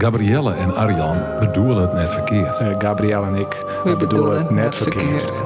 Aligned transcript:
Gabrielle 0.00 0.54
en 0.54 0.74
Arjan 0.74 1.16
bedoelen 1.38 1.82
het 1.82 1.92
net 1.92 2.12
verkeerd. 2.12 2.60
Uh, 2.60 2.74
Gabrielle 2.78 3.26
en 3.26 3.34
ik 3.34 3.64
we 3.84 3.96
bedoelen 3.96 4.38
het 4.38 4.50
net 4.50 4.76
verkeerd. 4.76 5.42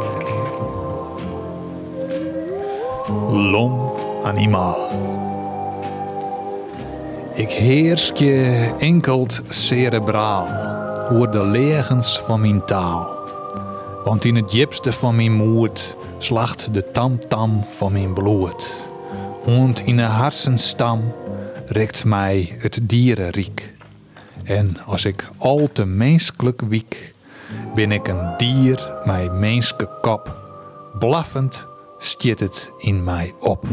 Lom 3.31 3.93
animaal. 4.23 4.89
Ik 7.35 7.51
heers 7.51 8.13
je 8.15 8.75
enkelt 8.79 9.43
cerebraal, 9.49 10.47
hoor 11.09 11.31
de 11.31 11.45
legens 11.45 12.21
van 12.21 12.41
mijn 12.41 12.65
taal. 12.65 13.17
Want 14.05 14.25
in 14.25 14.37
het 14.37 14.51
diepste 14.51 14.93
van 14.93 15.17
mijn 15.17 15.33
moed 15.33 15.97
slacht 16.19 16.75
de 16.75 16.91
tamtam 16.91 17.65
van 17.71 17.93
mijn 17.93 18.15
bloed. 18.15 18.89
Want 19.45 19.81
in 19.81 19.97
de 19.97 20.03
harsenstam 20.03 21.13
rekt 21.67 22.05
mij 22.05 22.57
het 22.59 22.81
dierenriek. 22.83 23.77
En 24.49 24.77
als 24.87 25.05
ik 25.05 25.29
al 25.39 25.69
te 25.73 25.85
menselijk 25.85 26.61
wiek, 26.61 27.13
ben 27.75 27.93
ik 27.93 28.09
een 28.09 28.37
dier, 28.37 28.93
mijn 29.05 29.39
menske 29.39 29.89
kop. 30.01 30.37
Blaffend 30.99 31.67
stiet 31.99 32.41
het 32.41 32.73
in 32.79 33.05
mij 33.05 33.35
op. 33.41 33.67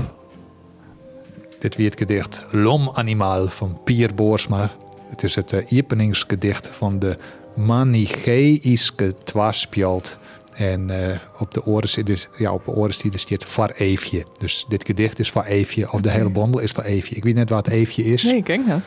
Dit 1.60 1.76
weer 1.76 1.90
het 1.90 2.00
gedicht 2.00 2.44
Lomanimaal 2.52 3.48
van 3.48 3.80
Pier 3.84 4.16
Boersma. 4.16 4.72
Het 5.10 5.24
is 5.24 5.36
het 5.36 5.52
uh, 5.52 5.80
openingsgedicht 5.80 6.70
van 6.72 7.00
de 7.00 7.18
Manicheïsche 7.56 9.14
Twaspjalt. 9.24 10.18
En 10.54 10.90
uh, 10.90 11.18
op 11.38 11.54
de 11.54 11.66
oren 11.66 11.90
zit 11.90 12.06
dus, 12.06 12.28
ja, 12.38 12.54
op 12.54 12.66
de 12.66 12.72
oren 12.72 12.94
staat 12.94 13.46
Var 13.46 13.72
Eefje. 13.72 14.26
Dus 14.38 14.66
dit 14.68 14.86
gedicht 14.86 15.20
is 15.20 15.32
Var 15.32 15.46
Eefje, 15.46 15.92
of 15.92 16.02
de 16.02 16.10
hele 16.12 16.30
bondel 16.30 16.60
is 16.60 16.72
Var 16.72 16.86
Eefje. 16.86 17.16
Ik 17.16 17.24
weet 17.24 17.36
net 17.36 17.50
wat 17.50 17.68
Eefje 17.68 18.04
is. 18.04 18.24
Nee, 18.24 18.36
ik 18.36 18.44
ken 18.44 18.66
het. 18.66 18.84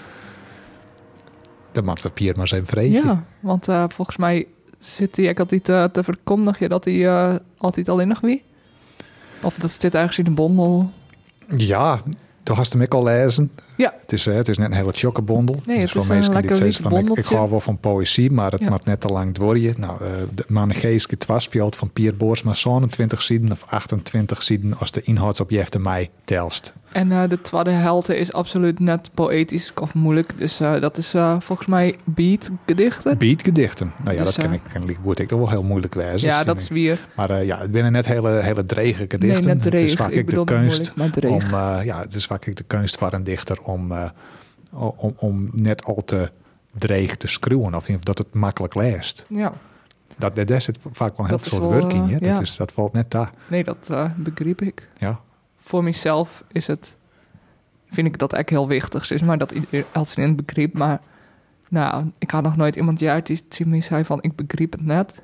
Dan 1.72 1.84
mag 1.84 2.00
papier 2.00 2.36
maar 2.36 2.48
zijn 2.48 2.66
vreetje. 2.66 3.02
Ja, 3.04 3.24
want 3.40 3.68
uh, 3.68 3.84
volgens 3.88 4.16
mij 4.16 4.46
zit 4.78 5.16
hij 5.16 5.28
ook 5.28 5.40
altijd 5.40 5.68
uh, 5.68 5.84
te 5.84 6.04
verkondigen 6.04 6.68
dat 6.68 6.84
hij 6.84 6.94
uh, 6.94 7.34
altijd 7.56 7.88
alleen 7.88 8.08
nog 8.08 8.20
wie. 8.20 8.44
Of 9.42 9.54
dat 9.54 9.70
zit 9.70 9.94
ergens 9.94 10.18
in 10.18 10.26
een 10.26 10.34
bondel. 10.34 10.90
Ja, 11.56 12.00
toen 12.42 12.56
hast 12.56 12.72
hem 12.72 12.82
ik 12.82 12.94
al 12.94 13.02
lezen. 13.02 13.50
Ja. 13.78 13.94
Het 14.00 14.12
is, 14.12 14.24
het 14.24 14.48
is 14.48 14.58
net 14.58 14.66
een 14.70 14.76
hele 14.76 14.92
chockebondel. 14.94 15.54
Nee, 15.66 15.80
dus 15.80 15.92
het 15.92 16.04
voor 16.04 16.14
mensen 16.14 16.42
die 16.42 16.54
zeggen 16.54 16.82
van 16.82 16.96
ik, 16.98 17.08
ik 17.10 17.24
hou 17.24 17.50
wel 17.50 17.60
van 17.60 17.78
poëzie, 17.78 18.30
maar 18.30 18.50
het 18.50 18.60
Ja. 18.60 18.78
net 18.84 19.00
te 19.00 19.08
lang 19.08 19.34
dworje. 19.34 19.74
Nou, 19.76 20.04
eh 20.04 20.10
de 20.34 20.44
Manegeeske 20.48 21.16
Twaspjalt 21.16 21.76
van 21.76 21.90
Pier 21.92 22.16
Boersma 22.16 22.54
27 22.54 23.22
zieden 23.22 23.52
of 23.52 23.64
28 23.66 24.42
zieden 24.42 24.78
als 24.78 24.90
de 24.92 25.02
inhoudsobjecten 25.02 25.82
mij 25.82 26.10
telst. 26.24 26.72
En 26.92 27.12
eh, 27.12 27.28
de 27.28 27.40
tweede 27.40 27.70
helte 27.70 28.16
is 28.16 28.32
absoluut 28.32 28.80
net 28.80 29.10
poëtisch 29.14 29.72
of 29.80 29.94
moeilijk. 29.94 30.32
Dus 30.38 30.60
eh, 30.60 30.80
dat 30.80 30.96
is 30.98 31.14
eh, 31.14 31.36
volgens 31.38 31.68
mij 31.68 31.96
beat 32.04 32.50
gedichten. 32.66 33.18
Beatgedichten. 33.18 33.92
Nou 34.04 34.16
ja, 34.16 34.22
Dus, 34.24 34.34
dat 34.34 34.44
ken 34.44 34.52
eh, 34.52 34.60
ik, 34.64 34.72
ken 34.72 34.88
ik 34.88 34.98
goed. 35.04 35.18
Ik 35.18 35.28
toch 35.28 35.38
wel 35.38 35.48
heel 35.48 35.62
moeilijk 35.62 35.94
wijzen. 35.94 36.28
ja, 36.28 36.44
dat 36.44 36.60
is 36.60 36.68
weer. 36.68 36.98
Maar 37.14 37.30
eh, 37.30 37.46
ja, 37.46 37.58
het 37.58 37.70
binnen 37.72 37.92
net 37.92 38.06
hele, 38.06 38.30
hele 38.42 38.66
drege 38.66 39.04
gedichten. 39.08 39.44
Nee, 39.44 39.54
net 39.54 39.64
Het 39.64 39.74
is 39.74 39.94
vaak 39.94 40.10
Ik 40.10 40.16
ik 40.16 40.30
de 40.30 40.44
kunst 40.44 40.92
moeilijk, 40.96 41.26
om, 41.26 41.40
eh, 41.40 41.78
ja, 41.84 42.00
het 42.00 42.14
is 42.14 42.26
vaak 42.26 42.46
ik 42.46 42.56
de 42.56 42.64
kunst 42.66 42.96
van 42.96 43.08
een 43.12 43.24
dichter 43.24 43.58
om, 43.68 43.92
eh, 43.92 44.10
om, 44.96 45.14
om 45.16 45.48
net 45.52 45.84
al 45.84 46.02
te 46.04 46.30
dreig 46.78 47.16
te 47.16 47.26
schreeuwen. 47.26 47.74
Of 47.74 47.86
dat 47.86 48.18
het 48.18 48.34
makkelijk 48.34 48.74
leest. 48.74 49.26
Ja, 49.28 49.52
Dat, 50.18 50.36
daar 50.48 50.62
zit 50.62 50.78
vaak 50.92 51.16
wel 51.16 51.26
heel 51.26 51.36
Dat 51.36 51.46
is 51.46 51.52
soort 51.52 51.62
wel, 51.62 51.70
werk 51.70 51.92
in. 51.92 52.02
eh, 52.04 52.18
ja. 52.20 52.32
Dat, 52.34 52.42
is, 52.42 52.56
dat 52.56 52.72
valt 52.72 52.92
net 52.92 53.10
daar. 53.10 53.30
nee, 53.48 53.64
dat 53.64 53.88
eh, 53.90 54.10
begreep 54.16 54.60
ik. 54.62 54.88
Ja. 54.98 55.20
Voor 55.56 55.84
mezelf 55.84 56.44
is 56.52 56.66
het, 56.66 56.96
vind 57.90 58.06
ik 58.06 58.18
dat 58.18 58.32
echt 58.32 58.48
heel 58.50 58.68
wichtig 58.68 59.10
is, 59.10 59.22
maar 59.22 59.38
dat 59.38 59.50
iedereen 59.50 59.84
else 59.92 60.20
in 60.20 60.28
het 60.28 60.46
begreep. 60.46 60.72
Maar 60.72 61.00
nou, 61.68 62.10
ik 62.18 62.30
had 62.30 62.42
nog 62.42 62.56
nooit 62.56 62.76
iemand 62.76 63.00
jaar 63.00 63.24
die 63.24 63.48
tegen 63.48 63.68
mij 63.68 63.80
zei 63.80 64.04
van 64.04 64.22
ik 64.22 64.36
begreep 64.36 64.72
het 64.72 64.84
net. 64.84 65.22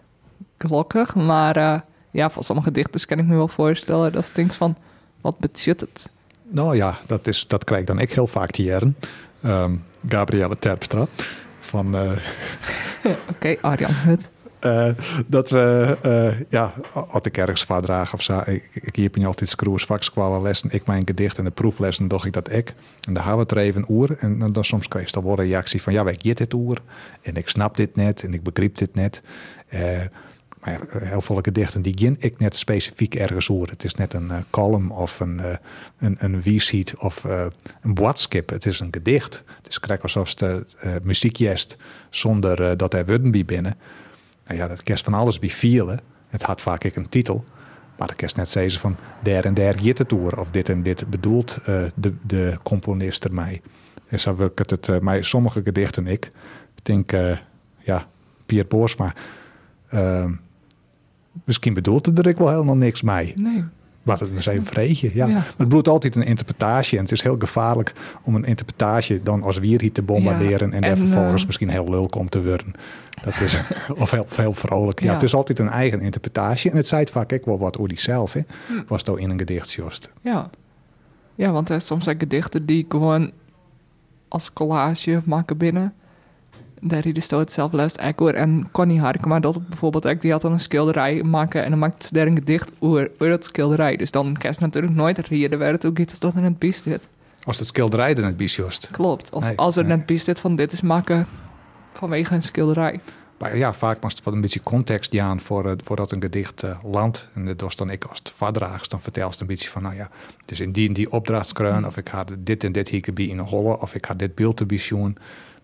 Gelukkig, 0.59 1.15
maar 1.15 1.85
ja, 2.11 2.31
van 2.31 2.43
sommige 2.43 2.71
dichters 2.71 3.07
kan 3.07 3.19
ik 3.19 3.27
me 3.27 3.35
wel 3.35 3.49
voorstellen 3.49 4.13
dat 4.13 4.31
denkt 4.35 4.55
van 4.55 4.77
wat 5.21 5.39
betekent 5.39 5.81
het? 5.81 6.11
Nou 6.55 6.77
ja, 6.77 6.99
dat, 7.07 7.27
is, 7.27 7.47
dat 7.47 7.65
krijg 7.65 7.81
ik 7.81 7.87
dan 7.87 7.99
ik 7.99 8.13
heel 8.13 8.27
vaak 8.27 8.51
te 8.51 8.63
jaren. 8.63 8.97
Ehm, 9.43 9.77
Gabrielle 10.09 10.57
Terpstra. 10.57 11.07
Van, 11.59 11.97
eh, 11.97 12.13
Oké, 13.31 13.57
Arjan 13.61 13.91
Hut. 13.93 14.31
eh, 14.61 14.89
dat 15.27 15.51
we, 15.51 15.97
eh, 16.03 16.41
ja, 16.49 16.73
als 16.93 17.23
ik 17.23 17.37
ergens 17.37 17.65
vaardraag 17.65 18.15
of 18.15 18.23
zo, 18.23 18.41
ik, 18.45 18.69
ik 18.73 18.97
heb 18.97 19.15
je 19.15 19.27
altijd 19.27 19.51
screws, 19.51 19.85
vakskwalen 19.85 20.43
lessen, 20.43 20.71
ik 20.73 20.87
mijn 20.87 21.07
gedicht 21.07 21.39
en 21.39 21.45
de 21.45 21.51
proeflessen, 21.51 22.09
doch 22.09 22.27
ik 22.27 22.33
dat 22.33 22.53
ik. 22.53 22.75
En 23.09 23.15
daar 23.15 23.25
hebben 23.25 23.47
we 23.47 23.53
het 23.55 23.61
er 23.61 23.67
even 23.67 23.85
oer. 23.89 24.17
En 24.19 24.39
dan, 24.39 24.53
dan 24.53 24.65
soms 24.65 24.89
krijg 24.89 25.07
je 25.07 25.13
dan 25.13 25.25
wel 25.25 25.39
een 25.39 25.45
reactie 25.45 25.83
van, 25.83 25.93
ja, 25.93 26.07
ik 26.07 26.23
get 26.23 26.39
dit 26.39 26.53
oer. 26.53 26.83
En 27.23 27.37
ik 27.37 27.49
snap 27.49 27.77
dit 27.77 27.97
net 27.97 28.25
en 28.25 28.35
ik 28.35 28.43
begrijp 28.43 28.77
dit 28.77 28.95
net. 28.95 29.23
Eh, 29.69 29.81
maar 30.65 30.73
ja, 30.73 30.99
heel 30.99 31.21
veel 31.21 31.39
gedichten 31.43 31.83
die 31.83 31.99
gin 31.99 32.17
ik 32.19 32.39
net 32.39 32.57
specifiek 32.57 33.15
ergens 33.15 33.49
oer. 33.49 33.71
Het 33.71 33.85
is 33.85 33.95
net 33.95 34.13
een 34.13 34.31
eh, 34.31 34.39
column 34.51 34.91
of 34.91 35.21
een, 35.21 35.41
eh 35.41 35.57
een, 35.99 36.17
een 36.19 36.43
of 36.99 37.25
eh, 37.25 37.47
een 37.81 37.95
boodschap. 37.95 38.49
Het 38.49 38.67
is 38.67 38.81
een 38.81 38.89
gedicht. 38.91 39.45
Het 39.57 39.69
is 39.69 39.81
krijg 39.81 40.03
alsof 40.03 40.35
eh 40.35 40.57
muziekjest 41.03 41.77
zonder 42.11 42.63
eh, 42.71 42.77
dat 42.77 42.95
er 42.95 43.07
woorden 43.07 43.31
bij 43.31 43.45
binnen. 43.45 43.77
Nou 44.47 44.59
ja, 44.59 44.69
dat 44.69 44.83
kerst 44.83 45.05
van 45.05 45.15
alles 45.15 45.39
bij 45.39 45.51
vielen. 45.51 46.01
Het 46.29 46.43
had 46.43 46.61
vaak 46.61 46.85
ik 46.85 46.97
een 46.97 47.09
titel. 47.09 47.45
Maar 47.99 48.09
de 48.09 48.15
kerst 48.15 48.37
net 48.37 48.51
zeggen 48.51 48.81
van 48.81 48.97
daar 49.23 49.45
en 49.45 49.55
daar 49.55 49.79
jit 49.79 49.99
het 49.99 50.13
oer. 50.13 50.39
Of 50.39 50.51
dit 50.51 50.69
en 50.69 50.83
dit 50.83 51.11
bedoelt 51.11 51.59
eh, 51.65 51.83
de, 51.95 52.15
de 52.23 52.59
componist 52.63 53.25
ermee. 53.25 53.63
En 54.09 54.21
zo 54.21 54.37
heb 54.39 54.51
ik 54.51 54.59
het, 54.59 54.71
het 54.71 54.89
eh, 54.89 54.99
mij 54.99 55.23
sommige 55.23 55.63
gedichten 55.63 56.07
ik. 56.07 56.25
Ik 56.75 56.85
denk, 56.85 57.13
eh, 57.13 57.39
ja, 57.79 58.07
Pier 58.47 58.67
Boersma. 58.67 59.15
eh, 59.89 60.31
misschien 61.45 61.75
bedoelt 61.75 62.07
het 62.07 62.27
er 62.27 62.35
wel 62.37 62.49
helemaal 62.49 62.77
niks 62.77 63.03
mee. 63.03 63.33
Nee. 63.37 63.65
Wat 64.03 64.21
het 64.21 64.47
even 64.47 64.65
vreetje, 64.65 65.11
ja. 65.15 65.27
Ja. 65.27 65.33
Maar 65.33 65.55
het 65.57 65.69
bloedt 65.69 65.89
altijd 65.89 66.17
een 66.17 66.23
interpretatie. 66.23 66.99
En 66.99 67.05
het 67.05 67.13
is 67.13 67.23
heel 67.23 67.37
gevaarlijk 67.39 67.93
om 68.23 68.35
een 68.35 68.45
interpretatie 68.45 69.23
dan 69.23 69.43
als 69.43 69.59
wierhiet 69.59 69.95
te 69.95 70.03
bombarderen. 70.03 70.69
Ja, 70.69 70.75
en, 70.75 70.81
daar 70.81 70.91
en, 70.91 70.97
vervolgens 70.97 71.41
eh, 71.41 71.47
misschien 71.47 71.69
heel 71.69 71.89
lulk 71.89 72.15
om 72.15 72.29
te 72.29 72.45
worden. 72.45 72.73
Dat 73.23 73.41
is, 73.41 73.61
of 74.03 74.11
heel, 74.11 74.27
heel 74.37 74.53
vrolijk. 74.53 75.01
Ja. 75.01 75.07
Ja. 75.07 75.13
het 75.13 75.23
is 75.23 75.35
altijd 75.35 75.59
een 75.59 75.69
eigen 75.69 76.01
interpretatie. 76.01 76.71
En 76.71 76.77
het 76.77 76.87
zei 76.87 77.01
het 77.01 77.11
vaak 77.11 77.33
ook 77.33 77.45
wel 77.45 77.59
wat 77.59 77.77
over 77.77 77.89
die 77.89 78.01
zelf. 78.01 78.33
Hè. 78.33 78.41
Hm. 78.67 78.73
Was 78.87 79.05
het 79.05 79.19
in 79.19 79.31
een 79.31 79.39
gedicht 79.39 79.73
jost. 79.73 80.11
Ja. 80.21 80.51
Ja, 81.35 81.53
want 81.53 81.69
er 81.69 81.81
zijn 81.81 81.81
soms 81.81 82.09
ook 82.09 82.19
gedichten 82.19 82.67
die 82.67 82.85
ik 82.85 82.87
gewoon 82.89 83.31
als 84.29 84.53
collage 84.53 85.23
maken 85.25 85.57
binnen. 85.57 85.95
Daar 86.87 87.03
die 87.03 87.13
dus 87.13 87.31
het 87.31 87.53
zelf 87.53 87.73
les 87.73 87.95
hoor. 88.17 88.33
En 88.33 88.69
Connie 88.73 89.01
Harkema, 89.01 89.41
dat 89.41 89.55
het 89.55 89.69
bijvoorbeeld 89.69 90.07
ook, 90.07 90.21
die 90.21 90.33
had 90.33 90.41
dan 90.41 90.53
een 90.53 90.61
schilderij 90.61 91.23
maken 91.23 91.65
en 91.65 91.71
dan 91.71 91.79
maakt 91.79 92.05
ze 92.05 92.13
daar 92.13 92.27
een 92.27 92.35
gedicht 92.35 92.73
over, 92.79 93.11
over 93.13 93.29
dat 93.29 93.45
schilderij. 93.45 93.97
Dus 93.97 94.11
dan 94.11 94.37
je 94.41 94.53
natuurlijk 94.59 94.95
nooit 94.95 95.19
reden 95.19 95.59
waar 95.59 95.73
het 95.73 95.87
ook 95.87 95.99
is 95.99 96.19
dat 96.19 96.35
er 96.35 96.43
net 96.43 96.59
bij 96.59 96.73
zit. 96.73 97.09
Als 97.45 97.59
het 97.59 97.67
schilderij 97.67 98.15
er 98.15 98.23
net 98.23 98.37
bij 98.37 98.47
jost. 98.47 98.89
Klopt. 98.91 99.31
Of 99.31 99.43
Nee, 99.43 99.57
als 99.57 99.77
er 99.77 99.85
nee. 99.85 99.97
net 99.97 100.07
bij 100.07 100.19
zit 100.19 100.41
van 100.41 100.57
dit 100.57 100.73
is 100.73 100.81
maken 100.81 101.27
vanwege 101.93 102.35
een 102.35 102.43
schilderij. 102.43 103.01
Maar 103.39 103.57
ja, 103.57 103.73
vaak 103.73 104.03
moest 104.03 104.17
het 104.17 104.25
wat 104.25 104.35
een 104.35 104.41
beetje 104.41 104.63
context 104.63 105.19
aan 105.19 105.41
voor, 105.41 105.77
voordat 105.85 106.13
een 106.13 106.23
gedicht 106.23 106.63
eh, 106.63 106.79
landt. 106.85 107.29
En 107.35 107.45
dat 107.45 107.61
was 107.61 107.77
dan 107.77 107.91
ik 107.91 108.05
als 108.05 108.19
het 108.19 108.31
vadraagst, 108.31 108.91
dan 108.91 109.03
vertel 109.03 109.33
ze 109.33 109.41
een 109.41 109.47
beetje 109.47 109.69
van, 109.69 109.83
nou 109.83 109.95
ja, 109.95 110.11
het 110.41 110.51
is 110.51 110.61
in 110.61 110.73
die 110.73 110.89
en 110.89 110.95
die 110.95 111.13
opdrachtskreun, 111.13 111.87
of 111.87 111.97
ik 111.97 112.09
ga 112.09 112.25
dit 112.39 112.65
en 112.65 112.73
dit 112.73 112.89
hier 112.89 113.19
in 113.19 113.39
een 113.39 113.47
holle, 113.47 113.81
of 113.81 113.95
ik 113.95 114.07
ga 114.07 114.15
dit 114.15 114.35
beeld 114.35 114.61
erbij 114.61 114.79
zien. 114.79 115.17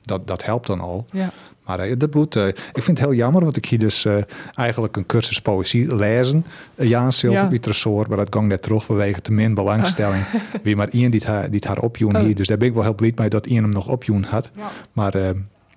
Dat, 0.03 0.27
dat 0.27 0.45
helpt 0.45 0.67
dan 0.67 0.81
al. 0.81 1.07
Ja. 1.13 1.33
Maar 1.67 1.79
eh, 1.79 1.95
dat 1.99 2.11
bloed, 2.11 2.37
eh, 2.37 2.47
ik 2.49 2.57
vind 2.83 2.87
het 2.87 2.99
heel 2.99 3.15
jammer, 3.17 3.45
want 3.45 3.57
ik 3.57 3.65
hier 3.65 3.79
dus 3.79 4.05
eh, 4.05 4.17
eigenlijk 4.55 4.97
een 4.97 5.07
cursus 5.07 5.41
poëzie 5.41 5.97
lezen. 5.97 6.45
Jaan 6.77 7.13
Silt 7.13 7.35
Ja. 7.35 7.49
bij 7.49 7.59
Tresor, 7.59 8.07
maar 8.09 8.17
dat 8.17 8.35
ging 8.35 8.47
net 8.49 8.63
terug 8.63 8.85
vanwege 8.85 9.21
te 9.21 9.33
min 9.33 9.55
belangstelling. 9.55 10.25
Wie 10.63 10.77
maar 10.77 10.89
één 10.89 11.11
die 11.11 11.21
het 11.21 11.29
haar, 11.29 11.45
die 11.47 11.55
het 11.55 11.65
haar 11.65 11.79
opjoen 11.79 12.17
Oh. 12.17 12.23
hier. 12.23 12.35
Dus 12.35 12.47
daar 12.49 12.57
ben 12.59 12.69
ik 12.69 12.75
wel 12.75 12.83
heel 12.83 12.95
blij 12.95 13.13
mee 13.17 13.29
dat 13.29 13.47
één 13.47 13.63
hem 13.63 13.73
nog 13.73 13.89
opjoen 13.89 14.23
had. 14.23 14.51
Ja. 14.57 14.71
Maar 14.93 15.15
eh, 15.15 15.31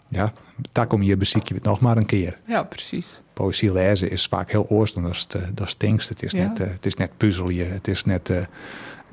ja, 0.10 0.34
daar 0.72 0.88
kom 0.88 1.02
je 1.04 1.18
beziek 1.18 1.48
je 1.48 1.54
het 1.54 1.64
nog 1.64 1.80
maar 1.80 1.98
een 1.98 2.06
keer. 2.06 2.38
ja, 2.48 2.64
precies. 2.64 3.22
Poëzie 3.34 3.72
lezen 3.72 4.12
is 4.12 4.26
vaak 4.26 4.52
heel 4.52 4.66
oorsten, 4.70 5.02
dat 5.04 5.12
is, 5.12 5.20
het, 5.22 5.34
eh, 5.34 5.42
dat 5.54 5.76
is 5.80 6.08
het. 6.08 6.10
Het 6.10 6.24
is, 6.24 6.32
Ja. 6.32 6.48
net, 6.48 6.60
eh, 6.60 6.68
het 6.68 6.86
is 6.86 6.96
net 6.96 7.12
puzzelen, 7.18 7.72
het 7.72 7.88
is 7.88 8.04
net 8.06 8.30
eh, 8.30 8.38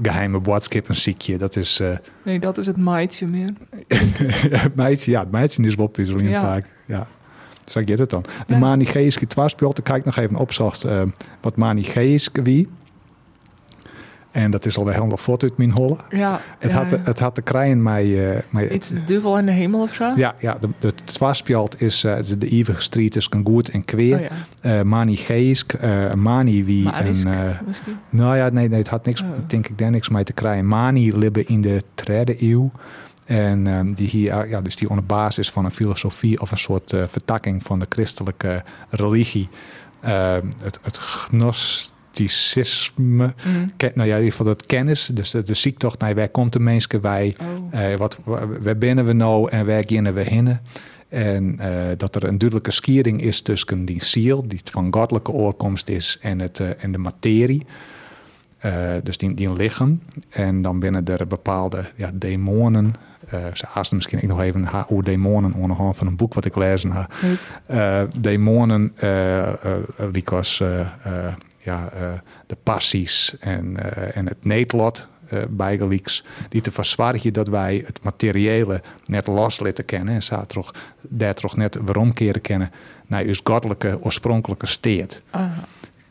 geheime 0.02 0.40
boodschap 0.40 0.88
een 0.88 0.96
ziekje. 0.96 1.38
Dat 1.38 1.56
is, 1.56 1.80
eh, 1.80 1.96
Nee, 2.24 2.38
dat 2.40 2.58
is 2.58 2.66
het 2.66 2.76
maaitje 2.76 3.26
meer. 3.26 3.50
het 4.60 4.74
meidje, 4.74 5.10
ja, 5.10 5.20
het 5.20 5.30
meidje 5.30 5.62
is 5.62 5.74
wel 5.74 5.86
puzzelen 5.86 6.28
Ja. 6.28 6.40
vaak. 6.40 6.72
Ja. 6.86 7.06
Zo 7.64 7.80
gaat 7.84 7.98
het 7.98 8.10
dan. 8.10 8.22
De 8.22 8.52
Ja. 8.52 8.58
Daar 9.76 9.84
kijk 9.84 10.04
nog 10.04 10.16
even 10.16 10.36
opzocht 10.36 10.84
eh, 10.84 11.02
wat 11.40 11.56
Manicheïsche 11.56 12.42
wie. 12.42 12.68
En 14.30 14.50
dat 14.50 14.66
is 14.66 14.78
alweer 14.78 14.94
helemaal 14.94 15.16
voort 15.16 15.42
uit 15.42 15.56
mijn 15.56 15.70
holle. 15.70 15.96
Ja, 16.10 16.40
Het, 16.58 16.70
ja, 16.70 16.76
had, 16.78 16.90
de- 16.90 17.00
het 17.04 17.18
had 17.18 17.34
de 17.34 17.42
krijen 17.42 17.82
mij... 17.82 18.34
eh, 18.36 18.42
mij 18.50 18.70
iets 18.70 18.88
de 18.88 19.04
duivel 19.04 19.38
in 19.38 19.46
de 19.46 19.52
hemel 19.52 19.80
of 19.80 19.94
zo? 19.94 20.12
ja, 20.16 20.34
ja, 20.38 20.56
de, 20.60 20.68
de 20.78 21.76
is 21.78 22.04
eh, 22.04 22.16
de 22.38 22.48
eeuwige 22.48 22.82
strijd 22.82 23.12
tussen 23.12 23.40
goed 23.44 23.68
en 23.68 23.84
kweer. 23.84 24.18
Oh, 24.18 24.22
ja. 24.22 24.78
Eh, 24.78 24.82
Manicheïsk, 24.82 25.72
eh 25.72 26.14
Mani 26.14 26.64
wie 26.64 26.84
Marisk, 26.84 27.24
een... 27.24 27.56
nou 28.10 28.36
ja, 28.36 28.48
nee, 28.48 28.68
nee, 28.68 28.78
het 28.78 28.88
had 28.88 29.06
niks, 29.06 29.22
Oh. 29.22 29.28
denk 29.46 29.66
ik, 29.68 29.78
daar 29.78 29.90
niks 29.90 30.08
mee 30.08 30.24
te 30.24 30.32
krijgen. 30.32 30.66
Mani 30.66 31.16
libben 31.16 31.46
in 31.46 31.60
de 31.60 31.82
derde 32.04 32.36
eeuw. 32.42 32.70
En 33.26 33.66
ehm, 33.66 33.92
die 33.92 34.08
hier, 34.08 34.48
ja, 34.48 34.60
dus 34.60 34.76
die 34.76 34.88
op 34.90 34.96
de 34.96 35.02
basis 35.02 35.50
van 35.50 35.64
een 35.64 35.70
filosofie 35.70 36.40
of 36.40 36.50
een 36.50 36.58
soort 36.58 36.94
vertakking 37.06 37.62
van 37.62 37.78
de 37.78 37.86
christelijke 37.88 38.62
religie, 38.88 39.48
ehm, 40.00 40.46
het, 40.62 40.78
het 40.82 40.98
gnosticisme, 42.12 43.34
Mm. 43.44 43.70
ken- 43.76 43.92
nou 43.94 44.08
ja, 44.08 44.14
in 44.16 44.22
ieder 44.22 44.36
geval 44.36 44.46
dat 44.54 44.66
kennis, 44.66 45.10
dus 45.14 45.30
de, 45.30 45.42
de 45.42 45.54
ziektocht 45.54 45.98
naar 46.00 46.14
waar 46.14 46.28
komt 46.28 46.52
de 46.52 46.60
mensen 46.60 47.00
wij, 47.00 47.36
Oh. 47.40 47.80
eh, 47.92 47.96
wat, 47.98 48.18
waar 48.60 48.78
binnen 48.78 49.06
we 49.06 49.12
nou 49.12 49.50
en 49.50 49.66
waar 49.66 49.82
gaan 49.86 50.14
we 50.14 50.20
heen? 50.20 50.58
En 51.08 51.58
eh, 51.58 51.70
dat 51.96 52.14
er 52.14 52.24
een 52.24 52.38
duidelijke 52.38 52.70
skiering 52.70 53.22
is 53.22 53.40
tussen 53.42 53.84
die 53.84 54.04
ziel, 54.04 54.44
die 54.48 54.60
van 54.64 54.92
goddelijke 54.94 55.30
oorkomst 55.32 55.88
is, 55.88 56.18
en, 56.20 56.38
het, 56.38 56.60
eh, 56.60 56.68
en 56.78 56.92
de 56.92 56.98
materie. 56.98 57.66
Dus 59.02 59.16
die, 59.18 59.34
die 59.34 59.52
lichaam. 59.52 60.00
En 60.28 60.62
dan 60.62 60.78
binnen 60.80 61.04
er 61.06 61.26
bepaalde 61.26 61.84
ja, 61.96 62.10
demonen. 62.14 62.94
ze 63.52 63.64
haasten 63.68 63.96
misschien 63.96 64.18
ik 64.22 64.28
nog 64.28 64.40
even 64.40 64.68
hoe 64.88 65.02
demonen 65.02 65.52
onderhand 65.52 65.96
van 65.96 66.06
een 66.06 66.16
boek 66.16 66.34
wat 66.34 66.44
ik 66.44 66.56
lezen 66.56 66.92
heb. 66.92 68.10
Demonen, 68.18 68.92
eh, 68.96 69.48
eh, 69.48 71.34
ja, 71.60 71.90
eh, 71.90 72.12
de 72.46 72.56
passies 72.62 73.36
en, 73.40 73.76
eh, 73.76 74.16
en 74.16 74.26
het 74.28 74.44
neetlot 74.44 75.08
eh 75.26 75.38
bijgelieks, 75.50 76.24
die 76.48 76.60
te 76.60 76.70
verzwargen 76.70 77.32
dat 77.32 77.48
wij 77.48 77.82
het 77.86 78.02
materiële 78.02 78.82
net 79.04 79.26
los 79.26 79.60
laten 79.60 79.84
kennen 79.84 80.20
en 80.20 80.46
toch, 80.46 80.74
daar 81.00 81.34
toch 81.34 81.56
net 81.56 81.78
waarom 81.82 82.12
keren 82.12 82.40
kennen 82.40 82.70
naar 83.06 83.22
uw 83.22 83.34
goddelijke 83.44 83.98
oorspronkelijke 84.02 84.66
steed. 84.66 85.22
Ah. 85.30 85.42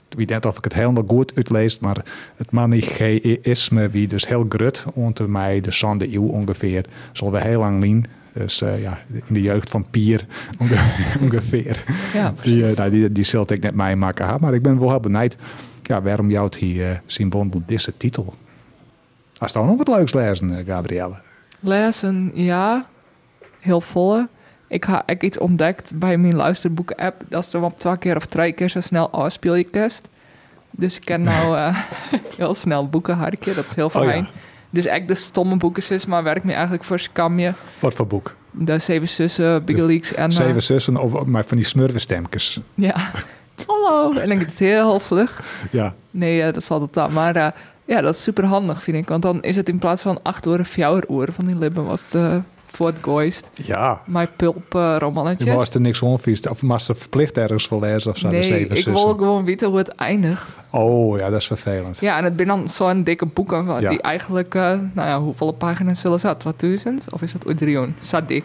Ik 0.10 0.18
weet 0.18 0.30
net 0.30 0.46
of 0.46 0.57
ik 0.57 0.63
het 0.63 0.74
helemaal 0.74 1.04
goed 1.07 1.36
uitlees, 1.36 1.80
maar 1.80 2.06
het 2.36 2.51
manicheïsme, 2.51 3.90
wie 3.90 4.07
dus 4.07 4.28
heel 4.28 4.46
grut 4.50 4.86
onder 4.94 5.30
mij 5.30 5.62
de 5.62 5.72
zonde 5.72 6.13
eeuw 6.13 6.28
ongeveer, 6.28 6.86
zal 7.12 7.31
we 7.31 7.42
heel 7.42 7.60
lang 7.60 7.81
lien. 7.81 8.06
Dus 8.33 8.61
eh, 8.61 8.81
ja, 8.81 8.97
in 9.25 9.33
de 9.33 9.41
jeugd 9.41 9.69
van 9.69 9.85
Pier 9.89 10.25
onge- 10.61 11.17
ongeveer. 11.21 11.83
Ja, 12.13 12.33
Die, 12.43 12.67
eh, 12.67 12.75
nou, 12.77 12.89
die, 12.89 13.11
die 13.11 13.23
zult 13.23 13.51
ik 13.51 13.61
net 13.61 13.75
mij 13.75 13.95
maken, 13.95 14.25
ha, 14.25 14.37
maar 14.37 14.53
ik 14.53 14.61
ben 14.61 14.79
wel 14.79 14.89
heel 14.89 14.99
benieuwd. 14.99 15.35
Ja, 15.83 16.01
waarom 16.01 16.31
jou 16.31 16.45
het 16.45 16.55
hier 16.55 16.89
uh, 16.91 16.97
zien 17.05 17.29
bondel 17.29 17.61
deze 17.65 17.97
titel? 17.97 18.33
Als 19.37 19.53
dan 19.53 19.65
nog 19.67 19.77
wat 19.77 19.87
leuks 19.87 20.13
lezen, 20.13 20.57
eh, 20.57 20.65
Gabrielle. 20.65 21.19
Lezen, 21.59 22.31
ja. 22.33 22.85
Heel 23.59 23.81
volle. 23.81 24.27
Ik 24.67 24.83
heb 24.83 25.03
ik 25.09 25.23
iets 25.23 25.37
ontdekt 25.37 25.91
bij 25.95 26.17
mijn 26.17 26.35
luisterboeken-app. 26.35 27.21
Dat 27.29 27.45
ze 27.45 27.57
op 27.59 27.79
twee 27.79 27.97
keer 27.97 28.15
of 28.15 28.25
drie 28.25 28.51
keer 28.51 28.69
zo 28.69 28.81
snel 28.81 29.09
afspeel 29.09 29.55
je 29.55 29.63
kerst. 29.63 30.07
Dus 30.71 30.95
ik 30.97 31.05
ken 31.05 31.21
nou 31.21 31.57
eh, 31.57 31.77
heel 32.37 32.53
snel 32.53 32.89
boeken 32.89 33.15
harken. 33.17 33.55
Dat 33.55 33.65
is 33.65 33.75
heel 33.75 33.85
Oh, 33.85 33.91
fijn. 34.01 34.23
ja. 34.23 34.29
Dus 34.69 34.86
echt 34.86 35.07
de 35.07 35.16
stomme 35.16 35.57
boeken 35.57 35.83
is, 35.89 36.06
maar 36.06 36.24
werkt 36.24 36.44
me 36.44 36.54
eigenlijk 36.54 36.83
voor 36.83 37.00
Scamje. 37.00 37.54
Wat 37.80 37.94
voor 37.94 38.07
boek? 38.07 38.36
De 38.51 38.80
Zeven 38.80 39.10
Zussen, 39.10 39.63
Big 39.66 39.77
Leaks 39.77 40.13
en... 40.13 40.30
eh, 40.30 40.36
Zeven 40.36 40.63
zussen, 40.63 40.98
of, 40.98 41.25
maar 41.25 41.44
van 41.45 41.57
die 41.57 41.66
smurvenstemkes. 41.66 42.60
Ja. 42.74 42.95
Hallo. 43.66 44.10
En 44.10 44.16
dan 44.16 44.27
denk 44.27 44.42
ik 44.42 44.48
het 44.48 44.60
heel 44.60 45.00
vlug. 45.00 45.42
Ja, 45.71 45.94
Nee, 46.12 46.42
eh, 46.42 46.54
dat 46.54 46.63
valt 46.63 46.81
het 46.81 46.98
aan. 46.98 47.13
Maar 47.13 47.36
eh, 47.36 47.48
ja, 47.86 48.01
dat 48.01 48.16
is 48.16 48.24
super 48.24 48.45
handig, 48.45 48.83
vind 48.83 48.98
ik. 48.98 49.07
Want 49.07 49.21
dan 49.21 49.42
is 49.42 49.56
het 49.56 49.69
in 49.69 49.80
plaats 49.80 50.01
van 50.01 50.19
acht 50.24 50.45
uur, 50.45 50.66
vier 50.66 51.04
uur 51.12 51.31
van 51.31 51.45
die 51.45 51.56
libben 51.57 51.86
was 51.86 52.06
het 52.10 52.42
uh, 52.69 52.75
voortgeooist. 52.75 53.50
ja. 53.54 54.01
Mijn 54.06 54.27
pulp 54.36 54.74
uh, 54.75 54.81
Je 54.81 55.00
romannetjes. 55.00 55.54
was 55.54 55.69
er 55.69 55.81
niks 55.81 56.01
onvies, 56.01 56.42
of 56.48 56.62
was 56.62 56.88
er 56.89 56.95
verplicht 56.95 57.38
ergens 57.38 57.68
voor 57.68 57.80
lezen 57.80 58.12
of 58.12 58.18
zo, 58.18 58.27
de 58.27 58.33
Nee, 58.33 58.44
zeven 58.44 58.66
ik 58.69 58.71
zussen. 58.75 58.94
wil 58.94 59.07
gewoon 59.13 59.45
weten 59.45 59.68
hoe 59.68 59.77
het 59.77 59.95
eindigt. 59.95 60.48
Oh, 60.71 61.18
ja, 61.19 61.30
dat 61.30 61.39
is 61.39 61.48
vervelend. 61.48 62.00
Ja, 62.00 62.18
en 62.18 62.24
het 62.24 62.36
ben 62.36 62.48
dan 62.48 62.68
zo'n 62.68 63.04
dikke 63.04 63.25
boeken 63.25 63.66
van- 63.66 63.81
Ja. 63.81 63.89
die 63.89 64.01
eigenlijk, 64.01 64.56
eh, 64.56 64.62
nou 64.94 65.07
ja, 65.10 65.19
hoeveel 65.21 65.51
pagina's 65.51 66.00
zullen 66.00 66.19
ze? 66.19 66.36
2000? 66.38 67.06
Of 67.13 67.21
is 67.21 67.31
dat 67.31 67.57
300? 67.57 68.06
Zo 68.06 68.25
dik. 68.25 68.44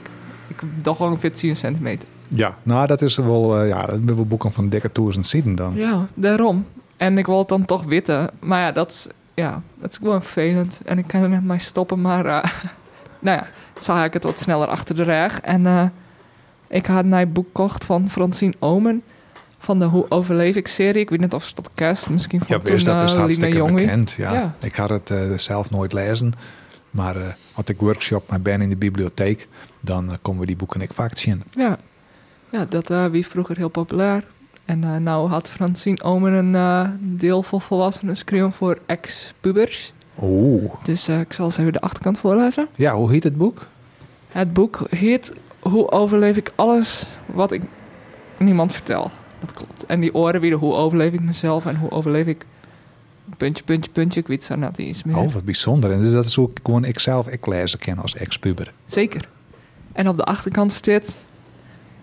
Ik 0.48 0.60
heb 0.60 0.68
toch 0.82 1.00
ongeveer 1.00 1.32
10 1.32 1.56
centimeter. 1.56 2.08
Ja, 2.28 2.54
nou, 2.62 2.86
dat 2.86 3.02
is 3.02 3.16
wel, 3.16 3.58
eh, 3.60 3.68
ja, 3.68 3.86
we 4.04 4.12
boeken 4.14 4.52
van 4.52 4.68
dikke 4.68 4.90
duizend 4.92 5.26
zitten 5.26 5.54
dan. 5.54 5.74
Ja, 5.74 6.06
daarom. 6.14 6.66
En 6.96 7.18
ik 7.18 7.26
wil 7.26 7.38
het 7.38 7.48
dan 7.48 7.64
toch 7.64 7.84
weten. 7.84 8.30
Maar 8.40 8.60
ja, 8.60 8.72
dat 8.72 8.90
is, 8.90 9.06
ja, 9.34 9.62
dat 9.80 9.90
is 9.90 9.96
gewoon 9.96 10.22
vervelend. 10.22 10.80
En 10.84 10.98
ik 10.98 11.06
kan 11.06 11.22
er 11.22 11.28
net 11.28 11.44
mee 11.44 11.58
stoppen. 11.58 12.00
Maar 12.00 12.26
uh, 12.26 12.44
nou 13.20 13.38
ja, 13.38 13.46
zag 13.78 14.04
ik 14.04 14.12
het 14.12 14.24
wat 14.24 14.38
sneller 14.38 14.68
achter 14.68 14.96
de 14.96 15.02
rug. 15.02 15.40
En 15.40 15.60
uh, 15.62 15.84
ik 16.68 16.86
had 16.86 17.04
een 17.04 17.32
boek 17.32 17.46
gekocht 17.46 17.84
van 17.84 18.10
Francine 18.10 18.54
Omen. 18.58 19.02
Van 19.58 19.78
de 19.78 19.84
Hoe 19.84 20.06
Overleef 20.08 20.56
ik 20.56 20.68
serie. 20.68 21.00
Ik 21.02 21.10
weet 21.10 21.20
niet 21.20 21.32
of 21.32 21.44
ze 21.44 21.54
dat 21.54 21.70
kerst. 21.74 22.08
Misschien 22.08 22.40
Ja, 22.46 22.46
van 22.46 22.70
wist 22.70 22.84
toen, 22.84 22.94
dat 22.96 23.04
is 23.04 23.12
uh, 23.12 23.18
hartstikke 23.18 23.56
Jonge. 23.56 23.74
bekend. 23.74 24.10
Ja. 24.10 24.32
Ja. 24.32 24.54
Ik 24.60 24.74
had 24.74 24.88
het 24.88 25.10
eh, 25.10 25.18
zelf 25.36 25.70
nooit 25.70 25.92
lezen. 25.92 26.32
Maar 26.90 27.16
eh 27.16 27.22
had 27.52 27.68
ik 27.68 27.80
workshop 27.80 28.30
met 28.30 28.42
Ben 28.42 28.60
in 28.60 28.68
de 28.68 28.76
bibliotheek, 28.76 29.48
dan 29.80 30.10
eh, 30.10 30.16
komen 30.22 30.40
we 30.40 30.46
die 30.46 30.56
boeken 30.56 30.80
ik 30.80 30.92
vaak 30.92 31.16
zien. 31.16 31.42
Ja, 31.50 31.78
ja 32.50 32.66
dat 32.68 33.10
wie 33.10 33.26
vroeger 33.26 33.56
heel 33.56 33.68
populair. 33.68 34.24
En 34.64 35.02
nou 35.02 35.28
had 35.28 35.50
Francine 35.50 36.02
Omen 36.02 36.54
een 36.54 37.16
deel 37.18 37.42
voor 37.42 37.60
volwassenen 37.60 38.14
geschreven 38.14 38.52
voor 38.52 38.78
ex-pubers. 38.86 39.92
Oeh. 40.22 40.72
Dus 40.82 41.08
uh, 41.08 41.20
ik 41.20 41.32
zal 41.32 41.44
eens 41.44 41.58
even 41.58 41.72
de 41.72 41.80
achterkant 41.80 42.18
voorlezen. 42.18 42.68
Ja, 42.74 42.94
hoe 42.94 43.10
heet 43.10 43.24
het 43.24 43.36
boek? 43.36 43.66
Het 44.28 44.52
boek 44.52 44.86
heet 44.90 45.32
Hoe 45.60 45.90
overleef 45.90 46.36
ik 46.36 46.52
alles 46.54 47.06
wat 47.26 47.52
ik 47.52 47.62
niemand 48.38 48.72
vertel. 48.72 49.10
Dat 49.40 49.52
klopt. 49.52 49.86
En 49.86 50.00
die 50.00 50.14
oren 50.14 50.40
weer 50.40 50.52
Hoe 50.52 50.74
overleef 50.74 51.12
ik 51.12 51.20
mezelf 51.20 51.66
en 51.66 51.76
hoe 51.76 51.90
overleef 51.90 52.26
ik 52.26 52.44
puntje, 53.36 53.64
puntje, 53.64 53.90
puntje. 53.90 54.20
Ik 54.20 54.26
weet 54.26 54.44
zo 54.44 54.56
net 54.56 54.78
iets 54.78 55.02
meer. 55.02 55.16
Oh, 55.16 55.32
wat 55.32 55.44
bijzonder. 55.44 55.90
En 55.90 56.00
dus 56.00 56.12
dat 56.12 56.24
is 56.24 56.38
ook 56.38 56.58
gewoon 56.62 56.84
ik 56.84 56.98
zelf 56.98 57.28
ik 57.28 57.46
lezen 57.46 57.78
ken 57.78 57.98
als 57.98 58.16
ex-puber. 58.16 58.72
Zeker. 58.84 59.28
En 59.92 60.08
op 60.08 60.16
de 60.16 60.24
achterkant 60.24 60.72
staat... 60.72 61.22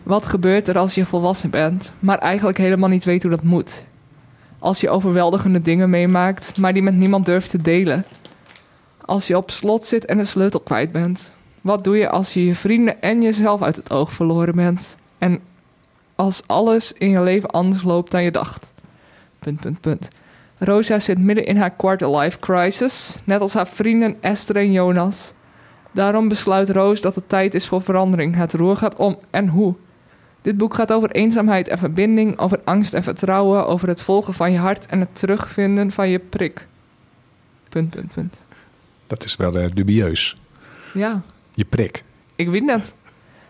Wat 0.04 0.26
gebeurt 0.26 0.68
er 0.68 0.78
als 0.78 0.96
je 0.96 1.06
volwassen 1.06 1.50
bent, 1.50 1.94
maar 2.00 2.18
eigenlijk 2.18 2.58
helemaal 2.58 2.90
niet 2.90 3.04
weet 3.04 3.22
hoe 3.22 3.32
dat 3.32 3.44
moet? 3.44 3.86
Als 4.62 4.82
je 4.82 4.90
overweldigende 4.90 5.62
dingen 5.62 5.90
meemaakt, 5.90 6.58
maar 6.58 6.74
die 6.74 6.84
met 6.84 6.96
niemand 6.96 7.26
durft 7.26 7.50
te 7.50 7.62
delen. 7.62 8.06
Als 9.06 9.28
je 9.28 9.38
op 9.38 9.52
slot 9.52 9.86
zit 9.86 10.06
en 10.06 10.20
een 10.20 10.28
sleutel 10.28 10.60
kwijt 10.60 10.92
bent. 10.92 11.32
Wat 11.62 11.84
doe 11.84 11.98
je 11.98 12.10
als 12.10 12.34
je 12.34 12.46
je 12.46 12.56
vrienden 12.56 13.02
en 13.02 13.22
jezelf 13.22 13.62
uit 13.62 13.76
het 13.76 13.92
oog 13.92 14.14
verloren 14.14 14.56
bent? 14.56 14.96
En 15.18 15.40
als 16.16 16.42
alles 16.46 16.94
in 16.94 17.10
je 17.10 17.22
leven 17.22 17.50
anders 17.50 17.84
loopt 17.84 18.12
dan 18.12 18.24
je 18.24 18.32
dacht? 18.32 18.74
Punt, 19.40 19.60
punt, 19.60 19.82
punt. 19.82 20.08
Rosa 20.58 21.00
zit 21.00 21.20
midden 21.20 21.46
in 21.46 21.58
haar 21.58 21.72
quarter-life 21.72 22.40
crisis, 22.40 23.16
net 23.24 23.42
als 23.42 23.54
haar 23.54 23.68
vrienden 23.68 24.18
Esther 24.20 24.56
en 24.56 24.72
Jonas. 24.72 25.34
Daarom 25.92 26.28
besluit 26.28 26.70
Roos 26.70 27.02
dat 27.02 27.16
het 27.16 27.30
tijd 27.30 27.54
is 27.54 27.68
voor 27.68 27.82
verandering. 27.82 28.36
Het 28.36 28.54
roer 28.54 28.78
gaat 28.78 28.96
om 28.96 29.18
en 29.30 29.48
hoe. 29.48 29.76
Dit 30.42 30.58
boek 30.58 30.74
gaat 30.74 30.92
over 30.92 31.12
eenzaamheid 31.12 31.68
en 31.68 31.78
verbinding, 31.78 32.38
over 32.40 32.60
angst 32.64 32.94
en 32.94 33.04
vertrouwen, 33.04 33.68
over 33.68 33.88
het 33.88 34.02
volgen 34.02 34.34
van 34.34 34.52
je 34.52 34.58
hart 34.58 34.86
en 34.86 35.00
het 35.00 35.16
terugvinden 35.16 35.92
van 35.92 36.10
je 36.10 36.20
prik. 36.20 36.68
Punt, 37.70 37.90
punt, 37.90 38.14
punt. 38.14 38.44
Dat 39.08 39.24
is 39.24 39.36
wel 39.36 39.58
uh, 39.58 39.66
dubieus. 39.74 40.38
Ja, 40.94 41.22
Je 41.54 41.66
prik. 41.66 42.04
ik 42.36 42.50
weet 42.50 42.64
net. 42.64 42.94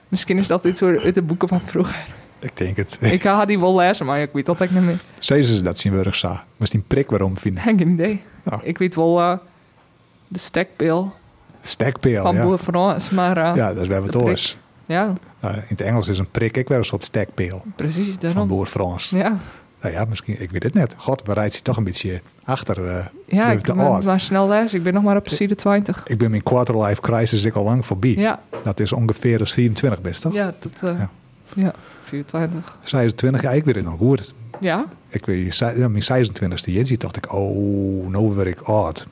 Misschien 0.07 0.37
is 0.37 0.47
dat 0.47 0.65
iets 0.65 0.77
soort 0.77 1.03
uit 1.03 1.15
de 1.15 1.21
boeken 1.21 1.47
van 1.47 1.61
vroeger. 1.61 2.05
Ik 2.39 2.57
denk 2.57 2.77
het. 2.77 2.97
Ik 3.11 3.23
had 3.23 3.47
die 3.47 3.59
wel 3.59 3.75
lezen, 3.75 4.05
maar 4.05 4.21
ik 4.21 4.29
weet 4.33 4.45
dat 4.45 4.61
ik 4.61 4.71
niet 4.71 4.83
meer. 4.83 4.99
Zeiden 5.19 5.49
ze 5.49 5.63
dat 5.63 5.79
zien 5.79 6.01
we 6.01 6.13
sa. 6.13 6.45
Misschien 6.57 6.83
prik 6.83 7.09
waarom 7.09 7.37
vinden. 7.37 7.63
Geen 7.77 7.89
idee. 7.89 8.21
Ik 8.61 8.77
weet 8.77 8.95
wel 8.95 9.19
uh, 9.19 9.37
de 10.27 10.39
stekpeel 10.39 11.13
Stekpeel, 11.61 12.23
van 12.23 12.35
ja. 12.35 12.43
Boer 12.43 12.57
Frans, 12.57 13.09
maar 13.09 13.37
uh, 13.37 13.55
Ja, 13.55 13.73
dat 13.73 13.81
is 13.81 13.87
wel 13.87 14.01
wat 14.01 14.15
oors. 14.15 14.57
Ja, 14.85 15.13
Nou, 15.41 15.55
in 15.55 15.61
het 15.67 15.81
Engels 15.81 16.07
is 16.07 16.17
een 16.17 16.29
prik 16.31 16.57
ik 16.57 16.67
wel 16.67 16.77
een 16.77 16.85
soort 16.85 17.03
stekpeel. 17.03 17.63
precies 17.75 18.07
Van 18.07 18.15
daarom. 18.19 18.47
Boer 18.47 18.65
Frans. 18.67 19.09
Ja, 19.09 19.37
Nou 19.81 19.93
ja, 19.93 20.05
misschien, 20.05 20.41
ik 20.41 20.51
weet 20.51 20.63
het 20.63 20.73
net. 20.73 20.93
God, 20.97 21.21
waar 21.25 21.35
rijdt 21.35 21.53
hij 21.53 21.61
toch 21.61 21.77
een 21.77 21.83
beetje 21.83 22.21
achter? 22.43 22.87
eh, 22.87 23.05
ja 23.27 23.51
ik 23.51 23.61
ben 23.61 23.79
oud. 23.79 24.03
maar 24.03 24.19
snel 24.19 24.47
lezen. 24.47 24.77
Ik 24.77 24.83
ben 24.83 24.93
nog 24.93 25.03
maar 25.03 25.15
op 25.17 25.27
side 25.27 25.55
20. 25.55 26.03
ik 26.07 26.17
ben 26.17 26.29
mijn 26.29 26.43
quarter-life 26.43 27.01
crisis 27.01 27.43
ik 27.43 27.55
al 27.55 27.63
lang 27.63 27.85
voorbij. 27.85 28.15
Ja, 28.15 28.39
Dat 28.63 28.79
is 28.79 28.93
ongeveer 28.93 29.37
de 29.37 29.45
24 29.45 30.01
best, 30.01 30.21
toch? 30.21 30.33
ja, 30.33 30.53
dat, 30.59 30.91
uh, 30.93 30.99
Ja. 30.99 31.09
ja. 31.55 31.73
24. 32.03 32.77
26, 32.83 33.41
ja, 33.41 33.49
ik 33.51 33.65
weet 33.65 33.75
het 33.75 33.85
nog 33.85 33.97
goed. 33.97 34.33
Ja, 34.59 34.85
Ik 35.09 35.25
weet, 35.25 35.57
ja, 35.57 35.87
mijn 35.87 36.03
26e 36.03 36.71
jaar 36.71 36.97
dacht 36.97 37.17
ik, 37.17 37.33
oh, 37.33 38.07
nou 38.09 38.33
word 38.33 38.47
ik 38.47 38.61
oud. 38.61 39.07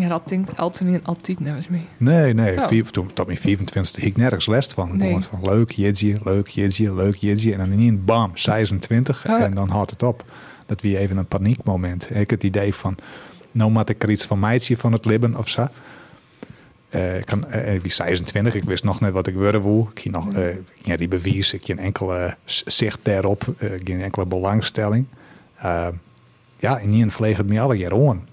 Ja 0.00 0.08
dat 0.08 0.28
denkt 0.28 0.56
altijd 0.56 0.90
niet 0.90 1.04
altijd 1.04 1.40
nevens 1.40 1.68
me. 1.68 1.78
Nee, 1.96 2.34
nee, 2.34 2.58
Oh. 2.58 2.66
vier, 2.68 2.90
toen, 2.90 3.10
tot 3.12 3.26
mijn 3.26 3.38
24e 3.38 4.00
ik 4.00 4.16
nergens 4.16 4.46
les 4.46 4.66
van. 4.66 4.96
Nee. 4.96 5.20
Van 5.20 5.40
leuk, 5.42 5.70
jeetje, 5.70 6.18
leuk, 6.24 6.48
jeetje, 6.48 6.94
leuk, 6.94 7.14
jeetje. 7.14 7.52
En 7.52 7.58
dan 7.58 7.72
in 7.72 8.04
bam, 8.04 8.30
26 8.34 9.26
Ah. 9.26 9.42
en 9.42 9.54
dan 9.54 9.68
houdt 9.68 9.90
het 9.90 10.02
op. 10.02 10.24
Dat 10.66 10.80
wie 10.80 10.98
even 10.98 11.16
een 11.16 11.26
paniekmoment. 11.26 12.14
Ik 12.14 12.30
het 12.30 12.42
idee 12.44 12.74
van, 12.74 12.96
nou 13.52 13.70
moet 13.70 13.88
ik 13.88 14.02
er 14.02 14.10
iets 14.10 14.24
van 14.24 14.38
meidje 14.38 14.76
van 14.76 14.92
het 14.92 15.04
libben 15.04 15.36
of 15.36 15.48
zo. 15.48 15.66
Eh, 16.88 17.18
ik 17.18 17.26
kan, 17.26 17.50
eh, 17.50 17.80
wie 17.80 17.92
26, 17.92 18.54
ik 18.54 18.64
wist 18.64 18.84
nog 18.84 19.00
net 19.00 19.12
wat 19.12 19.26
ik 19.26 19.34
worden 19.34 19.62
wil. 19.62 19.90
Ik 19.94 20.10
nog, 20.10 20.32
eh, 20.34 20.44
ja, 20.82 20.96
die 20.96 21.08
bewijs, 21.08 21.52
ik 21.52 21.64
geen 21.64 21.78
enkele 21.78 22.36
zicht 22.44 22.98
daarop, 23.02 23.54
geen 23.84 24.00
enkele 24.00 24.26
belangstelling. 24.26 25.06
Ja, 26.58 26.78
en 26.78 26.90
niet 26.90 27.12
vleeg 27.12 27.36
het 27.36 27.46
me 27.46 27.60
alle 27.60 27.76
jaar 27.76 28.08
aan. 28.08 28.28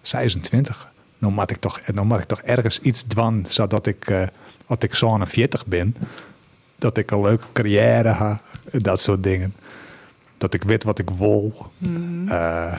26. 0.00 0.88
nou 1.18 1.32
moet 1.32 1.50
ik 1.50 1.56
toch, 1.56 1.80
nou 1.86 2.06
moet 2.06 2.18
ik 2.18 2.24
toch 2.24 2.40
ergens 2.42 2.80
iets 2.80 3.06
doen 3.06 3.44
zodat 3.48 3.86
ik, 3.86 4.06
eh 4.08 4.22
als 4.66 4.78
ik 4.80 4.94
zo'n 4.94 5.26
40 5.26 5.66
ben, 5.66 5.96
dat 6.78 6.96
ik 6.96 7.10
een 7.10 7.20
leuke 7.20 7.44
carrière 7.52 8.38
en 8.70 8.82
dat 8.82 9.00
soort 9.00 9.22
dingen. 9.22 9.54
Dat 10.38 10.54
ik 10.54 10.62
weet 10.62 10.84
wat 10.84 10.98
ik 10.98 11.10
wil. 11.10 11.66
Eh 12.28 12.74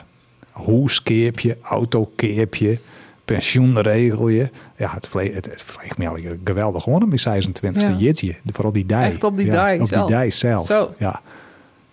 huis 0.52 1.02
keep 1.02 1.38
je, 1.40 1.56
auto 1.62 2.12
keep 2.16 2.54
je, 2.54 2.78
pensioen 3.24 3.80
regel 3.80 4.28
je. 4.28 4.50
Ja, 4.76 4.90
het, 4.92 5.06
vle 5.06 5.30
het, 5.32 5.44
het 5.44 5.62
vleegt 5.62 5.98
me 5.98 6.08
al 6.08 6.16
geweldig 6.44 6.82
gewoon 6.82 7.02
op 7.02 7.08
mijn 7.08 7.42
26e 7.44 7.80
Ja. 7.80 7.94
jeetje. 7.98 8.36
Vooral 8.44 8.72
die 8.72 8.86
dij. 8.86 9.08
Echt 9.10 9.24
op 9.24 9.36
die 9.36 9.46
ja, 9.46 9.52
dij 9.52 9.80
Op 9.80 9.86
zelf. 9.86 10.06
die 10.06 10.16
dij 10.16 10.30
zelf. 10.30 10.66
Zo. 10.66 10.94
Ja. 10.98 11.20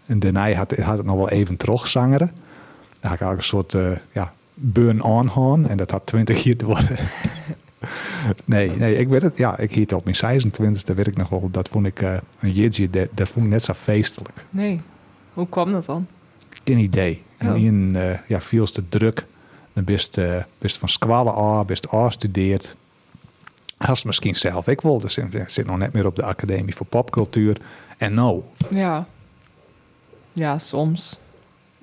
En 0.05 0.19
daarna 0.19 0.51
had, 0.53 0.77
had 0.77 0.98
het 0.98 1.05
nog 1.05 1.15
wel 1.15 1.29
even 1.29 1.57
terugzangeren. 1.57 2.31
Dan 3.00 3.12
had 3.12 3.13
ik 3.13 3.22
eigenlijk 3.22 3.38
een 3.38 3.43
soort 3.43 3.74
eh, 3.74 3.91
ja, 4.12 4.34
burn-on 4.60 5.32
gaan. 5.32 5.68
En 5.68 5.78
dat 5.78 5.92
had 5.92 6.06
20 6.06 6.44
jaar 6.44 6.56
te 6.56 6.66
worden. 6.66 6.98
nee, 8.46 8.70
nee, 8.72 8.96
ik 8.98 9.08
weet 9.08 9.22
het. 9.22 9.38
Ja, 9.38 9.58
ik 9.58 9.72
hield 9.72 9.94
op 9.94 10.04
mijn 10.06 10.42
26e, 10.42 10.96
weet 10.96 11.08
ik 11.08 11.18
nog 11.18 11.30
wel. 11.30 11.50
Dat 11.52 11.70
vond 11.70 11.86
ik 11.86 12.02
eh, 12.02 12.14
een 12.40 12.52
jeetje, 12.52 12.90
dat, 12.90 13.08
dat 13.14 13.28
vond 13.30 13.46
ik 13.46 13.52
net 13.52 13.64
zo 13.64 13.74
feestelijk. 13.74 14.46
Nee. 14.50 14.82
Hoe 15.34 15.50
kwam 15.50 15.72
dat 15.72 15.86
dan? 15.86 16.08
Geen 16.64 16.78
idee. 16.78 17.24
En 17.38 17.50
Oh. 17.54 17.64
in 17.64 17.96
eh 17.96 18.18
ja, 18.28 18.42
veel 18.42 18.66
te 18.66 18.90
druk. 18.90 19.26
Dan 19.74 19.84
best, 19.84 20.20
best 20.58 20.78
van 20.78 20.90
squallen 20.90 21.34
af, 21.34 21.66
best 21.66 21.88
afgestudeerd. 21.90 22.76
Hast 23.78 24.06
misschien 24.06 24.36
zelf 24.36 24.68
ik 24.68 24.82
wel. 24.82 25.00
Dus 25.00 25.14
zit, 25.14 25.44
zit 25.48 25.66
nog 25.66 25.78
net 25.78 25.94
meer 25.94 26.06
op 26.06 26.16
de 26.16 26.24
Academie 26.24 26.76
voor 26.76 26.86
Popcultuur. 26.86 27.58
En 27.98 28.14
nou, 28.14 28.42
Ja. 28.70 29.08
Ja, 30.34 30.60
soms. 30.60 31.20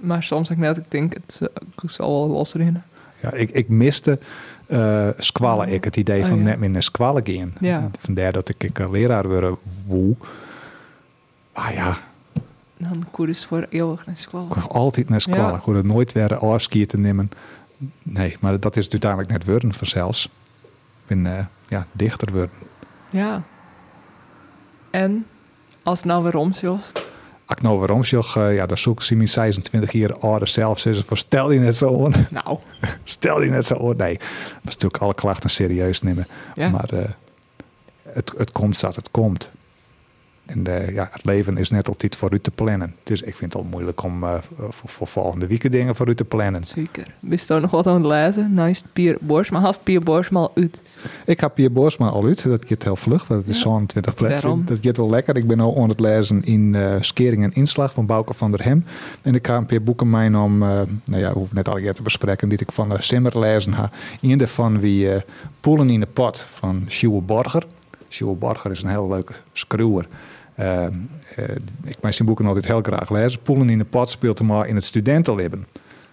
Maar 0.05 0.23
soms 0.23 0.49
denk 0.49 0.61
ik 0.61 0.67
net, 0.67 0.77
ik 0.77 0.91
denk, 0.91 1.15
het 1.15 1.39
eh, 1.43 1.49
ik 1.83 1.91
zal 1.91 2.27
wel 2.27 2.37
losrennen. 2.37 2.85
ja, 3.23 3.33
ik, 3.33 3.51
ik 3.51 3.69
miste 3.69 4.19
eh 4.67 5.09
squallen. 5.19 5.69
Ik 5.69 5.85
het 5.85 5.97
idee 5.97 6.23
Oh, 6.23 6.29
van 6.29 6.39
ja. 6.39 6.43
net 6.43 6.59
meer 6.59 6.71
naar 6.71 6.83
squallen 6.83 7.23
gaan. 7.27 7.55
Ja. 7.61 7.91
Vandaar 7.99 8.33
dat 8.33 8.49
ik, 8.49 8.65
ik 8.65 8.79
een 8.79 8.91
leraar 8.91 9.29
worden 9.29 9.57
woe. 9.87 10.15
Ah 11.53 11.71
ja, 11.73 11.99
Dan 12.77 13.07
koers 13.11 13.45
voor 13.45 13.67
eeuwig 13.69 14.07
naar 14.07 14.27
wil 14.31 14.49
altijd 14.69 15.09
naar 15.09 15.21
squallen. 15.21 15.53
Ja. 15.53 15.63
Wil 15.65 15.75
het 15.75 15.87
nooit 15.87 16.13
weer 16.13 16.37
afskiën 16.39 16.87
te 16.87 16.99
nemen. 16.99 17.31
Nee, 18.03 18.37
maar 18.41 18.61
dat 18.61 18.77
is 18.77 18.91
uiteindelijk 18.91 19.31
net 19.31 19.45
worden 19.45 19.73
vanzelfs. 19.73 20.25
Ik 20.25 21.07
ben 21.07 21.27
eh, 21.27 21.45
ja, 21.69 21.87
dichter 21.93 22.33
worden. 22.33 22.57
Ja. 23.11 23.43
En 24.91 25.27
als 25.83 25.99
het 25.99 26.07
nou 26.09 26.23
weer 26.23 26.37
omsjost. 26.37 27.05
Nou 27.63 27.79
weer 27.79 27.93
omsjoch, 27.93 28.37
eh, 28.37 28.55
ja, 28.55 28.67
dan 28.67 28.79
zoek 28.79 29.03
ik 29.03 29.17
mijn 29.17 29.29
26 29.29 29.93
jaar 29.93 30.19
ouder 30.19 30.49
zelf. 30.49 30.79
Ze 30.79 31.03
stel 31.13 31.51
je 31.51 31.61
net 31.61 31.77
zo 31.77 32.05
aan. 32.05 32.27
Nou. 32.31 32.59
Stel 33.05 33.43
je 33.43 33.51
net 33.51 33.67
zo 33.67 33.91
aan. 33.91 33.97
Nee, 33.97 34.17
dat 34.17 34.29
is 34.65 34.75
natuurlijk 34.75 35.03
alle 35.03 35.15
klachten 35.15 35.51
serieus 35.51 36.03
nemen. 36.03 36.27
Ja. 36.55 36.69
Maar 36.69 36.89
eh, 36.93 37.05
het, 38.03 38.35
het 38.37 38.53
komt 38.53 38.77
zoals 38.77 38.97
het 38.97 39.11
komt. 39.11 39.51
En 40.47 40.67
eh, 40.67 40.95
ja, 40.95 41.09
het 41.13 41.25
leven 41.25 41.57
is 41.57 41.71
net 41.71 41.89
altijd 41.89 42.17
voor 42.17 42.33
u 42.33 42.41
te 42.41 42.51
plannen. 42.51 42.95
Dus 43.03 43.23
ik 43.23 43.35
vind 43.35 43.53
het 43.53 43.63
al 43.63 43.69
moeilijk 43.71 44.03
om 44.03 44.25
eh, 44.25 44.35
voor, 44.57 44.89
voor 44.89 45.07
volgende 45.07 45.47
weken 45.47 45.71
dingen 45.71 45.95
voor 45.95 46.09
u 46.09 46.15
te 46.15 46.25
plannen. 46.25 46.65
Zeker. 46.65 47.07
Wist 47.21 47.49
je 47.49 47.61
nog 47.61 47.71
wat 47.71 47.87
aan 47.87 47.95
het 47.95 48.05
lezen? 48.05 48.55
Nou 48.55 48.69
is 48.69 48.83
Pier 48.93 49.19
Borsma. 49.21 49.61
Hast 49.61 49.83
Pier 49.83 50.03
Borsma 50.03 50.41
al 50.41 50.53
uit? 50.55 50.83
Ik 51.25 51.41
heb 51.41 51.57
hier 51.57 51.73
Borsma 51.73 52.09
al 52.09 52.25
uit. 52.25 52.43
Dat 52.43 52.65
gaat 52.67 52.83
heel 52.83 52.97
vlug. 52.97 53.29
Het 53.29 53.47
is 53.47 53.55
Ja, 53.55 53.61
zo'n 53.61 53.87
20 53.87 54.15
plaatsen. 54.15 54.65
Dat 54.67 54.79
gaat 54.81 54.97
wel 54.97 55.11
lekker. 55.11 55.37
Ik 55.37 55.47
ben 55.47 55.61
al 55.61 55.83
aan 55.83 55.89
het 55.89 56.01
lezen 56.01 56.45
in 56.45 56.75
eh, 56.75 56.97
Skering 57.01 57.43
en 57.43 57.53
Inslag 57.53 57.93
van 57.93 58.07
Bouke 58.07 58.35
van 58.35 58.51
der 58.51 58.65
Hem. 58.65 58.85
En 59.23 59.35
ik 59.35 59.47
ga 59.47 59.57
een 59.57 59.67
paar 59.67 59.83
boeken 59.83 60.11
mee 60.11 60.39
om, 60.39 60.59
nou 60.59 60.87
ja, 61.05 61.33
hoef 61.33 61.53
net 61.53 61.69
al 61.69 61.79
te 61.93 62.03
bespreken, 62.03 62.49
die 62.49 62.59
ik 62.59 62.73
van 62.73 62.89
de 62.89 63.03
Simmer 63.03 63.39
lezen 63.39 63.73
ha. 63.73 63.91
Een 64.21 64.39
daarvan 64.39 64.81
wie 64.81 65.09
Poelen 65.61 65.91
in 65.91 66.01
de 66.01 66.07
Pot 66.07 66.47
van 66.51 66.85
Sjoe 66.89 67.23
Borger. 67.23 67.67
Sjoe 68.09 68.35
Borger 68.35 68.71
is 68.71 68.83
een 68.83 68.89
heel 68.89 69.09
leuke 69.09 69.33
schreeuwer. 69.53 70.07
Eh, 70.55 70.87
eh, 70.87 70.93
ik 71.85 71.97
mijn 72.01 72.15
zijn 72.15 72.29
boeken 72.29 72.47
altijd 72.47 72.67
heel 72.67 72.83
graag 72.83 73.11
lezen. 73.11 73.43
Poelen 73.43 73.69
in 73.69 73.79
de 73.79 73.85
Pot 73.85 74.11
speelt 74.11 74.39
hem 74.39 74.47
maar 74.47 74.67
in 74.67 74.75
het 74.75 74.85
studentenleven. 74.85 75.67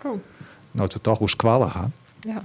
Oh. 0.03 0.11
Nou, 0.71 0.83
het 0.83 0.93
we 0.93 1.01
toch 1.01 1.17
hoe 1.17 1.29
squallen 1.29 1.71
gaan. 1.71 1.93
Ja. 2.19 2.41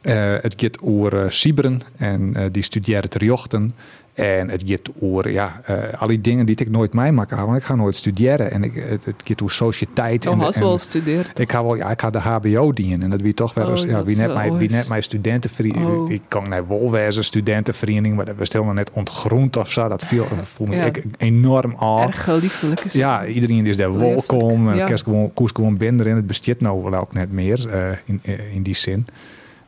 Eh, 0.00 0.42
het 0.42 0.54
gaat 0.56 0.80
over 0.82 1.32
Siberen 1.32 1.80
en 1.96 2.48
die 2.52 2.62
studeert 2.62 3.10
ter 3.10 3.24
jochten. 3.24 3.74
En 4.14 4.48
het 4.48 4.62
gaat 4.66 4.80
over 5.00 5.30
ja, 5.30 5.60
eh, 5.64 6.00
al 6.00 6.08
die 6.08 6.20
dingen 6.20 6.46
die 6.46 6.56
ik 6.56 6.70
nooit 6.70 6.94
meemaak. 6.94 7.30
Want 7.30 7.56
ik 7.56 7.62
ga 7.64 7.74
nooit 7.74 7.94
studeren. 7.94 8.50
En 8.50 8.62
ik, 8.62 8.74
het, 8.74 9.04
het 9.04 9.22
gaat 9.24 9.42
over 9.42 9.54
sociëteit. 9.54 10.24
Hast 10.24 10.56
en- 10.56 10.62
wel 10.62 10.72
gestudeerd. 10.72 11.38
ik 11.38 11.52
ga 11.52 11.64
wel, 11.64 11.74
ja, 11.74 11.90
ik 11.90 12.00
ga 12.00 12.10
de 12.10 12.18
HBO 12.18 12.72
dienen. 12.72 13.02
En 13.02 13.10
dat 13.10 13.20
wie 13.20 13.34
toch 13.34 13.54
wel 13.54 13.66
Oh, 13.66 13.72
eens, 13.72 13.82
ja, 13.82 13.96
dat 13.96 14.06
wie 14.06 14.16
net 14.16 14.34
mijn, 14.34 14.56
wie 14.56 14.70
net 14.70 14.88
mijn 14.88 15.02
studentenvereniging. 15.02 15.86
Oh. 15.86 16.10
Ik 16.10 16.22
kan 16.28 16.48
naar 16.48 16.66
Wolwezen 16.66 17.24
studentenvereniging, 17.24 18.16
maar 18.16 18.24
dat 18.24 18.36
was 18.36 18.52
helemaal 18.52 18.74
net 18.74 18.90
ontgroend 18.90 19.56
of 19.56 19.70
zo. 19.70 19.88
Dat 19.88 20.04
viel, 20.04 20.26
voel 20.42 20.66
me 20.66 20.76
Ja. 20.76 20.84
ik 20.84 21.04
enorm 21.18 21.74
af. 21.74 22.06
Erg 22.06 22.24
geliefelijk 22.24 22.80
is. 22.80 22.92
Ja, 22.92 23.26
iedereen 23.26 23.66
is 23.66 23.76
daar 23.76 23.98
welkom. 23.98 24.68
En 24.68 24.76
ja. 24.76 24.88
ja. 24.88 24.96
gewoon, 24.96 25.30
gewoon 25.34 25.76
binnen 25.76 26.06
en 26.06 26.16
het 26.16 26.26
bestaat 26.26 26.60
nou 26.60 26.82
wel 26.82 27.00
ook 27.00 27.12
net 27.12 27.32
meer 27.32 27.68
eh, 27.68 27.88
in, 28.04 28.20
in 28.52 28.62
die 28.62 28.76
zin. 28.76 29.06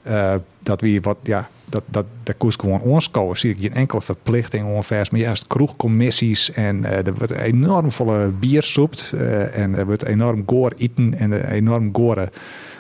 Eh, 0.03 0.35
dat 0.63 0.81
we 0.81 0.99
wat, 1.03 1.17
ja, 1.23 1.49
dat, 1.69 1.83
dat, 1.87 2.07
dat 2.23 2.37
koers 2.37 2.57
gewoon 2.57 2.81
onschouwen. 2.81 3.39
Zie 3.39 3.51
ik 3.51 3.61
geen 3.61 3.75
enkele 3.75 4.03
verplichting 4.03 4.75
onvers. 4.75 5.11
Maar 5.11 5.21
juist 5.21 5.47
kroegcommissies 5.47 6.53
en 6.53 6.85
eh, 6.85 7.07
er 7.07 7.15
wordt 7.15 7.33
enorm 7.33 7.93
volle 7.93 8.29
bier 8.41 8.63
soept. 8.63 9.13
eh, 9.13 9.59
en 9.59 9.79
er 9.79 9.87
wordt 9.87 10.05
enorm 10.05 10.43
goor 10.47 10.73
eten 10.77 11.15
en 11.15 11.51
enorm 11.51 11.89
gore, 11.93 12.31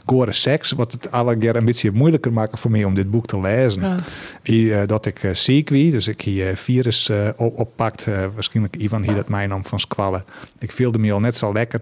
gore 0.06 0.32
seks. 0.32 0.72
Wat 0.72 0.92
het 0.92 1.10
alle 1.10 1.36
keer 1.36 1.56
een 1.56 1.64
beetje 1.64 1.90
moeilijker 1.90 2.32
maakt 2.32 2.60
voor 2.60 2.70
mij 2.70 2.84
om 2.84 2.94
dit 2.94 3.10
boek 3.10 3.26
te 3.26 3.40
lezen. 3.40 3.82
Ja. 3.82 3.96
Wie, 4.42 4.74
eh, 4.74 4.86
dat 4.86 5.06
ik 5.06 5.30
ziek 5.32 5.68
wie, 5.68 5.90
dus 5.90 6.08
ik 6.08 6.20
hier 6.20 6.56
virus 6.56 7.10
op, 7.36 7.58
oppakt. 7.58 8.06
waarschijnlijk 8.34 8.76
Ivan 8.76 9.02
hier 9.02 9.14
dat 9.14 9.28
mijn 9.28 9.48
naam 9.48 9.64
van 9.64 9.80
squallen. 9.80 10.24
Ik 10.58 10.72
voelde 10.72 10.98
me 10.98 11.12
al 11.12 11.20
net 11.20 11.36
zo 11.36 11.52
lekker. 11.52 11.80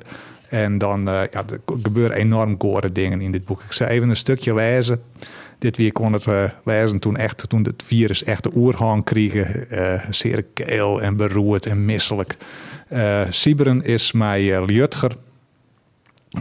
En 0.48 0.78
dan 0.78 1.02
ja, 1.04 1.30
er 1.30 1.60
gebeuren 1.82 2.16
enorm 2.16 2.54
gore 2.58 2.92
dingen 2.92 3.20
in 3.20 3.32
dit 3.32 3.44
boek. 3.44 3.62
Ik 3.62 3.72
zou 3.72 3.90
even 3.90 4.08
een 4.08 4.16
stukje 4.16 4.54
lezen. 4.54 5.02
Dit 5.58 5.76
week 5.76 5.92
kon 5.92 6.12
het 6.12 6.26
eh, 6.26 6.44
lezen 6.64 6.98
toen, 6.98 7.16
echt, 7.16 7.48
toen 7.48 7.62
het 7.62 7.82
virus 7.86 8.24
echt 8.24 8.42
de 8.42 8.50
oerhaan 8.54 9.02
kregen. 9.02 9.70
eh 9.70 10.00
zeer 10.10 10.42
keel 10.42 11.02
en 11.02 11.16
beroerd 11.16 11.66
en 11.66 11.84
misselijk. 11.84 12.36
Eh 12.88 13.20
Siberen 13.30 13.84
is 13.84 14.12
mij 14.12 14.42
uh, 14.42 14.66
Ljutger. 14.66 15.16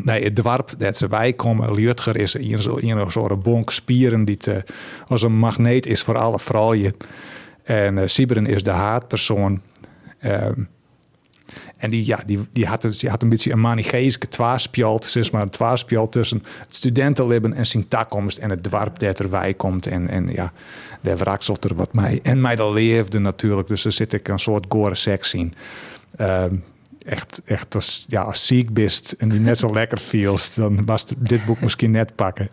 Nee, 0.03 0.24
het 0.24 0.36
dwarp 0.36 0.74
dat 0.77 0.98
ze 0.98 1.08
wij 1.08 1.34
komen. 1.34 1.74
Ljutger 1.74 2.15
is 2.15 2.34
een, 2.34 2.89
een 2.89 3.12
soort 3.12 3.41
bonk 3.43 3.72
spieren 3.72 4.25
die 4.25 4.38
eh, 4.38 4.55
als 5.08 5.22
een 5.22 5.38
magneet 5.38 5.86
is 5.86 6.01
voor 6.01 6.17
alle 6.17 6.39
vrouwen. 6.39 6.93
En 7.63 7.98
eh 7.98 8.08
Siberen 8.08 8.46
is 8.46 8.63
de 8.63 8.70
haatpersoon. 8.70 9.62
Ehm, 10.20 10.63
en 11.83 11.89
die, 11.89 12.05
ja, 12.05 12.19
die, 12.25 12.39
die, 12.51 12.65
had, 12.65 12.81
die 12.99 13.09
had 13.09 13.21
een 13.21 13.29
beetje 13.29 13.51
een 13.51 13.59
manicheeske 13.59 14.27
twaarspjalt. 14.27 15.05
Zeg 15.05 15.31
maar 15.31 15.41
een 15.41 16.09
tussen 16.09 16.43
het 16.59 16.75
studentenleven 16.75 17.53
en 17.53 17.65
zijn 17.65 17.87
takkomst. 17.87 18.37
En 18.37 18.49
het 18.49 18.63
dwarp 18.63 18.99
dat 18.99 19.19
erbij 19.19 19.53
komt. 19.53 19.87
En, 19.87 20.07
en 20.07 20.27
ja, 20.27 20.53
daar 21.01 21.17
wrakselt 21.17 21.63
er 21.63 21.75
wat 21.75 21.93
mij. 21.93 22.19
En 22.23 22.41
mij 22.41 22.55
dat 22.55 22.73
leefde 22.73 23.19
natuurlijk. 23.19 23.67
Dus 23.67 23.85
er 23.85 23.91
zit 23.91 24.13
ik 24.13 24.27
een 24.27 24.39
soort 24.39 24.65
gore 24.69 24.95
seks 24.95 25.33
in. 25.33 25.53
Ehm, 26.15 26.55
echt, 27.05 27.41
echt 27.45 27.75
als, 27.75 28.05
ja, 28.07 28.21
als 28.21 28.47
ziek 28.47 28.73
bist 28.73 29.11
en 29.17 29.29
die 29.29 29.39
net 29.39 29.57
zo 29.57 29.73
lekker 29.79 29.97
feels, 29.97 30.53
dan 30.53 30.85
was 30.85 31.05
dit 31.17 31.45
boek 31.45 31.61
misschien 31.61 31.91
net 31.91 32.15
pakken. 32.15 32.49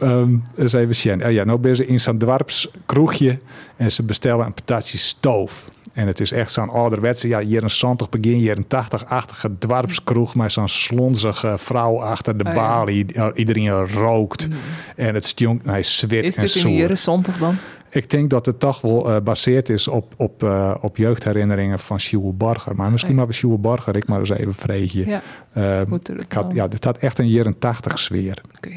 Ehm 0.00 0.36
eens 0.56 0.72
even 0.72 0.96
zien. 0.96 1.24
Oh 1.24 1.32
ja, 1.32 1.44
nou 1.44 1.58
ben 1.58 1.88
in 1.88 2.00
zo'n 2.00 2.18
dwarps 2.18 2.70
kroegje 2.86 3.38
en 3.76 3.92
ze 3.92 4.02
bestellen 4.02 4.46
een 4.46 4.54
patatje 4.54 4.98
stoof. 4.98 5.68
En 5.92 6.06
het 6.06 6.20
is 6.20 6.32
echt 6.32 6.52
zo'n 6.52 6.68
ouderwetse, 6.68 7.28
ja, 7.28 7.42
jaren 7.42 7.70
70, 7.70 8.08
begin 8.08 8.38
jaren 8.40 8.64
80-achtige 8.64 9.50
dwarpskroeg 9.58 10.34
met 10.34 10.52
zo'n 10.52 10.68
slonzige 10.68 11.54
vrouw 11.58 12.00
achter 12.00 12.36
de 12.36 12.44
Oh 12.44 12.52
ja. 12.54 12.58
balie. 12.58 13.06
Iedereen 13.34 13.88
rookt 13.88 14.48
en 14.96 15.14
het 15.14 15.24
stinkt 15.26 15.64
naar 15.64 15.84
zwit 15.84 16.24
Is 16.24 16.36
en 16.36 16.42
dit 16.42 16.54
in 16.54 16.62
de 16.62 16.74
jaren 16.74 16.98
70 16.98 17.38
dan? 17.38 17.56
Ik 17.90 18.10
denk 18.10 18.30
dat 18.30 18.46
het 18.46 18.60
toch 18.60 18.80
wel 18.80 19.08
eh, 19.08 19.14
gebaseerd 19.14 19.68
is 19.68 19.88
op, 19.88 20.14
op, 20.16 20.42
eh, 20.42 20.74
op 20.80 20.96
jeugdherinneringen 20.96 21.78
van 21.78 22.00
Sjoe 22.00 22.32
Borger. 22.32 22.76
Maar 22.76 22.90
misschien 22.90 23.14
Oké. 23.16 23.24
maar 23.24 23.34
Sjoe 23.34 23.58
Borger, 23.58 23.96
ik 23.96 24.06
maar 24.06 24.18
eens 24.18 24.30
even 24.30 24.54
vreetje. 24.54 25.06
Ja, 25.06 25.22
Ehm, 25.52 25.84
moet 25.88 26.08
er 26.08 26.20
ik 26.20 26.32
had, 26.32 26.44
wel. 26.44 26.54
ja, 26.54 26.68
dit 26.68 26.84
had 26.84 26.98
echt 26.98 27.18
een 27.18 27.28
jaren 27.28 27.58
80 27.58 27.98
sfeer. 27.98 28.40
Oké. 28.56 28.70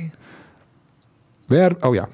Waar, 1.46 1.76
oh 1.80 1.94
ja, 1.94 2.08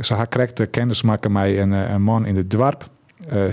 ze 0.00 0.14
had 0.14 0.28
correct 0.28 0.60
eh, 0.60 0.66
kennis 0.70 1.02
maken 1.02 1.32
met 1.32 1.56
een, 1.56 1.72
eh, 1.72 1.90
een 1.90 2.02
man 2.02 2.26
in 2.26 2.36
het 2.36 2.50
dorp. 2.50 2.90
eh 3.28 3.44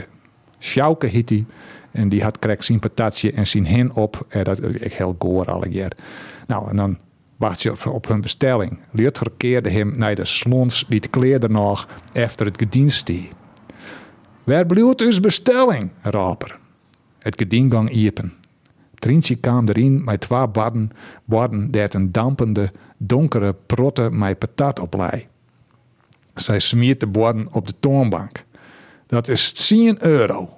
Sjouke 0.59 1.07
heet 1.07 1.29
hij. 1.29 1.45
En 1.91 2.09
die 2.09 2.23
had 2.23 2.39
correct 2.39 2.65
zijn 2.65 2.79
patatje 2.79 3.31
en 3.31 3.47
zijn 3.47 3.65
hin 3.65 3.93
op. 3.93 4.25
Eh, 4.29 4.43
dat 4.43 4.59
echt 4.59 4.93
heel 4.93 5.15
goor 5.19 5.51
alle 5.51 5.69
keer. 5.69 5.91
Nou, 6.47 6.69
en 6.69 6.75
dan 6.75 6.97
wacht 7.37 7.61
je 7.61 7.91
op, 7.91 8.07
hun 8.07 8.21
bestelling. 8.21 8.79
Luther 8.91 9.27
keerde 9.37 9.69
hem 9.69 9.93
naar 9.97 10.15
de 10.15 10.25
slons 10.25 10.85
die 10.87 10.99
het 10.99 11.09
kleerde 11.09 11.49
nog 11.49 11.87
efter 12.13 12.45
het 12.45 12.57
gedienstie. 12.57 13.29
Waar 14.43 14.65
blijft 14.65 15.01
uw 15.01 15.19
bestelling, 15.21 15.91
raper? 16.01 16.59
Het 17.19 17.37
gedien 17.37 17.71
gang 17.71 17.91
iepen. 17.91 18.33
Trientje 18.95 19.35
kwam 19.35 19.67
erin 19.67 20.03
met 20.03 20.21
twee 20.21 20.47
badden, 20.47 20.91
badden 21.25 21.71
dat 21.71 21.93
een 21.93 22.11
dampende, 22.11 22.71
donkere 22.97 23.55
protte 23.65 24.11
met 24.11 24.39
patat 24.39 24.79
oplei. 24.79 25.27
Zij 26.39 26.59
smiert 26.59 26.99
de 26.99 27.07
borden 27.07 27.47
op 27.51 27.67
de 27.67 27.73
toonbank. 27.79 28.45
Dat 29.07 29.27
is 29.27 29.51
10 29.51 30.05
euro. 30.05 30.49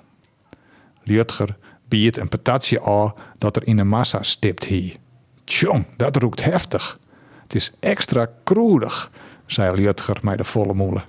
Liutger 1.03 1.57
biedt 1.87 2.17
een 2.17 2.29
patatje 2.29 2.83
aan 2.83 3.13
dat 3.37 3.55
er 3.55 3.67
in 3.67 3.77
de 3.77 3.83
massa 3.83 4.23
stipt 4.23 4.63
hier. 4.63 4.95
Tjong, 5.43 5.95
dat 5.95 6.15
roekt 6.15 6.43
heftig. 6.43 6.99
Het 7.43 7.55
is 7.55 7.71
extra 7.79 8.27
kroedig, 8.43 9.11
zei 9.45 9.75
Liutger 9.75 10.17
met 10.21 10.37
de 10.37 10.43
volle 10.43 10.73
moelen. 10.73 11.03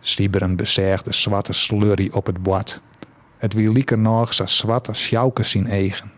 Sieberen 0.00 0.56
bezeeg 0.56 1.02
de 1.02 1.12
zwarte 1.12 1.52
slurry 1.52 2.10
op 2.12 2.26
het 2.26 2.42
bord. 2.42 2.80
Het 3.36 3.52
wie 3.52 3.72
lieker 3.72 3.98
nog 3.98 4.34
zijn 4.34 4.48
zwarte 4.48 4.94
sjoukes 4.94 5.54
in 5.54 5.66
eigen. 5.66 6.12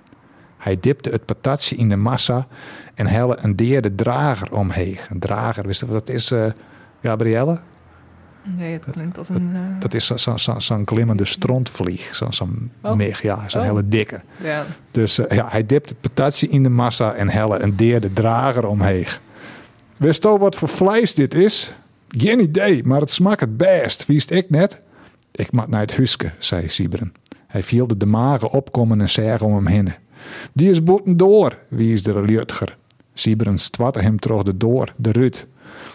Hij 0.58 0.76
dipte 0.80 1.10
het 1.10 1.24
patatje 1.24 1.76
in 1.76 1.88
de 1.88 1.96
massa 1.96 2.46
en 2.94 3.06
helle 3.06 3.38
een 3.40 3.56
derde 3.56 3.94
drager 3.94 4.52
omheen. 4.52 4.98
Een 5.08 5.18
drager, 5.18 5.66
wist 5.66 5.80
je 5.80 5.86
dat 5.86 6.08
is, 6.08 6.32
uh, 6.32 6.46
Gabrielle? 7.02 7.60
Nee, 8.56 8.72
het 8.72 8.84
klinkt 8.92 9.18
als 9.18 9.28
een... 9.28 9.50
Uh... 9.54 9.58
Dat 9.80 9.94
is 9.94 10.06
zo'n 10.06 10.18
zo, 10.18 10.36
zo, 10.36 10.58
zo 10.58 10.82
glimmende 10.84 11.24
strontvlieg. 11.24 12.14
Zo'n 12.14 12.32
zo 12.32 12.48
Oh. 12.82 12.92
meg, 12.94 13.22
ja, 13.22 13.48
zo'n 13.48 13.60
Oh. 13.60 13.66
hele 13.66 13.88
dikke. 13.88 14.20
Ja. 14.42 14.66
Dus 14.90 15.18
eh, 15.18 15.36
ja, 15.36 15.46
hij 15.50 15.66
dipt 15.66 15.88
het 15.88 16.00
patatje 16.00 16.48
in 16.48 16.62
de 16.62 16.68
massa 16.68 17.12
en 17.14 17.28
helle 17.28 17.58
een 17.58 17.76
derde 17.76 18.12
drager 18.12 18.66
omheen. 18.66 19.06
Wist 19.96 20.22
je 20.22 20.38
wat 20.38 20.56
voor 20.56 20.68
vlees 20.68 21.14
dit 21.14 21.34
is? 21.34 21.72
Geen 22.08 22.40
idee, 22.40 22.84
maar 22.84 23.00
het 23.00 23.10
smaakt 23.10 23.40
het 23.40 23.56
best. 23.56 24.06
Wist 24.06 24.30
ik 24.30 24.50
net? 24.50 24.78
Ik 25.32 25.52
mag 25.52 25.68
naar 25.68 25.80
het 25.80 25.94
huske, 25.94 26.32
zei 26.38 26.68
Siebren. 26.68 27.12
Hij 27.46 27.62
vielde 27.62 27.96
de 27.96 28.06
magen 28.06 28.50
opkomen 28.50 29.00
en 29.00 29.08
zeggen 29.08 29.46
om 29.46 29.54
hem 29.54 29.66
heen. 29.66 29.92
Die 30.52 30.70
is 30.70 30.82
boeten 30.82 31.16
door, 31.16 31.58
wies 31.68 32.02
de 32.02 32.20
Liutger. 32.22 32.76
Siebren 33.14 33.58
stwatte 33.58 34.00
hem 34.00 34.18
terug 34.18 34.42
de 34.42 34.56
door, 34.56 34.92
de 34.96 35.10
rut. 35.12 35.46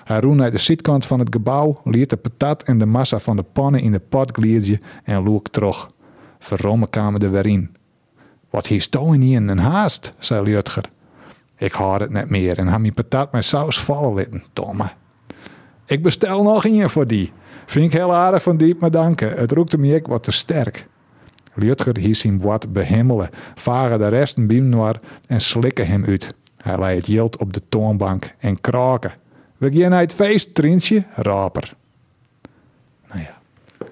Hij 0.04 0.20
roe 0.20 0.36
naar 0.36 0.52
de 0.52 0.58
zitkant 0.58 1.06
van 1.06 1.20
het 1.20 1.28
gebouw, 1.32 1.82
liet 1.84 2.10
de 2.10 2.18
patat 2.18 2.64
en 2.64 2.78
de 2.78 2.86
massa 2.86 3.20
van 3.20 3.36
de 3.36 3.44
pannen 3.44 3.82
in 3.82 3.92
de 3.92 4.00
pot 4.00 4.32
gliedje 4.32 4.80
en 5.04 5.24
loek 5.24 5.48
terug. 5.48 5.92
Verromme 6.40 6.90
kwamen 6.90 7.22
er 7.22 7.32
weer 7.32 7.46
in. 7.46 7.76
Wat 8.50 8.68
hier 8.68 8.82
stoen 8.82 9.22
hier 9.22 9.36
in 9.36 9.48
een 9.48 9.58
haast, 9.58 10.14
zei 10.18 10.44
Liutger. 10.44 10.90
Ik 11.58 11.72
had 11.72 12.00
het 12.00 12.10
net 12.10 12.30
meer 12.30 12.58
en 12.58 12.68
had 12.68 12.80
mijn 12.80 12.94
patat 12.94 13.32
met 13.32 13.46
saus 13.46 13.80
vallen 13.80 14.14
litten, 14.14 14.44
Tomme. 14.54 14.92
Ik 15.86 16.02
bestel 16.02 16.44
nog 16.44 16.66
een 16.66 16.90
voor 16.90 17.08
die. 17.08 17.32
Vind 17.66 17.86
ik 17.86 17.94
heel 17.94 18.14
aardig 18.14 18.44
van 18.44 18.58
diep, 18.58 18.80
maar 18.80 18.92
danken. 18.92 19.34
Het 19.34 19.52
roekte 19.52 19.78
me 19.78 19.96
ik 19.96 20.08
wat 20.08 20.24
te 20.24 20.32
sterk. 20.32 20.88
Liutger 21.54 21.98
hies 21.98 22.20
zijn 22.20 22.38
bord 22.38 22.74
behimmelen, 22.74 23.30
varen 23.56 24.00
de 24.00 24.08
resten 24.08 24.48
biemnoir 24.48 25.00
en 25.28 25.42
slikken 25.42 25.88
hem 25.88 26.06
uit. 26.06 26.36
Hij 26.58 26.80
lei 26.80 26.96
het 26.96 27.08
jild 27.08 27.38
op 27.38 27.54
de 27.54 27.62
toonbank 27.70 28.34
en 28.40 28.62
kraken. 28.62 29.14
We 29.64 29.80
gaan 29.80 29.90
naar 29.90 30.00
het 30.00 30.14
feest, 30.14 30.56
Trintje, 30.56 31.04
raper. 31.16 31.74
Nou 33.08 33.22
ja. 33.22 33.38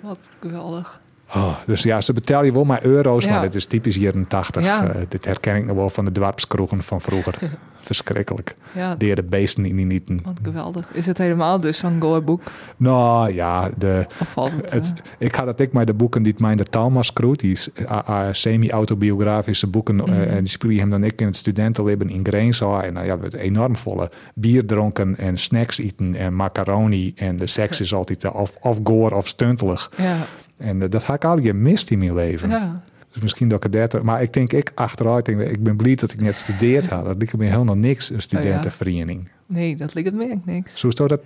Wat 0.01 0.18
geweldig. 0.42 1.00
Oh, 1.36 1.58
dus 1.66 1.84
ja, 1.84 2.01
ze 2.01 2.13
betalen 2.13 2.46
je 2.46 2.51
wel 2.51 2.63
maar 2.63 2.84
euro's, 2.84 3.24
Ja. 3.24 3.32
maar 3.32 3.42
dit 3.42 3.56
is 3.56 3.66
typisch 3.66 3.96
jaren 3.96 4.28
80. 4.28 4.63
Ja. 4.63 4.88
Eh, 4.88 5.01
dit 5.10 5.25
herken 5.25 5.56
ik 5.56 5.66
nog 5.66 5.75
wel 5.75 5.90
van 5.90 6.06
de 6.06 6.12
dwarpskroegen 6.12 6.84
van 6.84 7.01
vroeger. 7.01 7.36
Verschrikkelijk. 7.81 8.55
Ja, 8.75 8.95
Die 8.95 9.15
de 9.15 9.23
beesten 9.23 9.65
in 9.65 9.75
die 9.75 9.85
nieten. 9.85 10.21
wat 10.25 10.39
geweldig. 10.43 10.89
Is 10.93 11.05
het 11.05 11.17
helemaal 11.17 11.59
dus 11.59 11.77
zo'n 11.77 11.97
goorboek? 12.01 12.41
Nou 12.77 13.33
ja, 13.33 13.69
de, 13.77 14.05
het... 14.35 14.71
het, 14.71 14.93
eh, 15.19 15.27
ik 15.27 15.35
had 15.35 15.47
het 15.47 15.59
ik 15.59 15.73
met 15.73 15.88
de 15.88 15.93
boeken 15.93 16.23
die 16.23 16.33
mijn 16.38 16.57
de 16.57 16.63
Talmas 16.63 17.13
kroet, 17.13 17.39
die 17.39 17.51
is, 17.51 17.69
eh, 17.73 18.00
eh, 18.07 18.27
semi-autobiografische 18.31 19.67
boeken, 19.67 19.95
Mhm. 19.95 20.09
en 20.09 20.38
die 20.43 20.47
spelen 20.51 20.77
hem 20.77 20.89
dan 20.89 21.03
ik 21.03 21.21
in 21.21 21.27
het 21.27 21.35
studentenleven 21.35 22.09
in 22.09 22.25
Greenzaal. 22.25 22.81
En 22.83 22.93
nou 22.93 23.05
ja, 23.05 23.15
we 23.15 23.21
hebben 23.21 23.39
enorm 23.39 23.75
volle 23.75 24.09
bier 24.35 24.65
dronken 24.65 25.17
en 25.17 25.38
snacks 25.38 25.79
eten 25.79 26.15
en 26.15 26.35
macaroni. 26.35 27.13
En 27.15 27.38
de 27.38 27.47
seks 27.47 27.81
is 27.81 27.93
altijd 27.93 28.31
of, 28.31 28.55
of 28.61 28.79
goor 28.83 29.11
of 29.11 29.27
stuntelig. 29.27 29.91
ja, 29.97 30.17
En 30.57 30.79
dat 30.89 31.03
had 31.03 31.15
ik 31.15 31.25
al 31.25 31.38
gemist 31.39 31.89
in 31.91 31.97
mijn 32.00 32.13
leven. 32.13 32.50
ja. 32.50 32.81
Dus 33.12 33.22
misschien 33.22 33.48
dat 33.48 33.58
ik 33.58 33.63
het 33.63 33.72
30, 33.72 34.01
maar 34.01 34.22
ik 34.22 34.34
denk 34.34 34.53
ik 34.53 34.72
achteruit, 34.75 35.25
denk, 35.25 35.41
ik 35.41 35.63
ben 35.63 35.75
blij 35.75 35.96
dat 35.96 36.12
ik 36.12 36.22
net 36.22 36.36
studeerd 36.36 36.88
had. 36.88 37.06
Dat 37.06 37.18
lijkt 37.18 37.38
me 37.38 37.46
helemaal 37.46 37.77
niks, 37.77 38.09
Oh 38.09 38.16
een 38.16 38.22
studentenvereniging. 38.22 39.29
Nee, 39.46 39.75
dat 39.75 39.94
ligt 39.94 40.05
het 40.05 40.16
me 40.16 40.29
echt 40.29 40.46
niks. 40.46 40.79
Zo 40.79 40.88
is 40.88 40.96
dat, 40.96 41.20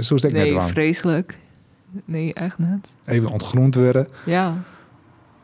zo 0.00 0.14
is 0.14 0.20
dat 0.20 0.32
net 0.32 0.50
Nee, 0.50 0.60
vreselijk. 0.60 1.38
Nee, 2.04 2.34
echt 2.34 2.58
niet. 2.58 2.86
Even 3.04 3.30
ontgroend 3.30 3.74
worden. 3.74 4.06
Ja. 4.24 4.62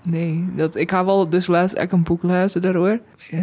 Nee, 0.03 0.44
dat, 0.57 0.77
ik 0.77 0.90
ga 0.90 1.05
wel 1.05 1.29
dus 1.29 1.47
laatst 1.47 1.75
echt 1.75 1.92
een 1.92 2.03
boek 2.03 2.23
lezen 2.23 2.62
daarover. 2.62 3.01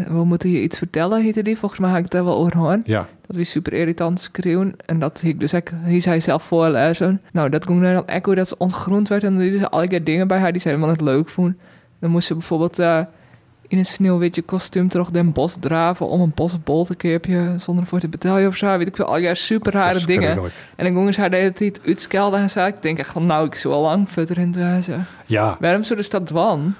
We 0.07 0.23
moeten 0.23 0.49
je 0.49 0.61
iets 0.61 0.77
vertellen, 0.77 1.21
heette 1.21 1.41
die. 1.41 1.57
Volgens 1.57 1.79
mij 1.79 1.89
had 1.89 1.97
ik 1.97 2.03
het 2.03 2.13
daar 2.13 2.23
wel 2.23 2.37
over. 2.37 2.81
Ja, 2.83 3.07
Dat 3.27 3.35
was 3.35 3.49
super 3.49 3.73
irritant 3.73 4.19
schreeuwen. 4.19 4.73
En 4.85 4.99
dat 4.99 5.21
ik 5.23 5.39
dus 5.39 5.53
ook, 5.53 5.69
hij 5.73 5.99
zei 5.99 6.21
zelf 6.21 6.43
voorlezen. 6.43 7.21
Nou, 7.31 7.49
dat 7.49 7.65
ging 7.65 7.81
dan 7.81 8.07
echt 8.07 8.25
hoe 8.25 8.35
dat 8.35 8.47
ze 8.47 8.57
ontgrond 8.57 9.07
werd. 9.07 9.23
En 9.23 9.29
dan 9.29 9.41
deden 9.41 9.59
ze 9.59 9.69
allerlei 9.69 10.03
dingen 10.03 10.27
bij 10.27 10.39
haar 10.39 10.51
die 10.51 10.61
ze 10.61 10.67
helemaal 10.67 10.89
niet 10.89 11.01
leuk 11.01 11.29
vonden. 11.29 11.59
Dan 12.03 12.11
moest 12.11 12.27
ze 12.27 12.33
bijvoorbeeld 12.33 12.79
eh, 12.79 12.99
in 13.67 13.77
een 13.77 13.85
sneeuwwitje 13.85 14.41
kostuum 14.41 14.89
terug 14.89 15.11
den 15.11 15.31
bos 15.31 15.55
draven... 15.59 16.07
om 16.07 16.21
een 16.21 16.31
bosbol 16.35 16.85
te 16.85 16.95
keerpje 16.95 17.55
zonder 17.57 17.85
voor 17.85 17.99
te 17.99 18.07
betalen 18.07 18.47
of 18.47 18.55
zo. 18.55 18.77
Weet 18.77 18.87
ik 18.87 18.95
veel, 18.95 19.05
allerlei 19.05 19.35
super 19.35 19.71
rare 19.71 20.05
dingen. 20.05 20.37
En 20.75 20.85
dan 20.85 20.85
gingen 20.85 21.13
ze 21.13 21.19
haar 21.19 21.29
de 21.29 21.35
hele 21.35 21.53
tijd 21.53 21.79
uitskelden 21.85 22.39
en 22.39 22.49
zo. 22.49 22.65
Ik 22.65 22.81
denk 22.81 22.99
echt 22.99 23.11
van, 23.11 23.25
nou, 23.25 23.45
ik 23.45 23.65
al 23.65 23.81
lang 23.81 24.09
verder 24.09 24.37
in 24.37 24.53
wezen. 24.53 25.05
Ja, 25.25 25.57
Waarom 25.59 25.83
zou 25.83 25.99
dus 25.99 26.09
dat 26.09 26.27
dwan? 26.27 26.75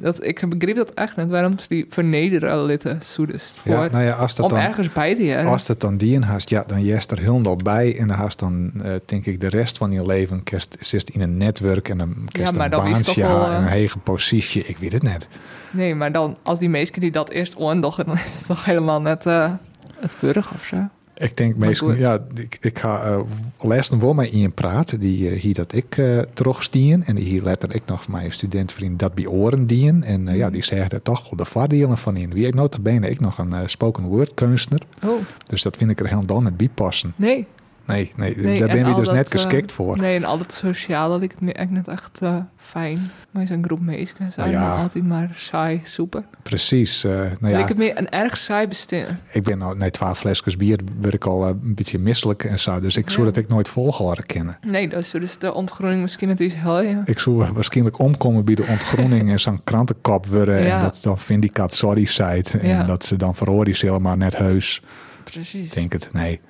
Dat, 0.00 0.24
ik 0.24 0.48
begreep 0.48 0.76
dat 0.76 0.90
echt 0.94 1.16
niet. 1.16 1.30
Waarom 1.30 1.58
ze 1.58 1.68
die 1.68 1.86
vernederen 1.88 2.64
litten 2.64 2.98
zoedes 3.02 3.52
voor... 3.56 3.72
ja, 3.72 3.88
nou 3.90 4.04
ja, 4.04 4.12
als 4.14 4.34
dat 4.34 4.44
om 4.44 4.58
dan... 4.58 4.66
ergens 4.66 4.92
bij 4.92 5.14
te 5.14 5.24
jaren. 5.24 5.50
Als 5.50 5.66
dat 5.66 5.80
dan 5.80 5.96
dien 5.96 6.22
haast, 6.22 6.50
ja, 6.50 6.64
dan 6.66 6.84
jest 6.84 7.10
er 7.10 7.18
helemaal 7.18 7.56
bij. 7.56 7.98
En 7.98 8.08
dan 8.08 8.16
haast 8.16 8.38
dan, 8.38 8.72
eh, 8.82 8.92
denk 9.04 9.26
ik, 9.26 9.40
de 9.40 9.48
rest 9.48 9.78
van 9.78 9.92
je 9.92 10.06
leven 10.06 10.42
kerst, 10.42 10.76
zit 10.80 11.10
in 11.10 11.20
een 11.20 11.36
netwerk 11.36 11.88
en 11.88 11.98
een 11.98 12.28
kerst 12.30 12.54
maar 12.54 12.72
een 12.72 12.80
baantje 12.80 13.22
eh, 13.22 13.54
en 13.54 13.62
een 13.62 13.68
hege 13.68 13.98
positie. 13.98 14.64
Ik 14.66 14.76
weet 14.76 14.92
het 14.92 15.02
net. 15.02 15.28
Nee, 15.70 15.94
maar 15.94 16.12
dan 16.12 16.36
als 16.42 16.58
die 16.58 16.68
meesten 16.68 17.00
die 17.00 17.10
dat 17.10 17.30
eerst 17.30 17.58
oordagen, 17.58 18.06
dan 18.06 18.14
is 18.14 18.34
het 18.34 18.46
toch 18.46 18.64
helemaal 18.64 19.00
net 19.00 19.26
eh, 19.26 19.52
het 20.00 20.16
burg 20.20 20.54
of 20.54 20.64
zo. 20.64 20.88
Ik 21.18 21.36
denk 21.36 21.56
meestal, 21.56 21.92
ja, 21.92 22.18
ik, 22.34 22.58
ik 22.60 22.78
ga 22.78 23.10
uh, 23.10 23.20
lezen 23.60 23.98
wel 23.98 24.14
met 24.14 24.28
iemand 24.28 24.54
praten 24.54 25.00
die 25.00 25.30
eh, 25.30 25.40
hier 25.40 25.54
dat 25.54 25.74
ik 25.74 25.96
uh, 25.96 26.22
terugstien. 26.32 27.04
En 27.04 27.14
die 27.14 27.24
hier 27.24 27.42
letter 27.42 27.74
ik 27.74 27.82
nog 27.86 28.08
mijn 28.08 28.32
studentenvriend 28.32 28.98
dat 28.98 29.14
bij 29.14 29.26
oren 29.26 29.66
dien. 29.66 30.04
En 30.04 30.28
eh, 30.28 30.36
ja, 30.36 30.50
die 30.50 30.64
zegt 30.64 30.92
er 30.92 31.02
toch 31.02 31.28
de 31.28 31.44
voordelen 31.44 31.98
van 31.98 32.16
in. 32.16 32.32
Wie 32.32 32.46
ik 32.46 32.54
nota 32.54 32.78
bene 32.78 33.10
ik 33.10 33.20
nog 33.20 33.38
een 33.38 33.54
spoken 33.68 34.04
word 34.04 34.34
kunstenaar. 34.34 34.82
Oh, 35.04 35.20
Dus 35.46 35.62
dat 35.62 35.76
vind 35.76 35.90
ik 35.90 36.00
er 36.00 36.08
helemaal 36.08 36.42
niet 36.42 36.56
bij 36.56 36.68
passen. 36.74 37.12
nee. 37.16 37.46
Nee, 37.88 38.12
nee, 38.16 38.36
nee 38.36 38.58
daar 38.58 38.68
en 38.68 38.76
ben 38.82 38.88
je 38.88 38.94
dus 38.94 39.06
dat, 39.06 39.14
net 39.14 39.26
eh, 39.26 39.30
geschikt 39.32 39.72
voor. 39.72 39.98
Nee, 39.98 40.16
en 40.16 40.24
al 40.24 40.38
dat 40.38 40.54
sociale 40.54 41.18
lijkt 41.18 41.40
me 41.40 41.52
echt 41.52 41.70
niet 41.70 41.88
echt 41.88 42.18
eh, 42.20 42.36
fijn. 42.56 43.10
Zijn 43.32 43.48
een 43.58 43.64
groep 43.64 43.80
meisjes, 43.80 44.12
zijn 44.30 44.50
Ja. 44.50 44.60
maar 44.68 44.78
altijd 44.82 45.06
maar 45.06 45.30
saai 45.34 45.80
soepen. 45.84 46.24
Precies. 46.42 47.04
eh, 47.04 47.10
nou 47.12 47.28
ja, 47.40 47.48
Lijkt 47.48 47.68
het 47.68 47.78
meer 47.78 47.98
een 47.98 48.08
erg 48.08 48.38
saai 48.38 48.68
bestaan. 48.68 49.20
ik 49.32 49.42
ben 49.42 49.58
nou 49.58 49.76
net 49.76 49.92
twaalf 49.92 50.18
flesjes 50.18 50.56
bier, 50.56 50.78
werd 51.00 51.14
ik 51.14 51.24
al 51.24 51.46
een 51.48 51.74
beetje 51.74 51.98
misselijk 51.98 52.44
en 52.44 52.58
zo. 52.58 52.80
Dus 52.80 52.96
ik 52.96 53.10
zou 53.10 53.26
Ja. 53.26 53.32
dat 53.32 53.42
ik 53.42 53.48
nooit 53.48 53.68
volgehouden 53.68 54.26
kennen. 54.26 54.58
Nee, 54.66 54.88
dus, 54.88 55.10
dus 55.10 55.38
de 55.38 55.54
ontgroening 55.54 56.02
misschien 56.02 56.28
het 56.28 56.40
is 56.40 56.54
heel, 56.54 56.82
ja. 56.82 57.02
Ik 57.04 57.18
zou 57.18 57.52
waarschijnlijk 57.52 57.98
omkomen 57.98 58.44
bij 58.44 58.54
de 58.54 58.66
ontgroening 58.68 59.30
en 59.30 59.40
zo'n 59.40 59.60
krantenkop 59.64 60.26
worden. 60.26 60.62
Ja. 60.62 60.76
En 60.76 60.82
dat 60.82 60.98
dan 61.02 61.18
Vindicat 61.18 61.74
sorry 61.74 62.04
site. 62.04 62.58
En 62.58 62.68
Ja. 62.68 62.84
dat 62.84 63.04
ze 63.04 63.16
dan 63.16 63.34
verhoor 63.34 63.66
helemaal 63.68 64.16
net 64.16 64.36
heus. 64.36 64.82
Precies. 65.24 65.66
Ik 65.66 65.72
denk 65.74 65.92
het, 65.92 66.10
nee, 66.12 66.40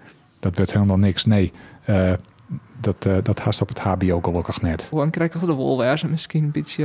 dat 0.40 0.56
werd 0.56 0.72
helemaal 0.72 0.98
niks. 0.98 1.24
Nee, 1.24 1.52
eh, 1.84 2.12
dat, 2.80 3.06
eh, 3.06 3.16
dat 3.22 3.38
haast 3.38 3.60
op 3.60 3.68
het 3.68 3.78
HBO 3.78 4.20
gelukkig 4.20 4.62
net. 4.62 4.82
Gewoon 4.82 5.10
krijgt 5.10 5.34
als 5.34 5.44
de 5.44 5.52
wolwerzen 5.52 6.10
misschien 6.10 6.44
een 6.44 6.50
beetje 6.50 6.82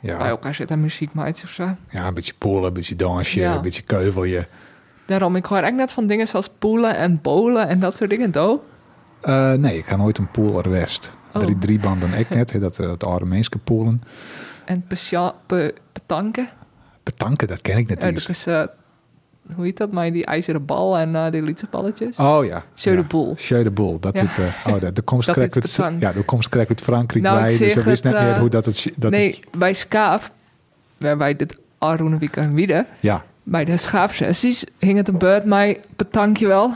bij 0.00 0.10
Ja, 0.14 0.18
elkaar 0.28 0.54
zitten 0.54 0.76
en 0.76 0.82
muziek 0.82 1.12
maakt 1.12 1.42
of 1.44 1.50
zo. 1.50 1.76
ja 1.90 2.06
een 2.06 2.14
beetje 2.14 2.34
poelen, 2.38 2.64
een 2.64 2.72
beetje 2.72 2.96
dansje, 2.96 3.40
Ja. 3.40 3.54
een 3.54 3.62
beetje 3.62 3.82
keuvelje. 3.82 4.48
Daarom, 5.06 5.36
ik 5.36 5.44
hoor 5.46 5.58
echt 5.58 5.74
net 5.74 5.92
van 5.92 6.06
dingen 6.06 6.28
zoals 6.28 6.48
poelen 6.48 6.96
en 6.96 7.18
bolen 7.22 7.68
en 7.68 7.78
dat 7.78 7.96
soort 7.96 8.10
dingen. 8.10 8.30
Do? 8.30 8.64
Eh, 9.20 9.52
nee, 9.52 9.78
ik 9.78 9.84
ga 9.84 9.96
nooit 9.96 10.18
een 10.18 10.30
pool 10.30 10.62
er 10.62 10.70
west. 10.70 11.12
Oh. 11.32 11.42
Drie, 11.42 11.58
drie 11.58 11.78
banden 11.80 12.12
ik 12.18 12.28
net, 12.30 12.60
dat, 12.60 12.76
dat 12.76 13.04
oude 13.04 13.24
mensen 13.26 13.60
poelen. 13.64 14.02
En 14.64 14.84
petanken. 15.92 16.48
Betanken, 17.02 17.48
dat 17.48 17.60
ken 17.62 17.78
ik 17.78 17.88
Ja, 17.88 18.10
dat 18.10 18.28
is, 18.28 18.46
eh, 18.46 18.62
hoe 19.54 19.64
heet 19.64 19.76
dat? 19.76 19.92
Maar 19.92 20.12
die 20.12 20.24
ijzeren 20.24 20.64
bal 20.64 20.98
en 20.98 21.14
eh 21.16 21.30
die 21.30 21.42
lietseballetjes. 21.42 22.16
Oh 22.16 22.44
ja. 22.44 22.64
Jeu 22.74 22.96
de 22.96 23.02
boel. 23.04 23.34
Jeu 23.34 23.62
de 23.62 23.70
boel. 23.70 23.98
Dat 24.00 24.14
Ja. 24.14 24.26
het, 24.26 24.38
eh, 24.38 24.72
oh, 24.74 24.80
de, 24.80 24.92
de 24.92 25.02
komst 25.10 25.26
Dat 25.26 25.34
krijg 25.36 25.54
is 25.64 25.80
uit, 25.80 26.00
ja, 26.00 26.12
de 26.12 26.22
komst 26.22 26.48
uit 26.68 26.80
Frankrijk 26.80 27.24
Nou, 27.24 27.38
bij, 27.40 27.56
dus 27.58 27.74
dat 27.74 27.84
wist 27.84 28.04
net 28.04 28.12
meer 28.12 28.32
eh, 28.32 28.38
hoe 28.38 28.48
dat 28.48 28.64
het... 28.64 28.90
Dat 28.96 29.10
nee, 29.10 29.28
het- 29.30 29.58
bij 29.58 29.74
Skaaf, 29.74 30.30
waarbij 30.96 31.36
dit 31.36 31.58
Wiek 32.18 32.36
en 32.36 32.54
Wiede, 32.54 32.86
ja, 33.00 33.24
bij 33.42 33.64
de 33.64 33.76
schaafsessies 33.76 34.64
hing 34.78 34.96
het 34.96 35.08
een 35.08 35.18
beurt 35.18 35.44
mij 35.44 35.80
petankje 35.96 36.46
wel. 36.46 36.72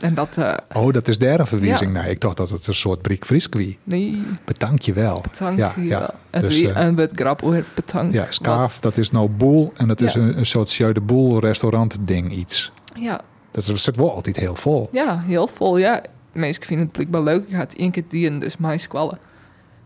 En 0.00 0.14
dat, 0.14 0.36
eh, 0.36 0.52
oh, 0.74 0.92
dat 0.92 1.08
is 1.08 1.18
daar 1.18 1.40
een 1.40 1.46
verwijzing 1.46 1.92
Ja. 1.94 2.00
naar. 2.00 2.08
Ik 2.10 2.20
dacht 2.20 2.36
dat 2.36 2.50
het 2.50 2.66
een 2.66 2.74
soort 2.74 3.02
Briek 3.02 3.24
Fries 3.24 3.48
wie. 3.50 3.78
nee, 3.84 4.22
Bedank 4.44 4.80
je 4.80 4.92
wel. 4.92 5.20
petankje 5.20 5.62
Ja, 5.62 5.72
ja. 5.76 5.98
wel. 5.98 6.10
Het 6.30 6.44
Dus, 6.46 6.54
wie 6.60 6.72
eh, 6.72 6.84
een 6.84 6.94
beurt 6.94 7.12
grap 7.14 7.42
over. 7.42 7.64
Ja, 8.10 8.26
Skaaf, 8.30 8.80
dat 8.80 8.96
is 8.96 9.10
nou 9.10 9.28
boel. 9.28 9.72
En 9.76 9.88
dat 9.88 10.00
is 10.00 10.14
een, 10.14 10.38
een 10.38 10.46
soort 10.46 10.68
de 10.94 11.00
boel 11.00 11.38
restaurant 11.40 11.96
ding 12.00 12.32
iets. 12.32 12.72
Ja, 12.94 13.20
Dat 13.50 13.68
is- 13.68 13.82
zit 13.82 13.96
wel 13.96 14.14
altijd 14.14 14.36
heel 14.36 14.54
vol. 14.54 14.88
ja, 14.92 15.20
heel 15.26 15.46
vol. 15.46 15.76
Ja, 15.78 16.00
de 16.32 16.38
mensen 16.38 16.62
vinden 16.62 16.84
het 16.86 16.94
blijkbaar 16.94 17.22
leuk. 17.22 17.48
Ik 17.48 17.54
had 17.54 17.72
één 17.74 17.90
keer 17.90 18.04
dieren, 18.08 18.38
dus 18.38 18.56
mij 18.56 18.78
squallen. 18.78 19.18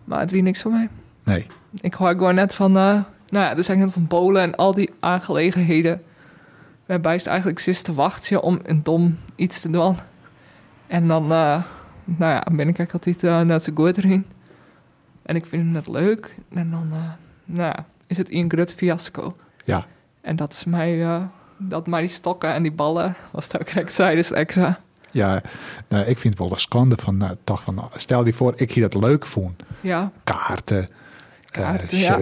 Maar 0.05 0.21
het 0.21 0.31
wie 0.31 0.43
niks 0.43 0.61
van 0.61 0.71
mij. 0.73 0.89
Nee. 1.25 1.47
Ik 1.81 1.95
hoor 1.95 2.09
gewoon 2.11 2.35
net 2.35 2.55
van, 2.55 2.71
eh, 2.77 2.83
nou 2.83 3.05
ja, 3.47 3.57
er 3.57 3.65
zijn 3.65 3.79
net 3.79 3.93
van 3.93 4.07
Polen 4.07 4.43
en 4.43 4.55
al 4.57 4.75
die 4.75 4.91
aangelegenheden. 5.01 6.03
Waarbij 6.91 7.15
het 7.15 7.27
eigenlijk 7.27 7.59
zit 7.59 7.85
te 7.85 7.95
wachten 7.95 8.43
om 8.43 8.61
een 8.63 8.83
dom 8.83 9.19
iets 9.37 9.61
te 9.61 9.71
doen. 9.71 9.97
En 10.87 11.09
dan, 11.09 11.23
eh, 11.23 11.63
nou 12.05 12.33
ja, 12.33 12.45
ben 12.51 12.69
ik 12.69 12.79
eigenlijk 12.79 12.93
altijd 12.93 13.25
eh, 13.25 13.41
net 13.41 13.63
zo 13.63 13.73
goed 13.75 13.97
erin. 13.97 14.27
En 15.23 15.37
ik 15.37 15.47
vind 15.47 15.63
het 15.63 15.73
net 15.73 15.97
leuk. 15.99 16.37
En 16.55 16.71
dan, 16.71 16.89
eh, 16.93 16.99
nou 17.45 17.73
ja, 17.77 17.87
is 18.07 18.17
het 18.17 18.33
een 18.33 18.51
groot 18.51 18.73
fiasco. 18.73 19.37
Ja. 19.65 19.87
En 20.21 20.37
dat 20.37 20.53
is 20.53 20.65
mij, 20.65 21.21
dat 21.59 21.87
mij 21.87 22.01
die 22.01 22.11
stokken 22.11 22.53
en 22.53 22.63
die 22.63 22.73
ballen, 22.73 23.17
was 23.33 23.45
het 23.45 23.61
ook 23.61 23.67
correct 23.67 23.95
zei, 23.95 24.17
dus 24.17 24.33
extra. 24.33 24.81
Ja, 25.11 25.43
nou, 25.89 26.05
ik 26.05 26.19
vind 26.19 26.35
het 26.35 26.43
wel 26.43 26.53
een 26.53 26.61
schande 26.61 26.97
van, 26.97 27.17
nou, 27.17 27.37
toch 27.45 27.63
van, 27.63 27.91
stel 27.97 28.27
je 28.27 28.33
voor, 28.33 28.53
ik 28.57 28.73
hier 28.73 28.89
dat 28.91 29.03
leuk 29.03 29.27
vond. 29.27 29.63
Ja, 29.81 30.13
Kaarten, 30.25 30.89
Kaarten, 31.45 31.99
ja, 31.99 32.19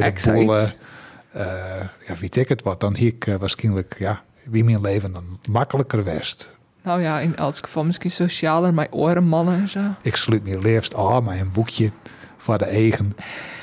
ja, 2.06 2.14
weet 2.18 2.36
ik 2.36 2.48
het 2.48 2.62
wat. 2.62 2.80
Dan 2.80 2.96
hier 2.96 3.08
ik 3.08 3.24
waarschijnlijk, 3.38 3.96
ja, 3.98 4.22
wie 4.50 4.64
mijn 4.64 4.80
leven 4.80 5.12
dan 5.12 5.38
makkelijker 5.50 6.04
west. 6.04 6.56
nou 6.82 7.02
ja, 7.02 7.20
in 7.20 7.36
elk 7.36 7.54
geval 7.56 7.84
misschien 7.84 8.10
socialer, 8.10 8.74
mijn 8.74 8.92
oren, 8.92 9.24
mannen 9.24 9.54
en 9.60 9.68
zo. 9.68 9.80
Ik 10.02 10.16
sluit 10.16 10.44
me 10.44 10.58
liefst 10.58 10.94
aan 10.94 11.24
met 11.24 11.40
een 11.40 11.52
boekje 11.52 11.90
voor 12.36 12.58
de 12.58 12.64
eigen. 12.64 13.12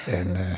En, 0.05 0.35
eh, 0.35 0.55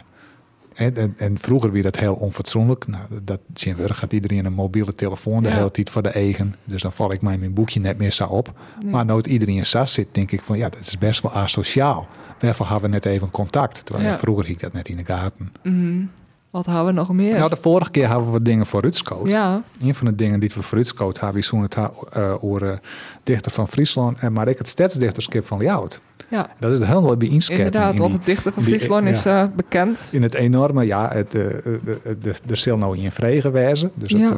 en, 0.74 0.96
en, 0.96 1.14
en 1.18 1.38
vroeger 1.40 1.72
weer 1.72 1.84
dat 1.84 1.96
heel 1.98 2.14
onfatsoenlijk. 2.14 2.88
Nou, 2.88 3.04
dat 3.24 3.40
zien 3.54 3.76
we, 3.76 3.94
gaat 3.94 4.14
iedereen 4.14 4.46
een 4.46 4.54
mobiele 4.54 4.96
telefoon 4.96 5.44
de 5.44 5.50
Ja. 5.50 5.56
hele 5.56 5.72
tijd 5.72 5.90
voor 5.90 6.02
de 6.04 6.10
eigen. 6.10 6.56
Dus 6.64 6.82
dan 6.82 6.94
val 6.94 7.12
ik 7.14 7.22
mij 7.22 7.38
mijn 7.38 7.54
boekje 7.54 7.80
net 7.80 7.98
meer 7.98 8.12
zo 8.12 8.26
op. 8.26 8.54
Nee. 8.84 8.92
Maar 8.92 9.06
nooit 9.06 9.28
iedereen 9.28 9.56
in 9.56 9.66
SAS 9.66 9.94
zit, 9.94 10.08
denk 10.12 10.32
ik 10.32 10.42
van 10.44 10.58
ja, 10.58 10.70
dat 10.70 10.80
is 10.80 10.98
best 10.98 11.22
wel 11.22 11.32
asociaal. 11.32 12.08
Waarvoor 12.40 12.66
hebben 12.68 12.90
we 12.90 12.96
net 12.96 13.06
even 13.06 13.32
contact? 13.32 13.86
Terwijl 13.86 14.08
Ja. 14.08 14.18
vroeger 14.18 14.46
hiek 14.46 14.60
dat 14.60 14.74
net 14.74 14.88
in 14.88 14.98
de 14.98 15.06
gaten. 15.06 15.52
Mhm. 15.64 16.06
Wat 16.52 16.66
hebben 16.66 16.86
we 16.86 16.92
nog 16.92 17.12
meer? 17.12 17.38
Nou, 17.38 17.50
de 17.50 17.56
vorige 17.56 17.92
keer 17.92 18.08
hebben 18.08 18.26
we 18.26 18.32
wat 18.32 18.46
dingen 18.46 18.66
voor 18.66 18.82
Rutscoot. 18.82 19.30
ja, 19.30 19.62
Een 19.82 19.96
van 19.96 20.08
de 20.08 20.16
dingen 20.16 20.40
die 20.40 20.52
we 20.56 20.62
voor 20.62 20.78
Rutscoot 20.78 21.20
hebben, 21.20 21.42
is 21.42 21.50
het 21.52 21.76
eh, 22.12 22.44
over 22.44 22.70
eh, 22.70 22.78
dichter 23.24 23.52
van 23.52 23.68
Friesland. 23.68 24.20
En 24.20 24.34
maar 24.34 24.48
ik 24.48 24.58
het 24.58 24.68
stadsdichterskip 24.68 25.46
van 25.46 25.60
Ljout. 25.62 26.02
ja. 26.30 26.50
Dat 26.60 26.72
is 26.72 26.80
de 26.80 26.86
helemaal 26.86 27.18
bij 27.18 27.28
inderdaad. 27.28 27.94
in 27.94 28.00
Want 28.00 28.14
het 28.14 28.26
dichter 28.26 28.54
van 28.54 28.64
die- 28.64 28.74
Friesland 28.74 29.08
is 29.08 29.24
ja. 29.24 29.44
eh, 29.44 29.50
bekend. 29.56 30.08
in 30.12 30.24
het 30.24 30.34
enorme, 30.34 30.86
ja, 30.86 31.10
het, 31.12 31.32
de, 31.32 32.34
er 32.50 32.58
zal 32.58 32.78
nou 32.78 32.98
in 32.98 33.12
vregen 33.12 33.52
wijzen. 33.52 33.92
Dus 33.96 34.12
het, 34.12 34.22
Ja. 34.22 34.30
eh, 34.30 34.38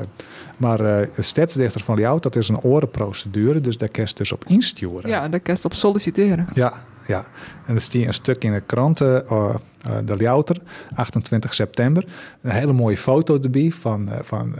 maar 0.57 0.77
de 0.77 1.09
stadsdichter 1.17 1.81
van 1.81 1.97
Ljout, 1.97 2.23
dat 2.23 2.35
is 2.35 2.49
een 2.49 2.61
orenprocedure. 2.61 3.61
Dus 3.61 3.77
daar 3.77 3.89
kerst 3.89 4.17
dus 4.17 4.31
op 4.31 4.43
insturen. 4.47 5.09
Ja, 5.09 5.27
daar 5.29 5.39
kan 5.39 5.55
je 5.55 5.63
op 5.63 5.73
solliciteren. 5.73 6.47
Ja, 6.53 6.73
ja. 7.09 7.25
En 7.65 7.75
er 7.75 7.81
staat 7.81 8.01
een 8.01 8.13
stuk 8.13 8.43
in 8.43 8.53
de 8.53 8.61
kranten, 8.61 9.27
eh, 9.27 9.55
eh, 9.81 9.91
de 10.05 10.15
Ljouter, 10.15 10.61
28 10.95 11.53
september. 11.53 12.05
Een 12.41 12.51
hele 12.51 12.73
mooie 12.73 12.97
foto 12.97 13.39
erbij 13.39 13.71
van, 13.71 14.09
eh, 14.09 14.19
van, 14.21 14.55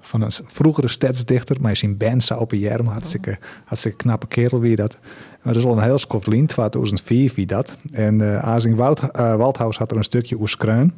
van 0.00 0.22
een 0.22 0.32
vroegere 0.44 0.88
stadsdichter. 0.88 1.56
Maar 1.60 1.76
zijn 1.76 1.96
band 1.96 2.36
op 2.36 2.52
een 2.52 2.58
jerm, 2.58 2.86
hartstikke, 2.86 3.38
hartstikke 3.64 3.96
knappe 3.96 4.26
kerel 4.26 4.60
wie 4.60 4.76
dat. 4.76 4.98
Maar 5.42 5.52
dat 5.52 5.62
is 5.62 5.68
al 5.68 5.76
een 5.76 5.82
heel 5.82 5.98
skot 5.98 6.26
lint, 6.26 6.48
2004 6.48 7.32
wie 7.34 7.46
dat. 7.46 7.74
En 7.92 8.42
Azing 8.42 8.76
Woud, 8.76 9.00
eh, 9.00 9.36
Waldhaus 9.36 9.78
had 9.78 9.90
er 9.90 9.96
een 9.96 10.04
stukje 10.04 10.36
oerskreun. 10.40 10.92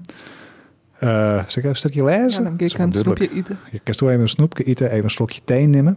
Eh 0.98 1.34
zal 1.34 1.42
ik 1.42 1.56
even 1.56 1.68
een 1.68 1.76
stukje 1.76 2.04
lezen? 2.04 2.42
Ja, 2.42 2.48
dan 2.48 2.58
is 2.58 2.72
je 2.72 2.78
een 2.78 2.92
snoepje 2.92 3.30
eten. 3.34 3.58
Je 3.70 3.80
kan 3.82 3.94
zo 3.94 4.08
even 4.08 4.20
een 4.20 4.28
snoepje 4.28 4.64
eten, 4.64 4.90
even 4.90 5.04
een 5.04 5.10
slokje 5.10 5.40
thee 5.44 5.66
nemen. 5.66 5.96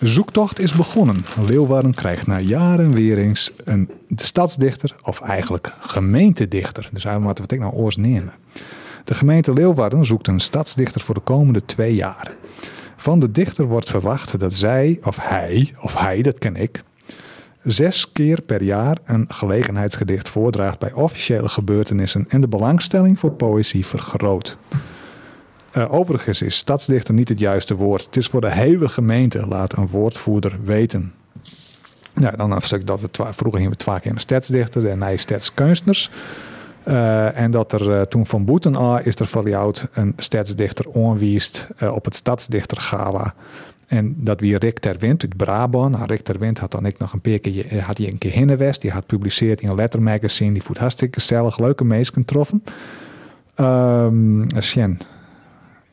Zoektocht 0.00 0.58
is 0.58 0.74
begonnen. 0.74 1.24
Leeuwarden 1.46 1.94
krijgt 1.94 2.26
na 2.26 2.38
jaren 2.38 2.92
weer 2.92 3.18
eens 3.18 3.52
een 3.64 3.90
stadsdichter, 4.16 4.94
of 5.02 5.20
eigenlijk 5.20 5.72
gemeentedichter. 5.78 6.88
Dus 6.92 7.04
wat 7.04 7.52
ik 7.52 7.60
nou 7.60 7.72
oors 7.72 7.96
nemen. 7.96 8.32
De 9.04 9.14
gemeente 9.14 9.52
Leeuwarden 9.52 10.04
zoekt 10.04 10.28
een 10.28 10.40
stadsdichter 10.40 11.00
voor 11.00 11.14
de 11.14 11.20
komende 11.20 11.64
twee 11.64 11.94
jaar. 11.94 12.32
Van 12.96 13.18
de 13.18 13.30
dichter 13.30 13.66
wordt 13.66 13.90
verwacht 13.90 14.38
dat 14.40 14.54
zij, 14.54 14.98
of 15.02 15.16
hij, 15.20 15.74
of 15.80 15.96
hij, 15.96 16.22
dat 16.22 16.38
ken 16.38 16.56
ik, 16.56 16.82
zes 17.62 18.12
keer 18.12 18.42
per 18.42 18.62
jaar 18.62 18.98
een 19.04 19.26
gelegenheidsgedicht 19.28 20.28
voordraagt 20.28 20.78
bij 20.78 20.92
officiële 20.92 21.48
gebeurtenissen 21.48 22.26
en 22.28 22.40
de 22.40 22.48
belangstelling 22.48 23.18
voor 23.18 23.32
poëzie 23.32 23.86
vergroot. 23.86 24.56
Eh, 25.76 25.92
overigens 25.92 26.42
is 26.42 26.56
stadsdichter 26.56 27.14
niet 27.14 27.28
het 27.28 27.38
juiste 27.38 27.74
woord. 27.74 28.04
Het 28.04 28.16
is 28.16 28.26
voor 28.26 28.40
de 28.40 28.50
hele 28.50 28.88
gemeente, 28.88 29.46
laat 29.46 29.76
een 29.76 29.88
woordvoerder 29.88 30.58
weten. 30.64 31.12
Nou, 32.12 32.36
dan 32.36 32.52
een 32.52 32.84
dat 32.84 33.00
we 33.00 33.08
vroeger 33.12 33.52
gingen 33.52 33.70
we 33.70 33.76
twee 33.76 34.00
keer 34.00 34.12
een 34.12 34.20
stadsdichter 34.20 34.88
en 34.88 35.02
hij 35.02 35.16
stadskunstners. 35.16 36.10
Eh, 36.82 37.38
en 37.38 37.50
dat 37.50 37.72
er 37.72 37.90
eh, 37.90 38.00
toen 38.00 38.26
van 38.26 38.44
Boeten 38.44 38.76
aan 38.76 39.04
is 39.04 39.14
er 39.14 39.26
van 39.26 39.74
een 39.92 40.12
stadsdichter 40.16 40.88
onwiest 40.88 41.66
op 41.92 42.04
het 42.04 42.14
Stadsdichtergala. 42.14 43.34
En 43.86 44.14
dat 44.18 44.40
wie 44.40 44.58
Rick 44.58 44.78
Terwind 44.78 45.22
uit 45.22 45.36
Brabant. 45.36 45.90
Nou, 45.90 46.06
Rick 46.06 46.22
Terwind 46.22 46.58
had 46.58 46.70
dan 46.70 46.86
ik 46.86 46.98
nog 46.98 47.12
een 47.12 47.20
keer, 47.20 47.82
had 47.82 47.98
hij 47.98 48.06
een 48.06 48.18
keer 48.18 48.32
hinnenwest. 48.32 48.80
Die 48.80 48.90
had 48.90 49.00
gepubliceerd 49.00 49.60
in 49.60 49.68
een 49.68 49.74
lettermagazine. 49.74 50.52
Die 50.52 50.62
voelt 50.62 50.78
hartstikke 50.78 51.20
gezellig, 51.20 51.58
leuke 51.58 51.84
mensen 51.84 52.14
getroffen. 52.14 52.64
Ehm 53.54 54.42
Sjen. 54.60 54.98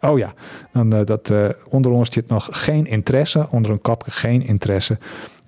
Oh 0.06 0.18
ja, 0.18 0.34
dan, 0.72 0.94
eh, 0.94 1.06
dat, 1.06 1.30
eh, 1.30 1.50
onder 1.70 1.92
ons 1.92 2.14
zit 2.14 2.28
nog 2.28 2.48
geen 2.52 2.86
interesse. 2.86 3.48
Onder 3.50 3.72
een 3.72 3.82
kopje 3.82 4.12
geen 4.12 4.42
interesse. 4.46 4.98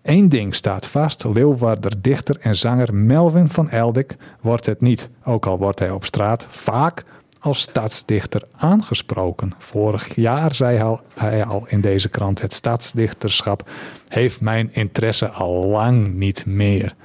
Eén 0.04 0.30
ding 0.30 0.56
staat 0.56 0.88
vast. 0.88 1.24
Leeuwarder 1.24 2.02
dichter 2.02 2.38
en 2.40 2.56
zanger 2.56 2.94
Melvin 2.94 3.48
van 3.48 3.70
Eldik 3.70 4.16
wordt 4.42 4.66
het 4.66 4.82
niet. 4.82 5.10
Ook 5.24 5.46
al 5.46 5.58
wordt 5.58 5.80
hij 5.80 5.92
op 5.92 6.06
straat 6.06 6.48
vaak 6.50 7.04
als 7.40 7.60
stadsdichter 7.60 8.44
aangesproken. 8.56 9.54
Vorig 9.60 10.16
jaar 10.16 10.56
zei 10.56 10.76
hij 10.78 10.86
al, 10.86 11.02
hij 11.16 11.46
al 11.46 11.66
in 11.68 11.82
deze 11.82 12.10
krant... 12.10 12.42
het 12.42 12.54
stadsdichterschap 12.54 13.70
heeft 14.08 14.42
mijn 14.42 14.74
interesse 14.74 15.30
al 15.30 15.66
lang 15.66 16.14
niet 16.14 16.46
meer. 16.46 16.96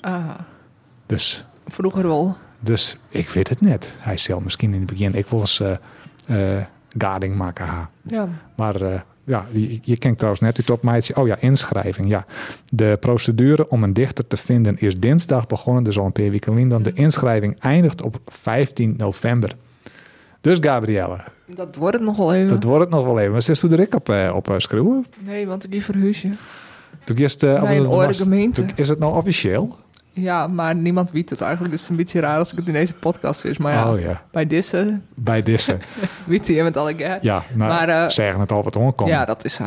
Ah, 0.00 0.30
Dus 1.06 1.44
vroeger 1.66 2.08
wel. 2.08 2.36
dus 2.60 2.96
ik 3.08 3.28
weet 3.28 3.48
het 3.48 3.60
net. 3.60 3.94
Hij 3.98 4.16
zal 4.16 4.40
misschien 4.40 4.72
in 4.72 4.80
het 4.80 4.90
begin 4.90 5.14
ik 5.14 5.26
eh 5.26 5.76
eh, 6.26 6.62
gading 6.98 7.36
maken. 7.36 7.66
ha. 7.66 7.90
Ja, 8.06 8.28
Maar 8.56 8.80
eh, 8.80 9.00
ja, 9.24 9.46
je, 9.52 9.78
je 9.82 9.96
kijkt 9.96 10.16
trouwens 10.16 10.42
net 10.42 10.58
uit 10.58 10.70
op 10.70 10.82
mij. 10.82 11.02
Oh 11.14 11.26
ja, 11.26 11.36
inschrijving. 11.40 12.08
Ja. 12.08 12.24
De 12.72 12.96
procedure 13.00 13.68
om 13.68 13.82
een 13.82 13.92
dichter 13.92 14.26
te 14.26 14.36
vinden 14.36 14.78
is 14.78 15.00
dinsdag 15.00 15.46
begonnen. 15.46 15.82
Dus 15.84 15.98
al 15.98 16.04
een 16.04 16.12
paar 16.12 16.30
weken. 16.30 16.68
Dan 16.68 16.82
de 16.82 16.92
inschrijving 16.92 17.58
eindigt 17.60 18.02
op 18.02 18.18
15 18.26 18.94
november. 18.96 19.56
Dus 20.40 20.58
Gabrielle, 20.60 21.24
dat 21.46 21.76
wordt 21.76 21.94
het 21.96 22.04
nog 22.04 22.16
wel 22.16 22.34
even. 22.34 22.48
dat 22.48 22.62
wordt 22.64 22.84
het 22.84 22.94
nog 22.94 23.04
wel 23.04 23.18
even. 23.18 23.32
Maar 23.32 23.42
zit 23.42 23.58
toen 23.58 23.72
er 23.72 23.80
ik 23.80 23.94
op, 23.94 24.08
eh, 24.08 24.32
op 24.34 24.54
schreeuwen? 24.58 25.06
Nee, 25.18 25.46
want 25.46 25.64
ik 25.64 25.82
verhuis 25.82 26.22
je. 26.22 26.30
Toen 27.04 27.16
eh, 27.42 27.62
Bij 27.62 27.76
een 27.78 28.14
gemeente. 28.14 28.64
toen- 28.64 28.76
Is 28.76 28.88
het 28.88 28.98
nou 28.98 29.16
officieel? 29.16 29.76
Ja, 30.14 30.46
maar 30.46 30.74
niemand 30.74 31.10
weet 31.10 31.30
het 31.30 31.40
eigenlijk. 31.40 31.72
Dus 31.72 31.80
het 31.80 31.90
is 31.90 31.96
een 31.96 32.02
beetje 32.04 32.20
raar 32.20 32.38
als 32.38 32.52
ik 32.52 32.58
het 32.58 32.66
in 32.66 32.72
deze 32.72 32.92
podcast 32.92 33.44
is. 33.44 33.58
Maar 33.58 33.72
ja, 33.72 33.92
Oh 33.92 34.00
ja, 34.00 34.22
bij 34.30 34.46
deze 34.46 35.00
bij 35.14 35.42
deze. 35.42 35.78
weet 36.26 36.46
je 36.46 36.62
met 36.62 36.76
alle 36.76 36.94
keer. 36.94 37.18
Ja, 37.20 37.42
nou, 37.54 37.70
Maar, 37.70 37.88
eh, 37.88 38.08
zeggen 38.08 38.40
het 38.40 38.52
al 38.52 38.62
wat 38.62 38.76
onkomt. 38.76 39.08
Ja, 39.10 39.24
dat 39.24 39.44
is 39.44 39.54
zo. 39.54 39.64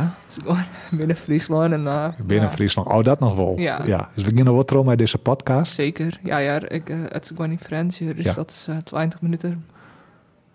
Binnen 0.91 1.15
Friesland. 1.15 1.73
En, 1.73 1.87
eh, 1.87 2.07
Binnen 2.25 2.47
ja, 2.49 2.53
Friesland. 2.53 2.87
Oh, 2.87 3.03
dat 3.03 3.19
nog 3.19 3.35
wel. 3.35 3.59
Ja. 3.59 3.77
Dus 4.13 4.23
we 4.23 4.29
beginnen 4.29 4.55
wat 4.55 4.67
trouw 4.67 4.83
met 4.83 4.97
deze 4.97 5.17
podcast. 5.17 5.73
Zeker. 5.73 6.19
Ja, 6.23 6.37
ja 6.37 6.59
ik, 6.69 6.89
eh, 6.89 6.95
het 7.09 7.23
is 7.23 7.27
gewoon 7.27 7.51
in 7.51 7.59
Fransje. 7.59 8.13
Dus 8.13 8.25
Ja. 8.25 8.33
dat 8.33 8.49
is 8.51 8.65
eh 8.69 8.77
20 8.77 9.21
minuten 9.21 9.65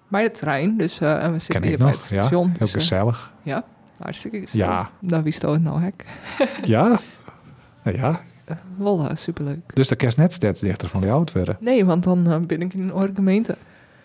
bij 0.08 0.22
de 0.22 0.30
trein. 0.30 0.76
Dus 0.76 1.00
en 1.00 1.32
we 1.32 1.38
zitten 1.38 1.62
hier 1.62 1.72
ik 1.72 1.78
bij 1.78 1.86
nog. 1.86 1.96
het 1.96 2.08
Ja, 2.08 2.20
station. 2.20 2.46
heel 2.48 2.58
dus, 2.58 2.72
gezellig. 2.72 3.32
ja, 3.42 3.64
hartstikke 3.98 4.38
gezellig. 4.40 4.66
Ja. 4.66 4.90
Dan 5.00 5.22
wie 5.22 5.32
stoot 5.32 5.54
het 5.54 5.62
nou 5.62 5.80
hek. 5.82 6.04
Ja. 6.64 6.98
Nou 7.82 7.96
ja. 8.02 8.20
Eh, 8.78 9.10
superleuk. 9.14 9.74
Dus 9.74 9.88
de 9.88 9.96
kerst 9.96 10.16
net 10.16 10.32
steeds 10.32 10.60
dichter 10.60 10.88
van 10.88 11.00
die 11.00 11.10
oud 11.10 11.32
werden. 11.32 11.56
Nee, 11.60 11.84
want 11.84 12.02
dan 12.04 12.26
eh, 12.30 12.38
ben 12.38 12.62
ik 12.62 12.74
in 12.74 12.80
een 12.82 12.92
andere 12.92 13.14
gemeente. 13.14 13.56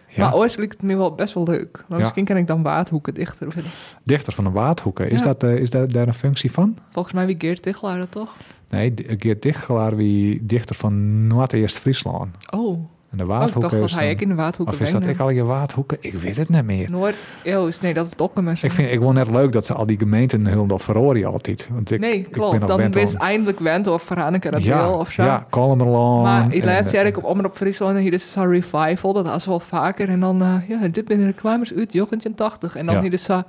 Ja. 0.07 0.23
Maar 0.23 0.35
ooit 0.35 0.57
lijkt 0.57 0.73
het 0.73 0.81
me 0.81 0.95
wel 0.95 1.15
best 1.15 1.33
wel 1.33 1.43
leuk. 1.43 1.83
Maar 1.87 1.97
Ja. 1.97 2.03
misschien 2.03 2.25
kan 2.25 2.37
ik 2.37 2.47
dan 2.47 2.61
Waardhoeken 2.63 3.13
dichter 3.13 3.51
vinden. 3.51 3.71
Dichter 4.03 4.33
van 4.33 4.43
de 4.43 4.49
Waardhoeken. 4.49 5.09
Is, 5.09 5.19
Ja. 5.19 5.25
dat, 5.25 5.43
eh, 5.43 5.55
is 5.57 5.69
dat 5.69 5.91
daar 5.91 6.07
een 6.07 6.13
functie 6.13 6.51
van? 6.51 6.77
Volgens 6.91 7.13
mij 7.13 7.25
wie 7.25 7.35
Geert 7.37 7.61
Tichelaar 7.61 7.97
dat 7.97 8.11
toch? 8.11 8.35
Nee, 8.69 8.93
Geert 8.95 9.41
Dichtgelaar 9.41 9.95
wie 9.95 10.45
dichter 10.45 10.75
van 10.75 11.27
Noord-Eerst 11.27 11.77
Friesland. 11.77 12.35
Oh, 12.49 12.85
En 13.17 13.25
de 13.25 13.33
oh 13.33 13.33
ik 13.33 13.39
Waardhoeken 13.39 13.61
dacht 13.61 13.81
dat 13.81 13.89
is 13.89 13.95
hij 13.95 14.05
dan- 14.05 14.13
ook 14.15 14.21
in 14.21 14.29
de 14.29 14.35
Waardhoeken 14.35 14.75
Of 14.75 14.81
is 14.81 14.91
dat 14.91 15.05
ik 15.05 15.19
al 15.19 15.29
je 15.29 15.43
Waardhoeken? 15.43 15.97
Ik 15.99 16.13
weet 16.13 16.37
het 16.37 16.49
niet 16.49 16.63
meer. 16.63 16.89
Noord, 16.89 17.15
Oost, 17.45 17.81
nee, 17.81 17.93
dat 17.93 18.05
is 18.05 18.11
Dokkum. 18.15 18.47
Ik 18.49 18.57
vind 18.57 18.77
ik 18.77 18.89
gewoon 18.93 19.13
net 19.13 19.31
leuk 19.31 19.51
dat 19.51 19.65
ze 19.65 19.73
al 19.73 19.85
die 19.85 19.97
gemeenten 19.97 20.45
heel 20.45 20.65
dat 20.65 20.81
verhoren 20.83 21.25
altijd. 21.25 21.67
Want 21.71 21.91
ik, 21.91 21.99
nee, 21.99 22.13
ik 22.13 22.31
klopt. 22.31 22.59
ben 22.59 22.69
al 22.69 22.77
dan 22.77 22.91
wist 22.91 23.13
eindelijk 23.13 23.59
Went 23.59 23.87
of 23.87 24.03
Veronica 24.03 24.49
dat 24.49 24.63
ja, 24.63 24.83
wil 24.87 24.97
of 24.97 25.11
zo. 25.11 25.23
Ja, 25.23 25.47
Kolmerland. 25.49 26.23
Maar 26.23 26.53
ik 26.53 26.61
en, 26.61 26.67
laatst 26.67 26.87
eh, 26.87 26.93
jaar 26.93 27.05
ik 27.05 27.17
op 27.17 27.23
Omroep 27.23 27.55
Friesland 27.55 27.95
en 27.95 28.01
hier 28.01 28.13
is 28.13 28.31
zo'n 28.31 28.49
revival. 28.49 29.13
Dat 29.13 29.25
was 29.25 29.45
wel 29.45 29.59
vaker. 29.59 30.09
En 30.09 30.19
dan, 30.19 30.41
eh, 30.41 30.69
ja, 30.69 30.87
dit 30.87 31.05
ben 31.05 31.17
de 31.17 31.25
reclames 31.25 31.73
uit 31.73 31.91
80. 32.35 32.75
En 32.75 32.85
dan 32.85 32.95
Ja. 32.95 33.01
hier 33.01 33.13
is 33.13 33.23
zo... 33.23 33.41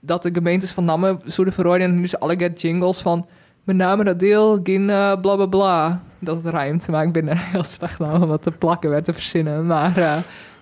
dat 0.00 0.22
de 0.22 0.30
gemeentes 0.32 0.70
van 0.70 0.84
Namme 0.84 1.18
zouden 1.24 1.54
verrooien 1.54 1.82
en 1.84 1.94
nu 2.00 2.06
ze 2.06 2.18
alle 2.18 2.38
get 2.38 2.60
jingles 2.60 3.00
van 3.00 3.26
met 3.76 3.86
name 3.86 4.04
dat 4.04 4.18
deel, 4.18 4.60
geen 4.62 4.90
eh, 4.90 5.20
bla 5.20 5.36
bla 5.36 5.46
bla. 5.46 6.02
Dat 6.18 6.36
het 6.44 6.54
rijmt, 6.54 6.88
maar 6.88 7.04
ik 7.04 7.12
ben 7.12 7.28
er 7.28 7.38
heel 7.52 7.64
slecht 7.64 8.00
aan 8.00 8.22
om 8.22 8.28
wat 8.28 8.42
te 8.42 8.50
plakken 8.50 8.90
werd 8.90 9.04
te 9.04 9.12
verzinnen. 9.12 9.66
Maar 9.66 9.96
eh, 9.96 10.16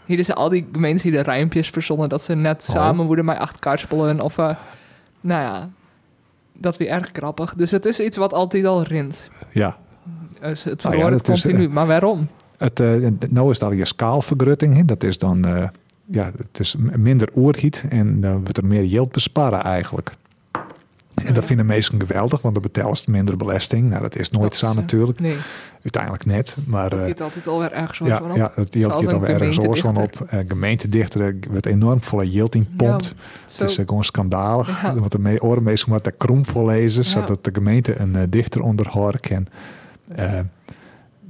hier 0.05 0.25
zijn 0.25 0.37
al 0.37 0.49
die 0.49 0.69
gemeentes 0.73 1.03
die 1.03 1.13
de 1.13 1.21
rijmpjes 1.21 1.69
verzonnen 1.71 2.09
dat 2.09 2.23
ze 2.23 2.35
net 2.35 2.65
Oh. 2.69 2.75
samen 2.75 3.07
moeten 3.07 3.25
mij 3.25 3.39
acht 3.39 3.59
karspelen 3.59 4.21
of 4.21 4.39
eh, 4.39 4.51
nou 5.21 5.43
ja, 5.43 5.69
dat 6.53 6.77
weer 6.77 6.89
erg 6.89 7.11
grappig. 7.13 7.55
Dus 7.55 7.71
het 7.71 7.85
is 7.87 8.01
iets 8.01 8.17
wat 8.17 8.33
altijd 8.33 8.65
al 8.65 8.83
rint. 8.83 9.31
Ja. 9.51 9.77
Dus 10.41 10.65
het 10.65 10.83
Nou 10.83 10.95
ja, 10.97 11.01
verhoort 11.03 11.29
is, 11.29 11.41
continu. 11.43 11.69
maar 11.69 11.87
waarom? 11.87 12.29
Het, 12.59 12.79
nou 13.33 13.51
is 13.51 13.61
al 13.63 13.73
je 13.73 13.85
skaalvergrutting. 13.85 14.75
hè. 14.75 14.85
Dat 14.85 15.03
is 15.03 15.19
dan 15.19 15.47
ja, 16.11 16.31
het 16.37 16.59
is 16.61 16.75
minder 16.97 17.29
oergiet 17.37 17.85
en 17.89 18.21
dan 18.21 18.33
wordt 18.35 18.57
er 18.57 18.65
meer 18.67 18.85
yield 18.85 19.13
besparen 19.13 19.63
eigenlijk. 19.63 20.13
En 21.25 21.35
dat 21.35 21.45
vinden 21.45 21.67
mensen 21.67 22.01
geweldig, 22.01 22.43
want 22.43 22.55
dat 22.55 22.63
betelst 22.63 23.09
minder 23.09 23.37
belasting. 23.37 23.89
Nou, 23.89 24.03
dat 24.03 24.17
is 24.17 24.31
nooit 24.31 24.45
Dat 24.45 24.57
zo 24.57 24.67
is, 24.67 24.73
eh, 24.73 24.79
natuurlijk. 24.81 25.21
Nee, 25.21 25.37
Uiteindelijk 25.83 26.25
net. 26.27 26.57
Maar 26.67 26.91
dat 26.91 27.01
eh, 27.01 27.07
gaat 27.07 27.21
altijd 27.21 27.47
alweer 27.47 27.73
ergens 27.73 27.99
ja, 27.99 28.19
van 28.19 28.31
op. 28.31 28.37
ja, 28.37 28.53
Zoals 28.55 28.95
gaat 28.95 29.03
een 29.03 29.13
alweer 29.15 29.31
ergens 29.31 29.59
oors 29.59 29.81
van 29.81 29.97
op. 29.97 30.21
Eh, 30.29 30.41
gemeentedichter 30.49 31.21
er 31.21 31.37
wordt 31.51 31.67
enorm 31.67 32.03
volle 32.03 32.31
yield 32.31 32.55
in 32.55 32.67
pompt. 32.77 33.15
Het 33.57 33.69
is 33.69 33.77
eh, 33.79 33.87
gewoon 33.87 34.05
schandalig. 34.05 34.83
Ja. 34.83 34.95
Want 34.95 35.13
de 35.13 35.19
me- 35.19 35.41
oren 35.43 35.63
meestal 35.63 35.93
wat 35.93 36.05
de 36.05 36.11
krom 36.11 36.47
voorlezen, 36.47 37.03
Ja. 37.03 37.09
zodat 37.09 37.45
de 37.45 37.51
gemeente 37.53 38.01
een 38.01 38.17
eh, 38.17 38.23
dichter 38.29 38.61
onderhouden 38.63 39.21
kan. 39.21 39.47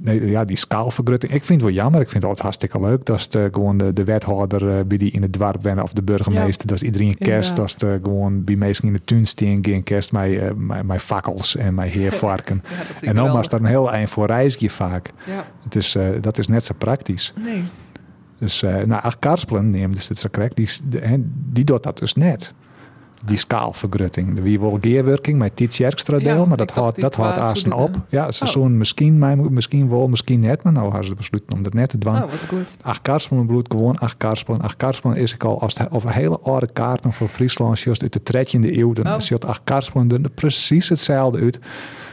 Eh, 0.03 0.13
nee, 0.13 0.29
ja, 0.29 0.45
die 0.45 0.57
skaalvergrutting. 0.57 1.33
Ik 1.33 1.43
vind 1.43 1.61
het 1.61 1.69
wel 1.69 1.79
jammer. 1.83 2.01
Ik 2.01 2.09
vind 2.09 2.15
het 2.23 2.23
altijd 2.23 2.43
hartstikke 2.43 2.79
leuk. 2.79 3.05
Dat 3.05 3.17
is 3.19 3.29
de, 3.29 3.49
gewoon 3.51 3.77
de, 3.77 3.93
de 3.93 4.03
wethouder 4.03 4.69
eh, 4.69 4.85
bij 4.85 4.97
die 4.97 5.11
in 5.11 5.21
het 5.21 5.33
dorp 5.33 5.61
bent 5.61 5.81
of 5.81 5.93
de 5.93 6.03
burgemeester. 6.03 6.67
Dat 6.67 6.75
is 6.77 6.83
iedereen 6.83 7.17
kerst. 7.17 7.49
Inderdaad. 7.49 7.55
Dat 7.55 7.65
is 7.67 7.75
de, 7.75 7.99
gewoon 8.03 8.43
bij 8.43 8.55
mensen 8.55 8.87
in 8.87 8.93
de 8.93 9.03
tuin 9.03 9.27
staan. 9.27 9.57
Geen 9.61 9.83
kerst 9.83 10.13
eh, 10.13 10.51
met, 10.55 10.83
met 10.83 11.01
fakkels 11.01 11.55
en 11.55 11.73
met 11.73 11.89
heervarken. 11.89 12.63
Ja, 13.01 13.07
en 13.07 13.15
dan 13.15 13.31
was 13.31 13.49
daar 13.49 13.59
een 13.59 13.65
heel 13.65 13.91
eind 13.91 14.09
voor 14.09 14.25
reisje 14.25 14.69
vaak. 14.69 15.11
Ja, 15.25 15.45
Het 15.63 15.75
is, 15.75 15.95
eh, 15.95 16.03
dat 16.21 16.37
is 16.37 16.47
net 16.47 16.65
zo 16.65 16.73
praktisch. 16.77 17.33
nee. 17.43 17.63
Dus 18.37 18.61
nou, 18.61 19.01
ach, 19.01 19.19
Karspelen 19.19 19.69
neemt 19.69 19.95
dus 19.95 20.07
het 20.07 20.19
zo 20.19 20.27
correct, 20.31 20.55
die, 20.55 20.69
die 21.51 21.63
doet 21.63 21.83
dat 21.83 21.97
dus 21.97 22.13
net. 22.13 22.53
Die 23.25 23.37
skaalvergrutting. 23.37 24.39
Wie 24.41 24.59
wil 24.59 24.77
geerwerking 24.81 25.37
met 25.37 25.55
Tiet 25.55 25.75
Jerkstra 25.75 26.17
deel, 26.17 26.35
Ja, 26.35 26.45
maar 26.45 26.57
dat 26.57 26.71
houdt 26.71 27.01
dat 27.01 27.15
houdt 27.15 27.37
aasten 27.37 27.73
op. 27.73 27.95
Ja, 28.09 28.31
seizoen 28.31 28.77
misschien, 28.77 29.17
maar 29.17 29.37
misschien 29.37 29.89
wel, 29.89 30.07
misschien 30.07 30.39
net, 30.39 30.63
maar 30.63 30.73
nou 30.73 30.85
hebben 30.85 31.05
ze 31.05 31.13
besloten 31.13 31.53
om 31.53 31.63
dat 31.63 31.73
net 31.73 31.89
te 31.89 31.97
doen. 31.97 32.15
Oh, 32.15 32.23
goed. 32.47 32.77
Ach, 32.81 33.01
Karspelen 33.01 33.45
bloed 33.45 33.67
gewoon, 33.71 33.99
ach, 33.99 34.17
Karspelen. 34.17 34.61
Ach, 34.61 34.75
Karspelen 34.75 35.17
is 35.17 35.33
ik 35.33 35.43
al, 35.43 35.61
als 35.61 35.77
het 35.77 35.91
over 35.91 36.13
hele 36.13 36.39
oude 36.39 36.71
kaarten 36.73 37.13
voor 37.13 37.27
Friesland, 37.27 37.79
juist 37.79 38.01
uit 38.01 38.13
de 38.13 38.21
13e 38.23 38.77
eeuw, 38.77 38.93
dan 38.93 39.07
Oh. 39.07 39.19
ziet 39.19 39.45
ach, 39.45 39.61
Karspelen 39.63 40.23
er 40.23 40.29
precies 40.29 40.89
hetzelfde 40.89 41.39
uit. 41.39 41.59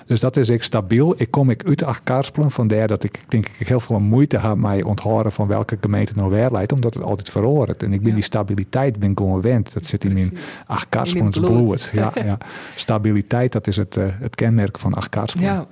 Dus 0.07 0.21
dat 0.21 0.37
is 0.37 0.49
ik 0.49 0.63
stabiel. 0.63 1.15
Ik 1.17 1.31
kom 1.31 1.51
ik 1.51 1.63
uit 1.67 1.83
ach, 1.83 2.03
Karspelen, 2.03 2.51
vandaar 2.51 2.89
dat 2.89 3.03
ik 3.03 3.21
denk 3.29 3.47
ik 3.59 3.67
heel 3.69 3.81
veel 3.81 4.01
moeite 4.01 4.39
heb 4.39 4.57
met 4.57 4.83
onthouden 4.83 5.33
van 5.33 5.47
welke 5.47 5.77
gemeente 5.81 6.13
nou 6.17 6.31
weer 6.31 6.51
leidt, 6.51 6.73
omdat 6.73 6.95
het 6.95 7.03
altijd 7.03 7.31
verhoort. 7.31 7.83
En 7.83 7.93
ik 7.93 7.99
ben 8.01 8.09
Ja. 8.09 8.15
die 8.15 8.25
stabiliteit 8.25 8.99
ben 8.99 9.13
gewoon 9.17 9.35
gewend. 9.35 9.73
Dat 9.75 9.87
zit 9.87 10.05
in 10.05 10.13
mijn 10.13 10.29
Precies. 10.29 10.47
ach, 10.67 10.89
Karspelen 10.89 11.31
bloed. 11.31 11.47
bloed. 11.47 11.91
Ja, 11.93 12.13
ja. 12.25 12.39
Stabiliteit, 12.77 13.53
dat 13.53 13.67
is 13.67 13.77
het, 13.77 13.97
eh, 13.97 14.05
het 14.11 14.35
kenmerk 14.35 14.79
van 14.79 14.95
ach, 14.95 15.09
Karspelen. 15.09 15.47
Ja. 15.53 15.67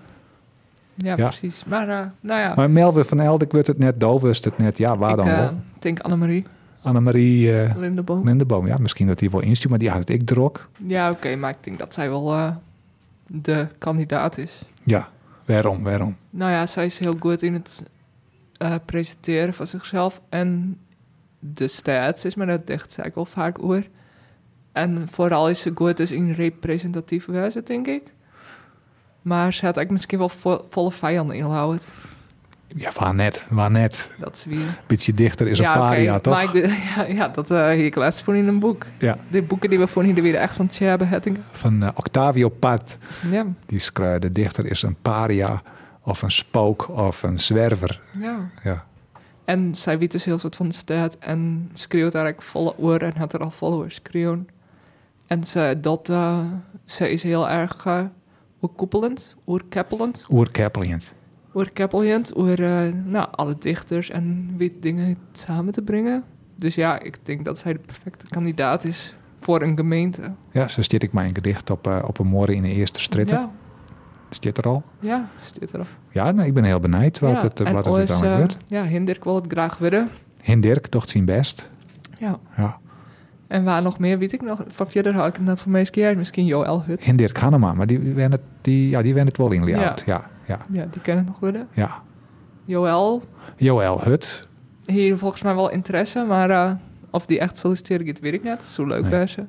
Ja, 0.95 1.17
Ja. 1.17 1.29
precies. 1.29 1.65
Maar 1.67 1.89
uh, 1.89 1.99
nou 2.21 2.41
ja, 2.41 2.53
Maar 2.57 2.71
Melvin 2.71 3.05
van 3.05 3.21
Eldik 3.21 3.53
wordt 3.53 3.67
het 3.67 3.79
net, 3.79 4.01
Dove 4.01 4.29
is 4.29 4.45
het 4.45 4.59
net. 4.59 4.79
Ja, 4.79 4.99
waar 4.99 5.11
ik 5.11 5.17
dan 5.17 5.27
uh, 5.27 5.39
wel? 5.39 5.53
denk 5.79 6.01
Annemarie 6.01 6.45
Annemarie 6.83 7.53
uh, 7.53 7.71
Lindeboom. 7.77 8.25
Lindeboom. 8.25 8.67
Ja, 8.67 8.79
misschien 8.79 9.07
dat 9.07 9.21
hij 9.21 9.31
wel 9.31 9.41
instuurt, 9.41 9.71
maar 9.71 9.79
die 9.79 9.91
het 9.91 10.11
ik 10.11 10.27
drok. 10.27 10.69
Ja, 10.87 11.11
oké, 11.11 11.17
okay, 11.19 11.35
maar 11.37 11.51
ik 11.51 11.57
denk 11.61 11.79
dat 11.79 11.95
zij 11.95 12.09
wel 12.11 12.35
de 13.43 13.69
kandidaat 13.79 14.39
is. 14.39 14.63
Ja, 14.83 15.09
waarom, 15.45 15.83
waarom? 15.83 16.17
Nou 16.31 16.51
ja, 16.51 16.67
zij 16.67 16.87
is 16.87 16.99
heel 16.99 17.17
goed 17.21 17.43
in 17.43 17.53
het 17.53 17.91
uh, 18.63 18.75
presenteren 18.85 19.55
van 19.55 19.67
zichzelf. 19.67 20.21
En 20.29 20.79
de 21.39 21.69
stats 21.69 22.25
is 22.25 22.35
maar 22.35 22.47
dat 22.47 22.67
dicht, 22.67 23.07
ik 23.07 23.15
wel 23.15 23.25
vaak 23.25 23.63
over. 23.63 23.89
En 24.73 25.09
vooral 25.11 25.49
is 25.49 25.61
ze 25.61 25.71
goed 25.75 25.97
dus 25.97 26.11
in 26.11 26.33
representatieve 26.33 27.33
wijze, 27.33 27.63
denk 27.63 27.87
ik. 27.87 28.03
Maar 29.23 29.53
ze 29.53 29.67
had 29.67 29.77
eigenlijk 29.77 29.91
misschien 29.91 30.19
wel 30.19 30.29
vo 30.29 30.65
volle 30.69 30.93
vijanden 30.93 31.37
inhouden. 31.37 31.81
Ja, 32.77 32.91
waar 32.99 33.15
net, 33.15 33.47
waar 33.49 33.71
net. 33.71 34.11
Dat 34.19 34.37
is 34.37 34.45
weer. 34.45 34.79
Beetje 34.87 35.15
dichter 35.15 35.47
is 35.47 35.59
ja, 35.59 35.73
een 35.73 35.79
paria, 35.79 36.17
okay, 36.17 36.21
toch? 36.21 36.35
Maar 36.35 36.57
ik, 36.57 36.71
ja, 36.97 37.05
ja, 37.05 37.29
dat 37.29 37.51
uh, 37.51 37.69
hier 37.69 37.85
ik 37.85 37.95
laatst 37.95 38.23
voor 38.23 38.37
in 38.37 38.49
een 38.49 38.59
boek. 38.59 38.87
Ja. 38.99 39.17
De 39.31 39.43
boeken 39.43 39.71
die 39.71 39.79
we 39.79 39.87
voor 39.87 40.03
hier 40.03 40.15
weer 40.15 40.35
echt 40.35 40.57
van 40.57 40.67
Tjerbe 40.67 41.05
Hettingen. 41.05 41.45
Van 41.53 41.83
uh, 41.83 41.89
Octavio 41.95 42.49
Paz. 42.49 42.81
Ja. 43.31 43.47
Die 43.67 43.79
schrijft, 43.79 44.23
de 44.23 44.33
dichter 44.33 44.67
is 44.67 44.83
een 44.83 44.97
paria 45.03 45.63
of 46.01 46.23
een 46.23 46.31
spook 46.31 46.89
of 46.89 47.23
een 47.23 47.41
zwerver. 47.41 48.01
Ja. 48.21 48.51
ja. 48.63 48.85
En 49.45 49.75
zij 49.75 49.99
weet 49.99 50.13
dus 50.13 50.25
heel 50.25 50.39
soort 50.39 50.57
van 50.57 50.69
de 50.69 50.75
stad 50.75 51.17
en 51.19 51.71
schreeuwt 51.75 52.13
daar 52.13 52.25
eigenlijk 52.25 52.53
volle 52.53 52.79
oor 52.79 52.99
en 52.99 53.17
had 53.17 53.33
er 53.33 53.41
al 53.41 53.51
followers 53.51 53.95
schreeuwen. 53.95 54.49
En 55.27 55.45
ze, 55.45 55.79
dat, 55.81 56.09
uh, 56.09 56.39
ze 56.85 57.11
is 57.11 57.23
heel 57.23 57.49
erg 57.49 57.85
uh, 57.85 58.01
oorkoepelend, 58.61 59.35
oorkeppelend. 59.45 60.27
Oerkeppelend. 60.31 61.15
Oorkeppelend, 61.55 62.37
oor 62.37 62.61
uh, 62.61 62.81
nou, 63.05 63.29
alle 63.31 63.57
dichters 63.59 64.11
en 64.11 64.55
weet 64.57 64.73
dingen 64.81 65.17
samen 65.33 65.73
te 65.73 65.83
brengen. 65.83 66.25
Dus 66.57 66.75
ja, 66.75 67.01
ik 67.01 67.19
denk 67.23 67.45
dat 67.45 67.59
zij 67.59 67.73
de 67.73 67.79
perfecte 67.79 68.27
kandidaat 68.29 68.85
is 68.85 69.15
voor 69.39 69.63
een 69.63 69.77
gemeente. 69.77 70.35
Ja, 70.51 70.69
zo 70.69 70.83
stiet 70.83 71.03
ik 71.03 71.13
mijn 71.13 71.35
gedicht 71.35 71.71
op, 71.71 71.87
uh, 71.87 72.03
op 72.07 72.19
een 72.19 72.27
morgen 72.27 72.55
in 72.55 72.63
de 72.63 72.73
eerste 72.73 73.01
stritten. 73.01 73.39
Ja. 73.39 73.51
Zit 74.29 74.59
er 74.59 74.65
al? 74.65 74.83
Ja, 75.01 75.29
zit 75.37 75.73
er 75.73 75.79
al. 75.79 75.87
Ja, 76.11 76.31
nou, 76.31 76.47
ik 76.47 76.55
ben 76.55 76.65
heel 76.65 76.81
benieuwd 76.81 77.19
wat 77.19 77.31
ja, 77.31 77.43
het, 77.43 77.59
wat 77.59 77.85
het 77.85 78.09
dan 78.09 78.25
uh, 78.25 78.37
wordt. 78.37 78.57
Ja, 78.67 78.85
Hindirk 78.85 79.25
wil 79.25 79.35
het 79.35 79.45
graag 79.49 79.79
willen. 79.79 80.09
Hindirk 80.43 80.93
docht 80.93 81.09
zijn 81.09 81.25
best. 81.25 81.69
Ja. 82.19 82.39
ja. 82.57 82.79
En 83.47 83.65
waar 83.65 83.83
nog 83.83 83.99
meer, 83.99 84.19
weet 84.19 84.33
ik 84.33 84.43
nog. 84.43 84.65
Van 84.69 84.91
verder 84.91 85.15
had 85.15 85.29
ik 85.29 85.35
het 85.35 85.45
net 85.45 85.61
van 85.61 85.73
meest 85.73 85.91
keer. 85.91 86.17
Misschien 86.17 86.45
Joël 86.45 86.83
Hut. 86.83 87.05
Hindirk 87.05 87.39
Hannema, 87.39 87.75
maar 87.75 87.87
die 87.87 87.99
wen 87.99 88.31
het, 88.31 88.41
die, 88.61 88.89
ja, 88.89 89.03
die 89.03 89.15
het 89.15 89.37
wel 89.37 89.53
in. 89.53 89.67
Ja. 89.67 89.95
ja. 90.07 90.31
Ja, 90.47 90.59
ja. 90.71 90.87
die 90.91 91.03
kennen 91.03 91.25
nog 91.25 91.39
willen. 91.41 91.69
Ja. 91.73 92.03
Joël. 92.65 93.23
Joël 93.57 94.01
Hut. 94.03 94.49
Hier 94.87 95.19
volgens 95.19 95.43
mij 95.43 95.55
wel 95.55 95.71
interesse, 95.71 96.25
maar 96.25 96.51
uh, 96.51 96.73
of 97.11 97.27
die 97.27 97.39
echt 97.39 97.59
solliciteren, 97.59 98.07
dat 98.07 98.19
weet 98.19 98.33
ik 98.33 98.43
net. 98.43 98.63
Zo 98.63 98.87
leuk 98.87 99.09
nee. 99.09 99.47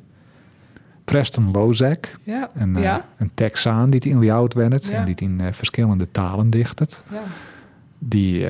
Preston 1.04 1.52
Lozak. 1.52 2.16
Ja. 2.24 2.50
Een, 2.54 2.76
ja. 2.76 2.98
Uh, 2.98 3.04
een 3.18 3.32
Texaan 3.34 3.90
die 3.90 4.02
in 4.02 4.20
Liaut 4.20 4.54
wennet. 4.54 4.86
Ja. 4.86 4.94
En 4.94 5.06
die 5.06 5.16
in 5.16 5.40
uh, 5.40 5.46
verschillende 5.52 6.12
talen 6.12 6.50
dichtet. 6.50 7.04
Ja. 7.12 7.22
Die, 8.00 8.48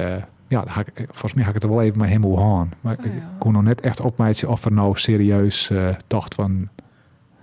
ja, 0.47 0.63
ik, 0.93 1.07
volgens 1.07 1.33
mij 1.33 1.43
ga 1.43 1.49
ik 1.49 1.55
het 1.55 1.63
er 1.63 1.69
wel 1.69 1.81
even 1.81 1.97
met 1.97 2.09
hem 2.09 2.37
gaan. 2.37 2.71
Maar 2.81 2.95
oh, 2.99 3.05
ik 3.05 3.13
ja. 3.13 3.29
kon 3.37 3.53
nog 3.53 3.63
net 3.63 3.81
echt 3.81 4.01
opmijten 4.01 4.49
of 4.49 4.65
er 4.65 4.71
nou 4.71 4.97
serieus 4.97 5.71
dacht 6.07 6.35
van... 6.35 6.69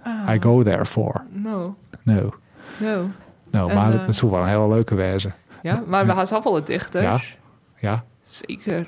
Ah. 0.02 0.34
I 0.34 0.40
go 0.40 0.62
there 0.62 0.86
for. 0.86 1.24
No. 1.30 1.76
No. 2.02 2.34
No. 2.78 3.10
Nou, 3.52 3.74
maar 3.74 4.06
het 4.06 4.16
zou 4.16 4.30
wel 4.30 4.40
een 4.40 4.48
hele 4.48 4.68
leuke 4.68 4.94
wezen. 4.94 5.34
Ja, 5.62 5.82
maar 5.86 6.06
we 6.06 6.12
gaan 6.12 6.26
zelf 6.26 6.44
wel 6.44 6.54
het 6.54 6.66
dichters. 6.66 7.38
Ja. 7.80 7.88
Ja. 7.88 8.04
Zeker. 8.20 8.86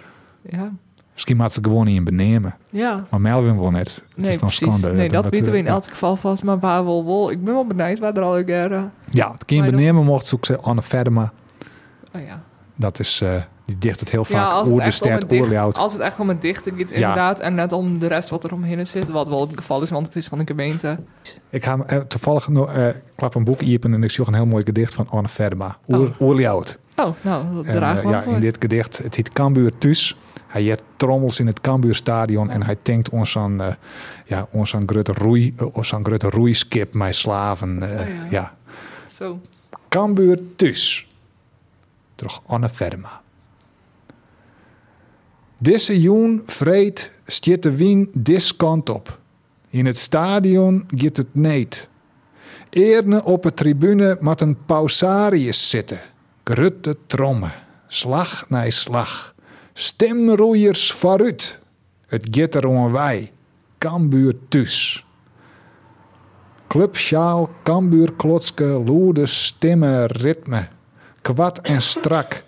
Ja. 0.49 0.73
Misschien 1.13 1.37
maakt 1.37 1.53
ze 1.53 1.61
gewoon 1.63 1.85
niet 1.85 1.97
in 1.97 2.05
benemen. 2.05 2.57
Ja. 2.71 3.07
Maar 3.11 3.21
Melvin 3.21 3.59
wil 3.59 3.71
net. 3.71 3.95
Het 3.95 4.17
nee, 4.17 4.31
is 4.31 4.39
dan 4.39 4.49
precies. 4.49 4.67
schande. 4.67 4.93
Nee, 4.93 5.09
dat, 5.09 5.23
dat 5.23 5.33
weten 5.33 5.53
we 5.53 5.59
in 5.59 5.65
ja. 5.65 5.71
elk 5.71 5.85
geval 5.85 6.17
vast. 6.17 6.43
Maar 6.43 6.59
waar 6.59 6.85
wel 6.85 7.05
wel. 7.05 7.31
Ik 7.31 7.45
ben 7.45 7.55
wel 7.55 7.67
benieuwd 7.67 7.99
waar 7.99 8.17
er 8.17 8.23
al 8.23 8.39
een 8.39 8.45
keer... 8.45 8.91
Ja, 9.11 9.33
het 9.33 9.45
kind 9.45 9.65
benemen 9.65 10.05
mocht 10.05 10.27
zoek 10.27 10.45
ze 10.45 10.61
Anne 10.61 10.83
Verdema. 10.83 11.33
Oh 12.17 12.23
ja. 12.23 12.43
Dat 12.77 12.99
is... 12.99 13.21
Uh, 13.23 13.43
die 13.65 13.79
dicht 13.79 14.01
het 14.01 14.11
heel 14.11 14.25
vaak 14.25 14.41
ja, 14.41 14.51
als 14.51 14.69
het, 15.01 15.33
oerliaut. 15.33 15.79
als 15.79 15.93
het 15.93 16.03
echt 16.03 16.21
om 16.21 16.31
een 16.31 16.41
dichter 16.41 16.73
gaat, 16.73 16.91
inderdaad. 16.91 17.39
Ja. 17.39 17.45
En 17.45 17.55
net 17.55 17.73
om 17.73 17.99
de 17.99 18.07
rest 18.07 18.29
wat 18.29 18.45
er 18.45 18.53
omheen 18.53 18.87
zit. 18.87 19.11
Wat 19.11 19.29
wel 19.29 19.41
het 19.41 19.57
geval 19.57 19.83
is, 19.83 19.91
want 19.91 20.07
het 20.07 20.17
is 20.17 20.27
van 20.27 20.39
de 20.39 20.45
gemeente. 20.47 20.99
Ik 21.51 21.65
ga 21.65 21.79
uh, 21.93 21.99
toevallig 21.99 22.49
nog 22.49 22.77
uh, 22.77 22.87
klap 23.17 23.35
een 23.35 23.45
boek 23.45 23.61
iepen 23.61 23.95
en 23.95 24.03
ik 24.03 24.11
zie 24.11 24.27
een 24.27 24.35
heel 24.35 24.47
mooi 24.47 24.65
gedicht 24.65 24.95
van 24.95 25.09
Anne 25.09 25.29
Verdema. 25.29 25.79
Oer, 25.89 26.15
oh. 26.19 26.65
Oh, 26.97 27.15
nou, 27.21 27.55
dat 27.55 27.67
draag 27.67 27.99
en, 27.99 28.05
uh, 28.05 28.11
Ja, 28.11 28.23
voor. 28.23 28.33
in 28.33 28.41
dit 28.41 28.57
gedicht, 28.61 28.99
het 28.99 29.15
heet 29.15 29.33
Cambuur 29.33 29.79
Thuis. 29.79 30.17
Hij 30.47 30.63
heeft 30.63 30.83
trommels 30.97 31.39
in 31.39 31.47
het 31.47 31.61
Cambuurstadion 31.61 32.51
en 32.51 32.63
hij 32.63 32.77
denkt 32.83 33.09
ons 33.09 33.37
aan, 33.37 33.61
uh, 33.61 33.67
ja, 34.25 34.49
ons 34.51 34.75
aan 34.75 34.83
grote 34.87 35.13
roei, 35.13 35.55
uh, 35.61 35.67
ons 35.73 35.95
aan 35.95 36.05
grote 36.05 36.31
roeiskip 36.31 36.95
met 36.95 37.15
slaven. 37.15 37.77
Uh, 37.83 37.83
oh, 37.83 38.09
ja. 38.09 38.27
ja. 38.31 38.55
Zo. 39.09 39.41
Cambuur 39.89 40.41
Thuis. 40.57 41.07
Terug 42.15 42.41
Anne 42.47 42.69
Verdema. 42.69 43.23
Deze 45.65 46.01
joen 46.01 46.43
vreet 46.47 47.11
stiet 47.27 47.63
de 47.63 47.77
wien 47.77 48.11
dis 48.15 48.57
op. 48.57 49.19
In 49.69 49.87
het 49.87 49.99
stadion 49.99 50.87
gaat 50.89 51.17
het 51.17 51.35
neet. 51.35 51.89
Eerne 52.71 53.25
op 53.25 53.43
de 53.43 53.55
tribune 53.55 54.17
met 54.21 54.41
een 54.41 54.65
pausarius 54.67 55.71
zitten. 55.71 56.01
Grutte 56.45 56.97
trommen, 57.07 57.53
slag 57.87 58.45
na 58.49 58.71
slag. 58.71 59.35
Stemroeiers 59.73 60.93
vooruit. 60.93 61.59
Het 62.07 62.27
gaat 62.31 62.55
er 62.55 62.67
om 62.67 62.93
wij. 62.93 63.33
Kambuur 63.79 64.35
thuis. 64.49 65.07
Club 66.69 66.97
sjaal, 66.97 67.51
kambuur 67.63 68.13
klotske, 68.13 68.65
loede 68.65 69.27
stemmen, 69.27 70.07
ritme. 70.07 70.69
Kwad 71.23 71.59
en 71.59 71.83
strak. 71.83 72.45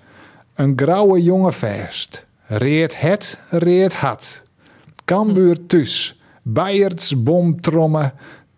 Een 0.54 0.72
grauwe 0.76 1.22
jonge 1.22 1.52
vest. 1.52 2.25
Reert 2.46 3.00
het, 3.00 3.40
reert 3.50 3.94
had. 3.94 4.42
Kambuur 5.04 5.66
thuis. 5.66 6.20
Beierts 6.42 7.22
bomtrommen. 7.22 8.12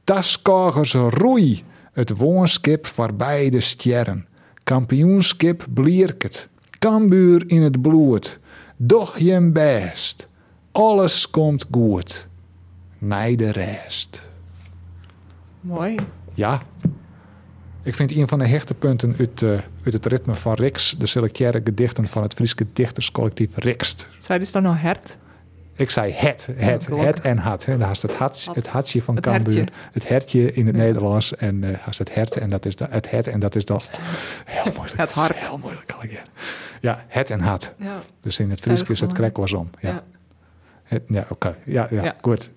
Taskogers 0.05 0.93
roei. 0.93 1.65
Het 1.93 2.17
woonskip 2.17 2.87
voorbij 2.87 3.51
de 3.51 3.61
sterren. 3.61 4.27
Kampioenskip 4.65 5.67
blierket. 5.75 6.49
Kambuur 6.79 7.45
in 7.47 7.63
het 7.63 7.83
bloed. 7.83 8.39
Doch 8.77 9.19
je 9.19 9.51
best. 9.53 10.29
Alles 10.73 11.31
komt 11.31 11.67
goed. 11.71 12.29
Nij 12.99 13.37
de 13.37 13.51
rest. 13.51 14.29
Mooi. 15.61 15.97
Ja. 16.35 16.63
Ik 17.89 17.95
vind 17.95 18.13
een 18.17 18.29
van 18.29 18.39
de 18.39 18.47
hechtepunten 18.47 19.15
uit, 19.19 19.43
eh, 19.43 19.49
uit 19.85 19.93
het 19.93 20.07
ritme 20.07 20.35
van 20.35 20.55
Rix 20.55 20.95
de 20.99 21.07
selectaire 21.07 21.61
gedichten 21.65 22.07
van 22.07 22.23
het 22.23 22.35
Friese 22.35 22.57
dichterscollectief 22.73 23.57
Rikst. 23.57 24.09
Zij 24.19 24.39
dus 24.39 24.53
dan 24.53 24.63
nou 24.63 24.77
hert? 24.77 25.19
Ik 25.77 25.91
zei 25.91 26.13
het, 26.13 26.49
het, 26.55 26.87
het 26.91 27.21
en 27.21 27.39
had. 27.39 27.65
Hè. 27.65 27.77
Daar 27.77 27.91
is 27.91 28.03
het, 28.03 28.15
hats, 28.17 28.49
het 28.53 28.69
hatsje 28.69 29.03
van 29.03 29.15
Het 29.15 29.25
Cambuur. 29.25 29.55
hertje. 29.55 29.73
Het 29.93 30.09
hertje 30.09 30.53
in 30.53 30.67
het 30.67 30.77
Ja. 30.77 30.83
Nederlands. 30.83 31.37
En 31.37 31.65
eh 31.65 31.87
als 31.87 31.99
het 31.99 32.15
hert 32.15 32.37
en 32.37 32.49
dat 32.49 32.67
is 32.67 32.77
da- 32.77 32.89
het 32.91 33.11
het 33.11 33.27
en 33.29 33.41
dat 33.41 33.55
is 33.55 33.65
dan 33.65 33.81
heel 34.45 34.73
moeilijk. 34.77 34.99
Het 35.01 35.11
hart. 35.13 35.37
Heel 35.37 35.59
moeilijk 35.59 35.95
zeggen. 36.01 36.19
Ja, 36.81 37.05
het 37.09 37.31
en 37.31 37.41
had. 37.41 37.73
Ja. 37.79 38.01
Dus 38.21 38.39
in 38.39 38.51
het 38.51 38.61
Fries 38.61 38.83
is 38.83 39.01
het 39.01 39.13
krek 39.13 39.37
was 39.37 39.53
om. 39.53 39.71
Ja, 39.81 39.89
Ja. 39.89 40.03
Ja 41.07 41.27
oké. 41.29 41.57
Ja, 41.65 41.87
ja, 41.91 42.03
Ja. 42.03 42.17
goed. 42.21 42.51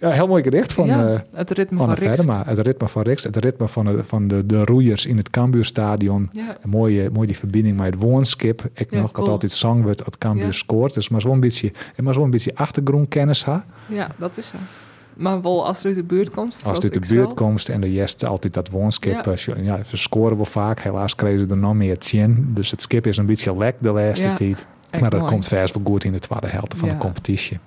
Ja, 0.00 0.10
heel 0.10 0.26
mooi 0.26 0.42
gedicht 0.42 0.72
van, 0.72 0.86
ja, 0.86 1.08
eh, 1.08 1.20
het 1.32 1.50
ritme 1.50 1.78
van. 1.78 1.96
Verdema. 1.96 2.42
Het 2.46 2.58
ritme 2.58 2.88
van 2.88 3.02
Rix. 3.02 3.22
Het 3.22 3.36
ritme 3.36 3.68
van 3.68 3.84
de, 3.86 4.04
van 4.04 4.28
de, 4.28 4.46
de 4.46 4.64
roeiers 4.64 5.06
in 5.06 5.16
het 5.16 5.30
Cambuurstadion. 5.30 6.30
Ja. 6.32 6.56
Een 6.62 6.70
mooie, 6.70 7.10
mooi 7.12 7.26
die 7.26 7.36
verbinding 7.38 7.76
met 7.76 7.86
het 7.86 8.02
woonskip. 8.02 8.62
Ik 8.74 8.90
Ja, 8.90 9.00
nog 9.00 9.12
cool. 9.12 9.28
altijd 9.28 9.52
zang 9.52 9.82
wordt 9.82 10.04
het 10.04 10.18
Cambuur 10.18 10.54
scoort. 10.54 10.94
Dus 10.94 11.08
maar 11.08 11.20
zo'n 11.20 11.40
beetje, 11.40 11.72
maar 11.96 12.14
zo'n 12.14 12.30
beetje 12.30 12.52
achtergrondkennis 12.54 13.44
ha. 13.44 13.64
ja, 13.86 14.08
dat 14.18 14.36
is 14.36 14.46
zo. 14.48 14.56
Maar 15.16 15.42
wel 15.42 15.66
als 15.66 15.76
het 15.76 15.86
uit 15.86 15.94
de 15.94 16.02
buurt 16.02 16.30
komt. 16.30 16.52
Als 16.64 16.76
het 16.76 16.84
uit 16.94 17.02
de 17.02 17.14
buurt 17.14 17.34
komt 17.34 17.68
en 17.68 17.80
de 17.80 17.92
jest 17.92 18.24
altijd 18.24 18.54
dat 18.54 18.68
woonskip. 18.68 19.24
Ja. 19.24 19.32
eh, 19.32 19.64
Ja. 19.64 19.78
ze 19.86 19.96
scoren 19.96 20.36
wel 20.36 20.44
vaak. 20.44 20.80
Helaas 20.80 21.14
kregen 21.14 21.38
ze 21.40 21.46
er 21.50 21.56
nog 21.58 21.74
meer 21.74 21.98
tien. 21.98 22.50
Dus 22.54 22.70
het 22.70 22.82
skip 22.82 23.06
is 23.06 23.16
een 23.16 23.26
beetje 23.26 23.56
lek 23.56 23.76
de 23.78 23.90
laatste 23.92 24.32
tijd. 24.32 24.66
Echt 24.90 25.00
Maar 25.02 25.10
dat 25.10 25.20
mooi. 25.20 25.32
komt 25.32 25.48
vers 25.48 25.72
wel 25.72 25.82
goed 25.84 26.04
in 26.04 26.12
de 26.12 26.18
tweede 26.18 26.46
helft 26.46 26.74
van 26.76 26.88
Ja. 26.88 26.94
de 26.94 27.00
competitie. 27.00 27.58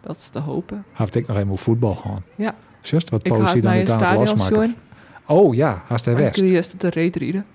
Dat 0.00 0.16
is 0.16 0.28
te 0.28 0.38
hopen. 0.38 0.84
Had 0.92 1.14
ik 1.14 1.26
nog 1.26 1.36
even 1.36 1.58
voetbal 1.58 1.94
gaan. 1.94 2.22
Ja. 2.36 2.54
Just 2.82 3.10
wat 3.10 3.22
politie 3.22 3.54
het 3.54 3.62
dan 3.62 3.72
niet 3.76 3.90
aan 3.90 4.02
het 4.18 4.28
losmaken. 4.30 4.74
Oh 5.26 5.54
ja, 5.54 5.82
haast 5.86 6.04
hij 6.04 6.14
Ik 6.14 6.20
west. 6.20 6.40
eerst 6.40 6.80
de 6.80 6.88
reet 6.88 7.16
rieden. 7.16 7.46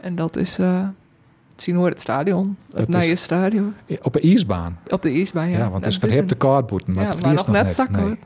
En 0.00 0.14
dat 0.14 0.36
is 0.36 0.58
eh 0.58 0.86
zien 1.56 1.76
hoor 1.76 1.88
het 1.88 2.00
stadion. 2.00 2.56
Dat 2.70 2.80
Het 2.80 2.88
is- 2.94 3.00
nieuwe 3.00 3.16
stadion. 3.16 3.74
Op 4.02 4.14
een 4.14 4.22
ijsbaan. 4.22 4.78
Op 4.88 5.02
de 5.02 5.10
ijsbaan, 5.10 5.48
ja. 5.48 5.58
Ja, 5.58 5.70
want 5.70 5.84
het 5.84 5.92
is 5.92 5.98
verhip 5.98 6.28
de 6.28 6.34
kaartboeten. 6.34 6.92
Maar 6.94 7.02
ja, 7.04 7.10
het 7.10 7.20
maar 7.20 7.28
vriest 7.30 7.46
nog 7.46 7.56
net 7.56 7.72
zakken 7.72 8.04
Nee. 8.04 8.18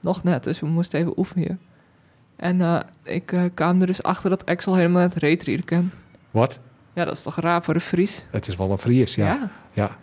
Nog 0.00 0.22
net, 0.22 0.44
dus 0.44 0.60
we 0.60 0.66
moesten 0.66 1.00
even 1.00 1.18
oefenen. 1.18 1.60
En 2.36 2.60
eh, 2.60 2.78
ik 3.02 3.32
eh, 3.32 3.40
kwam 3.54 3.80
er 3.80 3.86
dus 3.86 4.02
achter 4.02 4.30
dat 4.30 4.46
Axel 4.46 4.74
helemaal 4.74 5.02
net 5.02 5.14
reet 5.14 5.42
rieden 5.42 5.64
kan. 5.64 5.90
Wat? 6.30 6.58
Ja, 6.96 7.04
dat 7.04 7.14
is 7.14 7.22
toch 7.22 7.40
raar 7.40 7.62
voor 7.62 7.74
een 7.74 7.80
Fries? 7.80 8.24
Het 8.30 8.48
is 8.48 8.56
wel 8.56 8.70
een 8.70 8.78
Fries, 8.78 9.14
ja. 9.14 9.26
Ja. 9.26 9.50
Ja. 9.72 9.96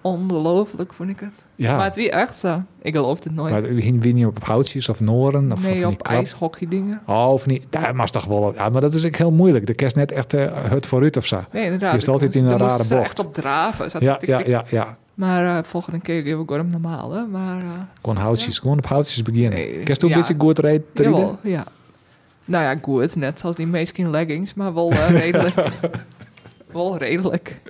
Ongelooflijk 0.00 0.92
vond 0.94 1.10
ik 1.10 1.20
het. 1.20 1.46
ja. 1.54 1.76
Maar 1.76 1.84
het 1.84 1.94
wie 1.96 2.10
echt 2.10 2.38
zo. 2.38 2.62
Ik 2.82 2.94
geloof 2.94 3.24
het 3.24 3.34
nooit. 3.34 3.52
Maar 3.52 3.62
niet 4.12 4.26
op 4.26 4.44
houtjes 4.44 4.88
of 4.88 5.00
noren? 5.00 5.52
Of, 5.52 5.62
nee, 5.66 5.86
op 5.86 6.02
ijshockey 6.02 6.68
dingen. 6.68 7.00
Oh, 7.06 7.32
of 7.32 7.46
niet. 7.46 7.66
Maar 7.94 8.04
is 8.04 8.10
toch 8.10 8.24
wel. 8.24 8.54
Ja, 8.54 8.68
maar 8.68 8.80
dat 8.80 8.94
is 8.94 9.06
ook 9.06 9.16
heel 9.16 9.30
moeilijk. 9.30 9.66
De 9.66 9.74
kerst 9.74 9.96
net 9.96 10.12
echt 10.12 10.34
eh, 10.34 10.44
het 10.54 10.86
vooruit 10.86 11.16
of 11.16 11.26
zo. 11.26 11.40
Nee, 11.52 11.64
inderdaad. 11.64 11.92
Je 11.92 11.98
is 11.98 12.08
altijd 12.08 12.34
Ik 12.34 12.40
in 12.42 12.46
een 12.48 12.58
daar 12.58 12.68
rare 12.68 12.88
bocht. 12.88 13.02
echt 13.04 13.18
op 13.18 13.34
draven. 13.34 13.90
Zat 13.90 14.02
Ja, 14.02 14.18
ja, 14.20 14.40
ja, 14.46 14.64
ja. 14.68 14.96
Maar 15.14 15.58
eh, 15.58 15.64
volgende 15.64 15.98
keer 16.00 16.22
geven 16.22 16.46
we 16.46 16.52
hem 16.54 16.68
normaal, 16.70 17.12
hè. 17.12 17.26
Maar 17.26 17.62
uh, 17.62 17.68
Gewoon 18.00 18.16
houtjes, 18.16 18.58
gewoon 18.58 18.78
op 18.78 18.86
houtjes 18.86 19.22
beginnen. 19.22 19.58
Nee, 19.58 19.82
Kerst 19.82 20.02
ja. 20.02 20.08
een 20.08 20.14
beetje 20.14 20.34
goed 20.38 20.58
rijden? 20.58 20.86
jawel, 20.94 21.38
ja. 21.42 21.64
Nou 22.44 22.64
ja, 22.64 22.78
goed. 22.82 23.16
Net 23.16 23.40
zoals 23.40 23.56
die 23.56 23.66
meestal 23.66 24.10
leggings, 24.10 24.54
maar 24.54 24.74
wel 24.74 24.90
eh, 24.90 25.10
redelijk. 25.20 25.54
Wel 26.76 26.96
redelijk. 26.96 27.60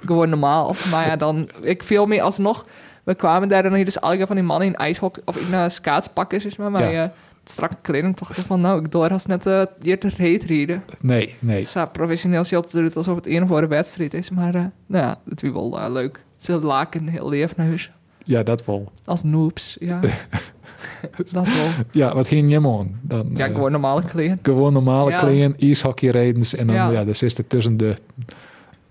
Gewoon 0.00 0.28
normaal. 0.28 0.74
Maar 0.90 1.06
ja, 1.06 1.16
dan... 1.16 1.48
Ik 1.62 1.82
viel 1.82 2.06
me 2.06 2.22
alsnog... 2.22 2.66
We 3.04 3.14
kwamen 3.14 3.48
daar 3.48 3.62
dan 3.62 3.74
hier 3.74 3.84
dus 3.84 3.98
elke 3.98 4.26
van 4.26 4.36
die 4.36 4.44
mannen 4.44 4.68
in 4.68 4.74
ijshok... 4.76 5.18
Of 5.24 5.36
in 5.36 5.46
uh, 5.50 5.68
skaatspakken, 5.68 6.40
zeg 6.40 6.58
maar. 6.58 6.70
Maar 6.70 6.92
Ja. 6.92 7.02
eh, 7.04 7.10
strakke 7.44 7.76
kleding 7.82 8.16
toch 8.16 8.34
van... 8.34 8.60
Nou, 8.60 8.80
ik 8.84 8.90
door 8.90 9.08
als 9.10 9.26
net 9.26 9.46
eh, 9.46 9.62
hier 9.80 10.00
te 10.00 10.08
reet 10.16 10.44
rieden. 10.44 10.82
Nee, 11.00 11.34
nee. 11.40 11.56
Het 11.58 11.66
staat 11.66 11.92
professioneel 11.92 12.44
shot 12.44 12.74
eruit 12.74 12.96
alsof 12.96 13.14
het 13.16 13.26
een 13.26 13.42
of 13.42 13.48
andere 13.48 13.66
wedstrijd 13.66 14.14
is. 14.14 14.30
Maar 14.30 14.54
eh, 14.54 14.64
nou 14.86 15.04
ja, 15.04 15.18
het 15.28 15.42
is 15.42 15.50
wel 15.50 15.80
eh, 15.80 15.90
leuk. 15.92 16.20
Ze 16.36 16.52
laken 16.58 17.06
heel 17.08 17.28
leef 17.28 17.56
naar 17.56 17.66
huis. 17.66 17.90
Ja, 18.24 18.42
dat 18.42 18.64
wel. 18.64 18.92
Als 19.04 19.22
noobs, 19.22 19.76
ja. 19.80 20.00
dat 21.16 21.30
wel. 21.30 21.44
Ja, 21.90 22.14
wat 22.14 22.28
ging 22.28 22.50
je 22.50 22.60
man? 22.60 22.94
Dan, 23.02 23.30
Ja, 23.34 23.46
eh, 23.46 23.54
gewoon 23.54 23.70
normale 23.72 24.02
kleren. 24.02 24.38
gewoon 24.42 24.72
normale 24.72 25.10
Ja. 25.10 25.18
kleden, 25.18 25.54
ijshockeyredens. 25.58 26.54
En 26.54 26.66
dan, 26.66 26.76
ja, 26.76 26.90
Ja. 26.90 27.04
dus 27.04 27.22
is 27.22 27.36
tussen 27.46 27.76
de, 27.76 27.94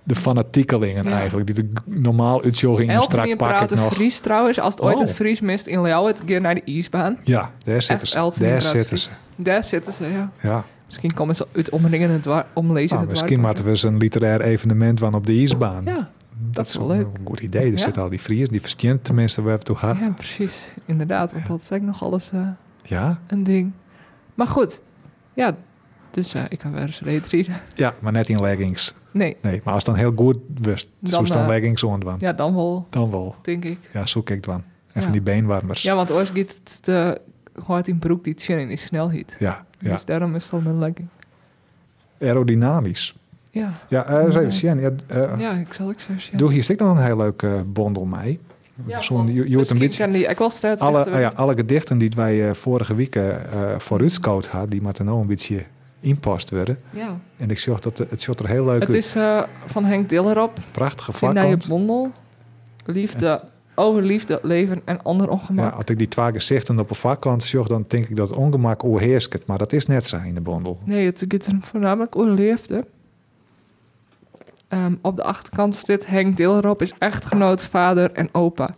de 0.08 0.16
fanatiekelingen 0.16 1.04
Ja. 1.04 1.12
eigenlijk. 1.12 1.46
Die 1.56 1.56
de 1.56 1.72
normaal 1.86 2.44
uitjogging 2.44 2.90
en 2.90 3.02
strak 3.02 3.26
die 3.26 3.36
pak 3.36 3.50
ik 3.50 3.56
praten 3.58 3.78
nog. 3.78 3.94
Fries 3.94 4.20
trouwens. 4.20 4.60
Als 4.60 4.74
het 4.74 4.84
ooit 4.84 4.96
Oh. 4.96 5.02
het 5.02 5.12
Fries 5.12 5.42
mist 5.42 5.68
in 5.68 5.82
Leeuwen, 5.82 6.14
keer 6.26 6.42
naar 6.42 6.56
de 6.56 6.62
ijsbaan. 6.66 7.18
Ja, 7.24 7.52
daar 7.64 7.82
zitten 7.82 8.08
ze. 8.08 8.32
Daar 8.40 8.62
zitten 8.62 8.98
ze. 9.00 9.10
Daar 9.36 9.64
zitten 9.64 9.94
ze, 9.94 10.06
ja. 10.08 10.32
Ja. 10.42 10.66
Misschien 10.86 11.14
komen 11.14 11.36
ze 11.36 11.48
uit 11.56 11.70
omringende 11.70 12.20
dwar, 12.20 12.46
omlezen. 12.54 12.96
Nou, 12.98 13.10
misschien 13.10 13.40
moeten 13.40 13.64
we 13.64 13.70
eens 13.70 13.84
een 13.84 13.98
literair 13.98 14.42
evenement 14.42 15.00
van 15.00 15.14
op 15.14 15.26
de 15.26 15.32
ijsbaan. 15.34 15.84
Ja, 15.86 16.10
dat 16.52 16.66
is 16.68 16.76
wel 16.76 16.92
een 16.92 16.98
leuk. 16.98 17.08
goed 17.26 17.40
idee. 17.40 17.62
Er 17.66 17.72
Ja. 17.72 17.78
zitten 17.78 18.02
al 18.02 18.10
die 18.10 18.20
Friers, 18.20 18.50
die 18.50 18.62
verstaan 18.62 19.02
tenminste 19.02 19.42
waar 19.42 19.58
we 19.58 19.64
toe 19.64 19.76
gaan. 19.76 19.98
ja, 20.02 20.10
precies. 20.16 20.68
Inderdaad, 20.86 21.32
want 21.32 21.48
dat 21.48 21.62
is 21.62 21.72
ook 21.72 21.82
nog 21.82 22.04
alles 22.04 22.32
eh, 22.32 22.40
Ja? 22.84 23.20
een 23.28 23.44
ding. 23.44 23.72
Maar 24.36 24.48
goed, 24.48 24.82
ja. 25.34 25.56
Dus 26.16 26.34
eh, 26.34 26.42
ik 26.50 26.60
kan 26.60 26.72
weer 26.72 26.82
eens 26.82 27.02
reet 27.02 27.28
rieden. 27.28 27.62
ja, 27.74 27.94
maar 28.00 28.12
net 28.12 28.30
in 28.30 28.42
leggings. 28.42 28.94
Nee, 29.12 29.38
Nee, 29.42 29.62
maar 29.64 29.74
als 29.74 29.86
het 29.86 29.96
dan 29.96 30.04
heel 30.04 30.14
goed 30.16 30.38
wist, 30.62 30.88
Dan, 31.00 31.26
zo 31.28 31.34
dan 31.34 31.42
eh, 31.44 31.48
leggings 31.48 31.86
aan 31.86 32.16
ja, 32.18 32.34
dan 32.34 32.56
wel, 32.56 32.88
Dan 32.90 33.12
wel. 33.12 33.36
denk 33.42 33.66
ik. 33.66 33.78
Ja, 33.94 34.06
zo 34.06 34.22
kijk 34.22 34.44
dan. 34.44 34.56
En 34.56 34.64
Ja. 34.94 35.02
van 35.02 35.12
die 35.12 35.22
beenwarmers. 35.22 35.82
Ja, 35.82 35.96
want 35.96 36.12
ooit 36.12 36.28
gaat 36.34 36.38
het 36.64 36.78
de, 36.82 37.18
gewoon 37.54 37.84
in 37.84 38.00
broek 38.00 38.24
die 38.24 38.34
het 38.34 38.42
zin 38.42 38.60
in 38.60 38.68
die 38.68 38.78
snelheid. 38.78 39.36
ja. 39.40 39.66
ja. 39.80 39.92
Dus 39.92 40.06
daarom 40.06 40.36
is 40.36 40.44
het 40.44 40.54
al 40.54 40.60
een 40.66 40.80
legging. 40.80 41.08
Aerodynamisch. 42.22 43.16
Ja, 43.52 43.74
Ja, 43.90 44.06
eh 44.06 44.24
eens 44.26 44.36
even 44.36 44.42
Ja. 44.44 44.52
zien. 44.52 44.80
Ja, 44.80 44.90
eh, 45.08 45.40
ja 45.40 45.52
ik 45.54 45.74
zal 45.74 45.90
ik 45.90 46.00
zo 46.00 46.12
zeggen. 46.14 46.38
Doe 46.38 46.52
hier 46.52 46.64
stik 46.64 46.80
nog 46.80 46.98
een 46.98 47.04
heel 47.04 47.18
leuk 47.18 47.42
eh, 47.42 47.54
bondel 47.66 48.06
mee. 48.06 48.40
Ja, 48.86 49.02
Zo'n- 49.02 49.34
je, 49.34 49.50
een 49.70 49.78
beetje... 49.78 50.12
die 50.12 50.26
ik 50.26 50.38
wel 50.38 50.50
steeds 50.50 50.82
Alle, 50.82 51.20
ja, 51.20 51.32
alle 51.36 51.54
gedichten 51.56 51.98
die 51.98 52.12
wij 52.16 52.48
eh, 52.50 52.54
vorige 52.54 52.96
week 52.96 53.16
eh 53.16 53.36
voor 53.78 54.00
uitscout 54.02 54.48
hadden, 54.48 54.70
die 54.70 54.82
moeten 54.82 55.06
nou 55.06 55.22
een 55.22 55.28
beetje 55.28 55.64
inpast 56.06 56.50
worden. 56.50 56.78
ja. 56.90 57.20
En 57.38 57.50
ik 57.50 57.60
zag 57.60 57.80
dat 57.80 57.98
het, 57.98 58.10
het 58.10 58.22
zag 58.22 58.36
er 58.36 58.48
heel 58.48 58.66
leuk 58.66 58.80
Het 58.80 58.90
uit. 58.90 58.98
is 58.98 59.16
eh, 59.16 59.44
van 59.66 59.86
Henk 59.86 60.10
Dillerop. 60.10 60.60
Prachtige 60.72 61.12
Zin 61.18 61.34
naar 61.34 61.44
je 61.48 61.50
vlakkant. 61.50 61.68
bondel. 61.88 62.12
Liefde, 62.86 63.42
over 63.76 64.02
liefde, 64.02 64.40
leven 64.42 64.82
en 64.86 65.04
ander 65.04 65.28
Ja, 65.28 65.32
ongemak. 65.34 65.74
als 65.74 65.84
ik 65.86 65.98
die 65.98 66.08
twee 66.08 66.32
gezichten 66.34 66.80
op 66.80 66.90
een 66.90 66.96
vakkant 66.96 67.44
zag, 67.44 67.68
dan 67.68 67.86
denk 67.88 68.06
ik 68.08 68.16
dat 68.16 68.30
het 68.30 68.38
ongemak 68.38 68.84
overheerst. 68.84 69.38
Maar 69.46 69.58
dat 69.58 69.74
is 69.74 69.86
net 69.88 70.06
zo 70.06 70.18
in 70.26 70.34
de 70.36 70.42
bondel. 70.42 70.80
Nee, 70.84 71.06
het 71.06 71.26
gaat 71.30 71.48
voornamelijk 71.62 72.16
over 72.16 72.32
liefde. 72.32 72.86
Ehm, 74.68 74.96
op 75.02 75.16
de 75.16 75.24
achterkant 75.24 75.76
zit 75.76 76.08
Henk 76.08 76.38
Dillerop 76.38 76.82
is 76.82 76.94
echtgenoot, 77.00 77.64
vader 77.64 78.12
en 78.12 78.30
opa. 78.32 78.70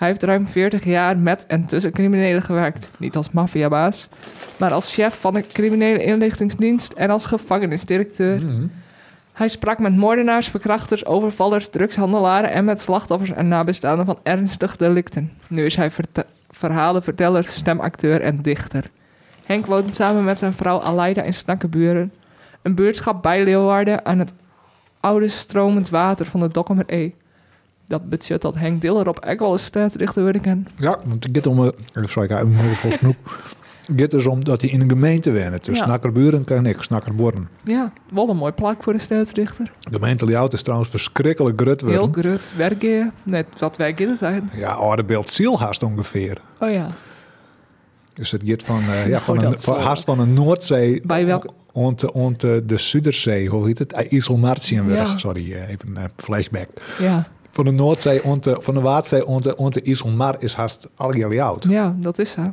Hij 0.00 0.08
heeft 0.08 0.22
ruim 0.22 0.46
40 0.46 0.84
jaar 0.84 1.18
met 1.18 1.44
en 1.46 1.64
tussen 1.66 1.92
criminelen 1.92 2.42
gewerkt. 2.42 2.90
Niet 2.98 3.16
als 3.16 3.30
maffiabaas, 3.30 4.08
maar 4.56 4.72
als 4.72 4.94
chef 4.94 5.20
van 5.20 5.34
de 5.34 5.46
criminele 5.46 6.04
inlichtingsdienst 6.04 6.92
en 6.92 7.10
als 7.10 7.24
gevangenisdirecteur. 7.26 8.42
Hij 9.32 9.48
sprak 9.48 9.78
met 9.78 9.96
moordenaars, 9.96 10.48
verkrachters, 10.48 11.04
overvallers, 11.04 11.68
drugshandelaren 11.68 12.50
en 12.50 12.64
met 12.64 12.80
slachtoffers 12.80 13.30
en 13.30 13.48
nabestaanden 13.48 14.06
van 14.06 14.18
ernstige 14.22 14.76
delicten. 14.76 15.32
Nu 15.48 15.64
is 15.64 15.76
hij 15.76 15.90
verte- 15.90 16.26
verhalenverteller, 16.50 17.44
stemacteur 17.44 18.20
en 18.20 18.42
dichter. 18.42 18.90
Henk 19.44 19.66
woont 19.66 19.94
samen 19.94 20.24
met 20.24 20.38
zijn 20.38 20.52
vrouw 20.52 20.80
Aleida 20.80 21.22
in 21.22 21.34
Snakkenburen, 21.34 22.12
een 22.62 22.74
buurtschap 22.74 23.22
bij 23.22 23.44
Leeuwarden 23.44 24.04
aan 24.04 24.18
het 24.18 24.32
oude 25.00 25.28
stromend 25.28 25.88
water 25.88 26.26
van 26.26 26.40
de 26.40 26.48
Dokkumer 26.48 26.84
E. 26.86 27.10
Dat 27.90 28.08
betekent 28.08 28.42
dat 28.42 28.54
Henk 28.54 28.80
Diller 28.80 29.08
op 29.08 29.18
echt 29.18 29.38
wel 29.38 29.52
een 29.52 29.58
staatsdichter 29.58 30.22
worden 30.22 30.40
kan. 30.40 30.66
Ja, 30.76 30.98
want 31.04 31.24
het 31.24 31.36
gaat 31.36 31.46
om... 31.46 31.64
eh, 31.64 32.04
Sorry, 32.04 32.30
ik 32.30 32.36
heb 32.36 32.76
veel 32.76 32.90
snoep. 32.92 33.16
Het 33.86 34.00
gaat 34.00 34.10
dus 34.10 34.26
om 34.26 34.44
dat 34.44 34.60
hij 34.60 34.70
in 34.70 34.80
een 34.80 34.88
gemeente 34.88 35.32
woont. 35.32 35.64
Dus 35.64 35.78
Ja. 35.78 35.84
Snakkerburen 35.84 36.44
kan 36.44 36.66
ik, 36.66 36.82
Snakkerborn. 36.82 37.48
Ja, 37.64 37.92
wel 38.12 38.28
een 38.28 38.36
mooi 38.36 38.52
plak 38.52 38.82
voor 38.82 38.92
een 38.92 39.00
staatsdichter. 39.00 39.72
De 39.80 39.92
gemeente 39.92 40.26
is 40.52 40.62
trouwens 40.62 40.90
verschrikkelijk 40.90 41.60
grut 41.60 41.80
Heel 41.80 42.08
grut, 42.12 42.52
werken, 42.56 43.12
net 43.22 43.46
wat 43.58 43.76
wij 43.76 43.92
in 43.96 44.08
het 44.08 44.22
uit. 44.22 44.42
Ja, 44.56 44.72
oude 44.72 45.04
beeld 45.04 45.30
ziel 45.30 45.58
haast 45.60 45.82
ongeveer. 45.82 46.40
Oh 46.60 46.70
ja, 46.72 46.86
Dus 48.14 48.30
het 48.30 48.42
gaat 48.44 48.62
van, 48.62 48.80
eh, 48.80 49.02
ja, 49.04 49.08
Nou, 49.10 49.22
van, 49.22 49.36
een, 49.36 49.42
van, 49.52 49.58
zal- 49.58 49.80
haast 49.80 50.04
van 50.04 50.18
een 50.20 50.34
Noordzee 50.34 51.02
Bij 51.04 51.26
welke- 51.26 51.48
ont, 51.72 52.10
ont, 52.10 52.40
de, 52.40 52.62
de 52.66 52.78
Zuiderzee, 52.78 53.48
hoe 53.48 53.66
heet 53.66 53.78
het? 53.78 53.92
Eh, 53.92 54.12
IJsselmartienweg, 54.12 54.96
Ja. 55.08 55.18
sorry, 55.18 55.52
eh, 55.52 55.68
even 55.68 55.96
een 55.96 56.10
flashback. 56.16 56.68
Ja, 56.98 57.28
Van 57.50 57.64
de 57.64 57.70
Noordzee, 57.70 58.24
ont, 58.24 58.44
de- 58.44 58.58
van 58.60 58.74
de 58.74 58.80
Waardzee, 58.80 59.26
ont 59.56 59.74
de 59.74 59.82
IJsselmar 59.82 60.36
is 60.42 60.54
haast 60.54 60.88
al 60.94 61.14
jullie 61.14 61.42
oud. 61.42 61.64
ja, 61.68 61.94
dat 61.98 62.18
is 62.18 62.30
zo. 62.30 62.52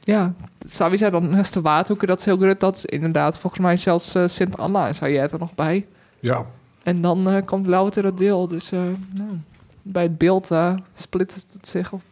Ja, 0.00 0.34
zou 0.66 0.96
je 0.96 1.10
dan 1.10 1.28
naast 1.30 1.52
de 1.52 1.60
waterhoeken, 1.60 2.08
dat 2.08 2.18
is 2.18 2.24
heel 2.24 2.36
groot. 2.36 2.60
Dat 2.60 2.76
is 2.76 2.84
inderdaad 2.84 3.38
volgens 3.38 3.62
mij 3.62 3.76
zelfs 3.76 4.14
eh, 4.14 4.22
Sint-Anna 4.26 4.86
en 4.88 4.94
zou 4.94 5.12
jij 5.12 5.28
er 5.30 5.38
nog 5.38 5.54
bij. 5.54 5.86
Ja. 6.20 6.46
En 6.82 7.00
dan 7.00 7.28
eh, 7.30 7.44
komt 7.44 7.66
louter 7.66 8.02
dat 8.02 8.18
deel. 8.18 8.48
Dus 8.48 8.70
nou, 8.70 9.38
bij 9.82 10.02
het 10.02 10.18
beeld 10.18 10.50
splitst 10.92 11.52
het 11.52 11.68
zich 11.68 11.92
op. 11.92 12.02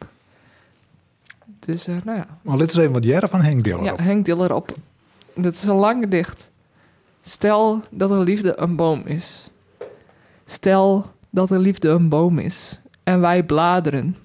Dus 1.59 1.87
nou 1.87 2.03
ja, 2.17 2.27
Maar 2.43 2.59
dit 2.59 2.71
is 2.71 2.77
even 2.77 2.93
wat 2.93 3.05
jaren 3.05 3.29
van 3.29 3.41
Henk 3.41 3.65
Diller 3.65 3.85
ja 3.85 3.93
op. 3.93 3.99
Henk 3.99 4.25
Diller 4.25 4.55
op. 4.55 4.75
Dit 5.35 5.55
is 5.57 5.63
een 5.65 5.75
lang 5.75 6.03
gedicht. 6.03 6.51
Stel 7.23 7.83
dat 7.91 8.09
de 8.09 8.17
liefde 8.19 8.59
een 8.61 8.77
boom 8.77 9.03
is. 9.05 9.51
Stel 10.45 11.07
dat 11.37 11.49
de 11.49 11.59
liefde 11.59 11.89
een 11.89 12.09
boom 12.09 12.39
is. 12.39 12.81
En 13.03 13.21
wij 13.21 13.45
bladeren. 13.45 14.17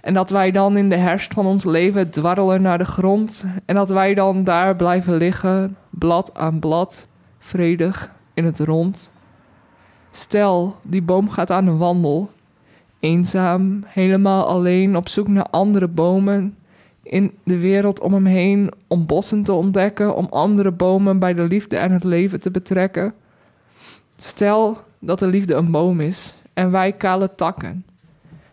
En 0.00 0.14
dat 0.14 0.30
wij 0.30 0.50
dan 0.50 0.76
in 0.76 0.88
de 0.88 0.96
herfst 0.96 1.34
van 1.34 1.46
ons 1.46 1.64
leven 1.64 2.10
dwarrelen 2.10 2.62
naar 2.62 2.78
de 2.78 2.84
grond. 2.84 3.44
En 3.64 3.74
dat 3.74 3.88
wij 3.88 4.14
dan 4.14 4.44
daar 4.44 4.76
blijven 4.76 5.16
liggen, 5.16 5.76
blad 5.90 6.30
aan 6.34 6.58
blad, 6.58 7.06
vredig 7.38 8.10
in 8.34 8.44
het 8.44 8.60
rond. 8.60 9.10
Stel, 10.10 10.76
die 10.82 11.02
boom 11.02 11.30
gaat 11.30 11.50
aan 11.50 11.64
de 11.64 11.76
wandel. 11.76 12.30
Eenzaam, 13.00 13.82
helemaal 13.86 14.46
alleen, 14.46 14.96
op 14.96 15.08
zoek 15.08 15.28
naar 15.28 15.46
andere 15.50 15.88
bomen 15.88 16.56
in 17.02 17.32
de 17.44 17.58
wereld 17.58 18.00
om 18.00 18.12
hem 18.12 18.26
heen 18.26 18.72
om 18.86 19.06
bossen 19.06 19.42
te 19.42 19.52
ontdekken, 19.52 20.14
om 20.14 20.26
andere 20.30 20.72
bomen 20.72 21.18
bij 21.18 21.34
de 21.34 21.42
liefde 21.42 21.76
en 21.76 21.92
het 21.92 22.04
leven 22.04 22.40
te 22.40 22.50
betrekken. 22.50 23.14
Stel 24.16 24.86
dat 24.98 25.18
de 25.18 25.26
liefde 25.26 25.54
een 25.54 25.70
boom 25.70 26.00
is 26.00 26.34
en 26.52 26.70
wij 26.70 26.92
kale 26.92 27.34
takken. 27.34 27.84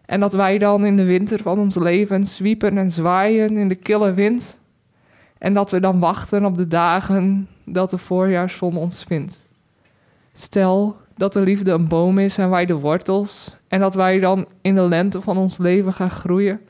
En 0.05 0.19
dat 0.19 0.33
wij 0.33 0.57
dan 0.57 0.85
in 0.85 0.97
de 0.97 1.03
winter 1.03 1.41
van 1.41 1.59
ons 1.59 1.75
leven 1.75 2.23
zwiepen 2.23 2.77
en 2.77 2.89
zwaaien 2.89 3.57
in 3.57 3.67
de 3.67 3.75
kille 3.75 4.13
wind. 4.13 4.57
En 5.37 5.53
dat 5.53 5.71
we 5.71 5.79
dan 5.79 5.99
wachten 5.99 6.45
op 6.45 6.57
de 6.57 6.67
dagen 6.67 7.47
dat 7.63 7.89
de 7.89 7.97
voorjaarszon 7.97 8.77
ons 8.77 9.03
vindt. 9.03 9.45
Stel 10.33 10.97
dat 11.17 11.33
de 11.33 11.41
liefde 11.41 11.71
een 11.71 11.87
boom 11.87 12.17
is 12.17 12.37
en 12.37 12.49
wij 12.49 12.65
de 12.65 12.73
wortels. 12.73 13.55
En 13.67 13.79
dat 13.79 13.95
wij 13.95 14.19
dan 14.19 14.47
in 14.61 14.75
de 14.75 14.81
lente 14.81 15.21
van 15.21 15.37
ons 15.37 15.57
leven 15.57 15.93
gaan 15.93 16.09
groeien 16.09 16.61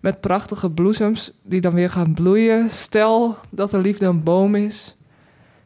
met 0.00 0.20
prachtige 0.20 0.70
bloesems 0.70 1.32
die 1.42 1.60
dan 1.60 1.74
weer 1.74 1.90
gaan 1.90 2.14
bloeien. 2.14 2.70
Stel 2.70 3.36
dat 3.50 3.70
de 3.70 3.78
liefde 3.78 4.06
een 4.06 4.22
boom 4.22 4.54
is 4.54 4.96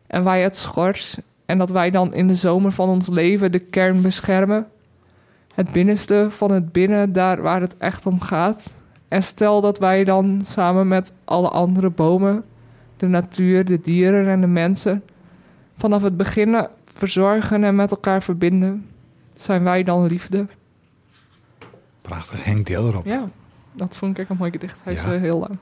en 0.06 0.24
wij 0.24 0.42
het 0.42 0.56
schors 0.56 1.18
en 1.46 1.58
dat 1.58 1.70
wij 1.70 1.90
dan 1.90 2.14
in 2.14 2.28
de 2.28 2.34
zomer 2.34 2.72
van 2.72 2.88
ons 2.88 3.08
leven 3.08 3.52
de 3.52 3.58
kern 3.58 4.02
beschermen. 4.02 4.66
Het 5.54 5.72
binnenste 5.72 6.26
van 6.30 6.50
het 6.52 6.72
binnen, 6.72 7.12
daar 7.12 7.42
waar 7.42 7.60
het 7.60 7.76
echt 7.76 8.06
om 8.06 8.20
gaat. 8.20 8.74
En 9.08 9.22
stel 9.22 9.60
dat 9.60 9.78
wij 9.78 10.04
dan 10.04 10.42
samen 10.44 10.88
met 10.88 11.12
alle 11.24 11.48
andere 11.48 11.90
bomen, 11.90 12.44
de 12.96 13.06
natuur, 13.06 13.64
de 13.64 13.80
dieren 13.80 14.28
en 14.28 14.40
de 14.40 14.46
mensen, 14.46 15.02
vanaf 15.76 16.02
het 16.02 16.16
beginnen 16.16 16.68
verzorgen 16.84 17.64
en 17.64 17.74
met 17.76 17.90
elkaar 17.90 18.22
verbinden. 18.22 18.86
Zijn 19.34 19.62
wij 19.64 19.82
dan 19.82 20.06
liefde? 20.06 20.46
Prachtig, 22.02 22.44
Henk 22.44 22.66
Diller 22.66 22.96
op. 22.98 23.04
Ja, 23.06 23.24
dat 23.72 23.96
vond 23.96 24.18
ik 24.18 24.28
een 24.28 24.36
mooi 24.36 24.50
gedicht. 24.50 24.78
Hij 24.82 24.92
is 24.92 25.02
Ja. 25.02 25.12
eh, 25.14 25.20
heel 25.20 25.38
lang. 25.38 25.58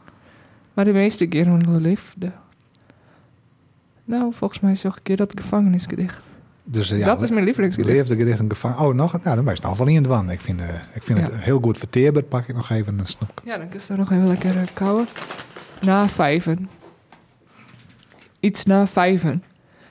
Maar 0.74 0.84
de 0.84 0.92
meeste 0.92 1.26
keren 1.26 1.58
de 1.58 1.70
liefde. 1.80 2.32
Nou, 4.10 4.32
volgens 4.34 4.60
mij 4.60 4.76
een 4.82 4.92
keer 5.02 5.16
dat 5.16 5.32
gevangenisgedicht. 5.36 6.18
Dus, 6.64 6.90
eh, 6.90 6.98
ja, 6.98 7.06
dat 7.06 7.22
is 7.22 7.30
mijn 7.30 7.44
lievelingsgedicht. 7.44 7.96
Leefde 7.96 8.16
gericht 8.16 8.38
een 8.38 8.50
gevangen. 8.50 8.78
Oh, 8.78 8.94
nog? 8.94 9.12
Nou, 9.22 9.36
dan 9.36 9.44
ben 9.44 9.54
je 9.54 9.60
nog 9.62 9.78
wel 9.78 9.86
in 9.86 9.96
het 9.96 10.06
wan. 10.06 10.30
Ik 10.30 10.40
vind, 10.40 10.60
eh, 10.60 10.68
ik 10.94 11.02
vind 11.02 11.18
Ja. 11.18 11.24
het 11.24 11.34
heel 11.34 11.60
goed 11.60 11.78
verteerbaar. 11.78 12.22
Pak 12.22 12.48
ik 12.48 12.54
nog 12.54 12.70
even 12.70 12.98
een 12.98 13.06
snoep. 13.06 13.40
Ja, 13.44 13.58
dan 13.58 13.66
is 13.72 13.88
er 13.88 13.98
nog 13.98 14.10
even 14.12 14.28
lekker 14.28 14.54
uh, 14.54 14.60
kouwen. 14.72 15.06
Na 15.80 16.08
vijven. 16.08 16.68
Iets 18.40 18.64
na 18.64 18.86
vijven. 18.86 19.42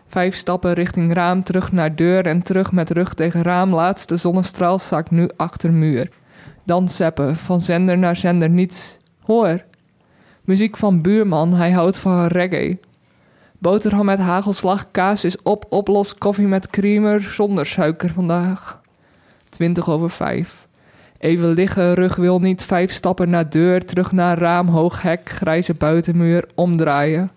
Vijf 0.08 0.36
stappen 0.36 0.74
richting 0.74 1.14
raam, 1.14 1.44
terug 1.44 1.72
naar 1.72 1.96
deur 1.96 2.26
en 2.26 2.42
terug 2.42 2.72
met 2.72 2.90
rug 2.90 3.14
tegen 3.14 3.42
raam. 3.42 3.74
Laatste 3.74 4.18
zonnestraal 4.18 4.80
zakt 4.80 5.12
nu 5.12 5.30
achter 5.38 5.74
muur. 5.74 6.10
Dan 6.66 6.90
zeppen, 6.90 7.36
van 7.36 7.62
zender 7.62 7.98
naar 7.98 8.16
zender 8.16 8.50
niets. 8.50 8.98
Hoor. 9.20 9.64
Muziek 10.44 10.78
van 10.78 11.02
buurman, 11.02 11.54
hij 11.54 11.72
houdt 11.72 11.98
van 11.98 12.26
reggae. 12.26 12.80
Boterham 13.60 14.06
met 14.06 14.20
hagelslag, 14.20 14.92
kaas 14.92 15.24
is 15.24 15.42
op, 15.42 15.66
oplos, 15.70 16.18
koffie 16.18 16.48
met 16.48 16.68
creamer, 16.68 17.22
zonder 17.22 17.66
suiker 17.66 18.10
vandaag. 18.10 18.82
Twintig 19.50 19.90
over 19.90 20.10
vijf. 20.10 20.68
Even 21.18 21.48
liggen, 21.54 21.94
rug 21.94 22.16
wil 22.16 22.40
niet, 22.40 22.64
vijf 22.64 22.92
stappen 22.92 23.30
naar 23.30 23.50
deur, 23.50 23.86
terug 23.86 24.12
naar 24.12 24.38
raam, 24.38 24.68
hoog 24.68 25.02
hek, 25.02 25.30
grijze 25.30 25.74
buitenmuur, 25.74 26.48
omdraaien. 26.56 27.32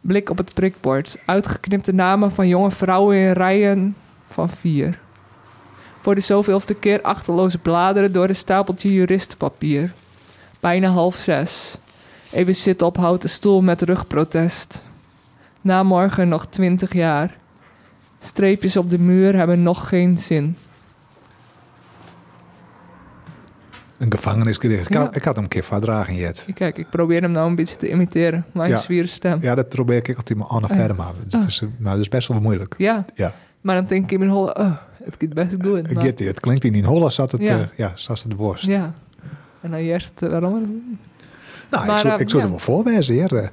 Blik 0.00 0.30
op 0.30 0.36
het 0.36 0.54
prikbord, 0.54 1.18
uitgeknipte 1.26 1.92
namen 1.92 2.32
van 2.32 2.48
jonge 2.48 2.70
vrouwen 2.70 3.16
in 3.16 3.32
rijen 3.32 3.96
van 4.28 4.48
vier. 4.48 4.98
Voor 6.00 6.14
de 6.14 6.20
zoveelste 6.20 6.74
keer 6.74 7.02
achterloze 7.02 7.58
bladeren 7.58 8.12
door 8.12 8.28
een 8.28 8.36
stapeltje 8.36 8.92
juristenpapier. 8.92 9.92
Bijna 10.60 10.88
half 10.88 11.16
zes. 11.16 11.78
Even 12.32 12.54
zitten 12.54 12.86
op 12.86 12.96
houten 12.96 13.28
stoel 13.28 13.60
met 13.60 13.82
rugprotest. 13.82 14.86
Na 15.68 15.82
morgen 15.82 16.28
nog 16.28 16.46
twintig 16.46 16.92
jaar. 16.92 17.36
Streepjes 18.18 18.76
op 18.76 18.90
de 18.90 18.98
muur 18.98 19.34
hebben 19.36 19.62
nog 19.62 19.88
geen 19.88 20.18
zin. 20.18 20.56
Een 23.98 24.10
gevangenisgericht. 24.12 24.86
Ik, 24.88 24.92
Ja. 24.94 25.08
ik 25.12 25.24
had 25.24 25.34
hem 25.34 25.44
een 25.44 25.50
keer 25.50 25.64
verdragen, 25.64 26.14
Jet. 26.14 26.46
Kijk, 26.54 26.78
ik 26.78 26.90
probeer 26.90 27.20
hem 27.22 27.30
nou 27.30 27.48
een 27.48 27.54
beetje 27.54 27.76
te 27.76 27.90
imiteren. 27.90 28.44
Mijn 28.52 28.70
Ja. 28.70 28.76
zwiere 28.76 29.06
stem. 29.06 29.38
Ja, 29.40 29.54
dat 29.54 29.68
probeer 29.68 29.96
ik 29.96 30.16
altijd 30.16 30.38
maar 30.38 30.46
Anne 30.46 30.68
Oh. 30.70 30.76
Verma. 30.76 31.12
Dat 31.26 31.44
is, 31.46 31.60
eh, 31.62 31.68
maar 31.78 31.92
dat 31.92 32.00
is 32.00 32.08
best 32.08 32.28
wel 32.28 32.40
moeilijk. 32.40 32.74
Ja, 32.78 33.04
Ja, 33.14 33.34
maar 33.60 33.74
dan 33.74 33.84
denk 33.86 34.04
ik 34.04 34.12
in 34.12 34.18
mijn 34.18 34.30
holle... 34.30 34.56
Oh, 34.58 34.72
het 35.04 35.16
gaat 35.18 35.34
best 35.34 35.50
goed. 35.62 35.92
maar- 35.94 36.02
get. 36.04 36.18
Het 36.18 36.40
klinkt 36.40 36.64
in 36.64 36.72
die 36.72 36.84
holle 36.84 37.10
zat 37.10 37.32
het, 37.32 37.40
Ja. 37.42 37.56
ja. 37.56 37.68
ja, 37.76 37.92
zat 37.94 38.20
het 38.20 38.30
de 38.30 38.36
borst. 38.36 38.66
Ja. 38.66 38.94
En 39.60 39.70
dan 39.70 39.80
eerst 39.80 40.12
uh, 40.18 40.30
waarom? 40.30 40.52
Nou, 41.70 41.86
Maar, 41.86 41.94
ik 41.94 42.00
zou, 42.00 42.14
eh, 42.14 42.20
ik 42.20 42.28
zou 42.30 42.38
ja. 42.42 42.44
er 42.48 42.50
wel 42.54 42.60
voorwijzen, 42.64 43.28
eh, 43.28 43.48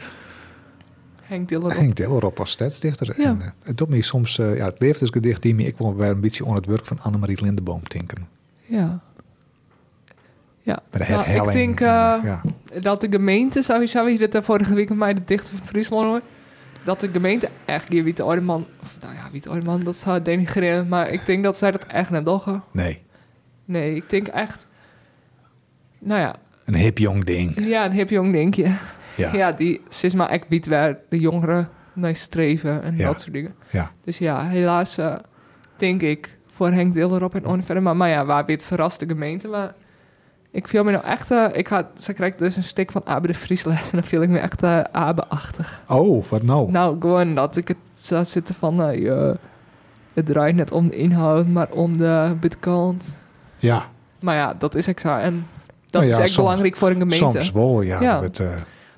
Henk 1.28 1.49
Diller 1.49 1.65
op. 1.65 1.78
Henk 1.78 1.95
Diller 1.95 2.26
op 2.26 2.39
als 2.39 2.51
stadsdichter. 2.51 3.13
Ja. 3.17 3.30
En, 3.30 3.41
eh, 3.41 3.47
het 3.63 3.78
doet 3.78 3.89
me 3.89 4.01
soms, 4.01 4.39
eh, 4.39 4.57
ja, 4.57 4.65
het 4.65 4.80
leeft 4.80 4.99
dus 4.99 5.09
gedicht 5.09 5.41
die 5.41 5.55
me 5.55 5.63
ik 5.63 5.78
wel 5.78 5.99
een 5.99 6.21
beetje 6.21 6.45
aan 6.45 6.55
het 6.55 6.65
werk 6.65 6.86
van 6.86 6.99
Annemarie 7.01 7.43
Lindeboom 7.43 7.82
denken. 7.88 8.28
Ja. 8.65 8.99
Ja, 10.61 10.80
de 10.89 11.05
Nou, 11.09 11.30
ik 11.30 11.51
denk 11.51 11.80
en, 11.80 11.88
eh, 11.88 12.19
ja. 12.23 12.41
dat 12.82 13.01
de 13.01 13.07
gemeente, 13.11 13.63
sowieso, 13.63 14.07
je 14.07 14.17
dit 14.17 14.38
vorige 14.41 14.73
week 14.73 14.89
met 14.89 14.97
mij 14.97 15.13
de 15.13 15.23
dichter 15.26 15.57
van 15.57 15.67
Friesland 15.67 16.05
hoor, 16.05 16.21
dat 16.84 16.99
de 16.99 17.09
gemeente 17.11 17.49
echt 17.65 17.89
hier 17.89 18.03
Wiet 18.03 18.21
Ordeman, 18.21 18.65
of 18.82 18.97
nou 19.01 19.13
ja, 19.13 19.30
Wiet 19.32 19.49
Ordeman, 19.49 19.84
dat 19.84 19.97
zou 19.97 20.21
denigreren, 20.21 20.88
maar 20.88 21.11
ik 21.11 21.26
denk 21.26 21.43
dat 21.43 21.57
zij 21.57 21.71
dat 21.71 21.86
echt 21.86 22.09
net 22.09 22.26
doggen. 22.26 22.63
Nee, 22.71 23.03
Nee, 23.65 23.95
ik 23.95 24.09
denk 24.09 24.28
echt, 24.28 24.65
nou 25.99 26.19
ja, 26.19 26.36
een 26.65 26.76
hip 26.76 26.97
jong 26.97 27.23
ding. 27.23 27.65
ja, 27.65 27.86
een 27.86 27.91
hip 27.91 28.09
jong 28.09 28.32
denk 28.32 28.53
je. 28.53 28.76
Ja, 29.16 29.34
Ja, 29.34 29.51
die 29.51 29.82
is 30.01 30.13
maar 30.13 30.30
echt 30.30 30.45
Wiet 30.49 30.68
waar 30.68 30.97
de 31.09 31.20
jongeren 31.20 31.70
naar 31.93 32.16
streven 32.16 32.84
en 32.84 32.95
Ja. 32.97 33.05
dat 33.07 33.20
soort 33.20 33.34
dingen. 33.34 33.55
ja. 33.70 33.91
Dus 34.03 34.18
ja, 34.18 34.47
helaas 34.47 34.97
eh, 34.97 35.13
denk 35.78 36.01
ik 36.01 36.38
voor 36.51 36.72
Henk 36.72 36.93
op 37.22 37.36
en 37.36 37.45
onverder. 37.45 37.84
Maar, 37.84 37.95
maar 37.95 38.09
ja, 38.09 38.26
waar 38.26 38.45
weer 38.45 38.55
het 38.55 38.66
verrast 38.66 38.99
de 38.99 39.05
gemeente. 39.07 39.47
Maar 39.47 39.74
ik 40.51 40.68
viel 40.68 40.84
me 40.84 40.91
nou 40.91 41.03
echt... 41.03 41.32
eh, 41.32 41.45
ik 41.53 41.68
had, 41.68 41.86
ze 41.95 42.13
krijgt 42.13 42.39
dus 42.39 42.55
een 42.55 42.63
stuk 42.63 42.91
van 42.91 43.01
Abe 43.05 43.28
de 43.28 43.34
Friesles. 43.34 43.82
En 43.82 43.89
dan 43.91 44.03
viel 44.03 44.22
ik 44.22 44.30
me 44.30 44.39
echt 44.39 44.63
eh 44.63 44.80
Abe-achtig. 44.91 45.84
Oh, 45.88 46.26
wat 46.26 46.43
nou? 46.43 46.72
Nou, 46.72 46.95
gewoon 46.99 47.36
dat 47.36 47.57
ik 47.57 47.68
het 47.68 47.78
zag 47.93 48.28
zitten 48.28 48.55
van... 48.55 48.76
je- 49.01 49.38
het 50.13 50.26
draait 50.26 50.55
net 50.55 50.72
om 50.72 50.88
de 50.89 50.95
inhoud, 50.95 51.47
maar 51.47 51.68
om 51.72 51.97
de 51.97 52.36
bitkant. 52.39 53.22
Ja, 53.57 53.86
Maar 54.20 54.36
ja, 54.36 54.53
dat 54.57 54.76
is 54.76 54.88
exact. 54.88 55.24
En 55.24 55.47
dat 55.86 55.91
Nou 56.01 56.05
ja, 56.05 56.11
is 56.11 56.20
echt 56.20 56.30
soms- 56.32 56.45
belangrijk 56.45 56.78
voor 56.78 56.89
een 56.89 56.99
gemeente. 56.99 57.18
soms 57.41 57.51
wel, 57.51 57.82
ja. 57.82 58.01
Ja. 58.01 58.22
Eh, 58.22 58.47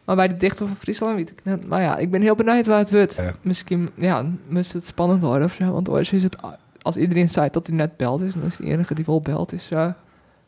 Maar 0.08 0.16
bij 0.16 0.28
de 0.28 0.36
dichter 0.36 0.68
van 0.68 0.76
Friesland 0.76 1.16
weet 1.16 1.32
ik 1.32 1.40
net. 1.44 1.68
Maar 1.68 1.82
ja, 1.82 1.98
ik 1.98 2.12
ben 2.12 2.22
heel 2.22 2.36
benieuwd 2.36 2.66
waar 2.66 2.78
het 2.78 2.92
wordt. 2.92 3.16
Ja. 3.16 3.32
Misschien, 3.42 3.90
ja, 3.96 4.26
moest 4.50 4.74
het 4.74 4.86
spannend 4.86 5.22
worden 5.22 5.44
of 5.44 5.58
zo. 5.60 5.72
Want 5.72 6.12
is 6.12 6.24
het, 6.24 6.36
als 6.82 6.98
iedereen 6.98 7.30
zei 7.30 7.50
dat 7.52 7.68
hij 7.68 7.76
net 7.76 7.98
belt 7.98 8.22
is, 8.22 8.34
dan 8.34 8.44
is 8.44 8.56
de 8.56 8.64
enige 8.64 8.94
die 8.94 9.06
wel 9.06 9.22
belt, 9.22 9.54
is 9.54 9.72
uh, 9.72 9.88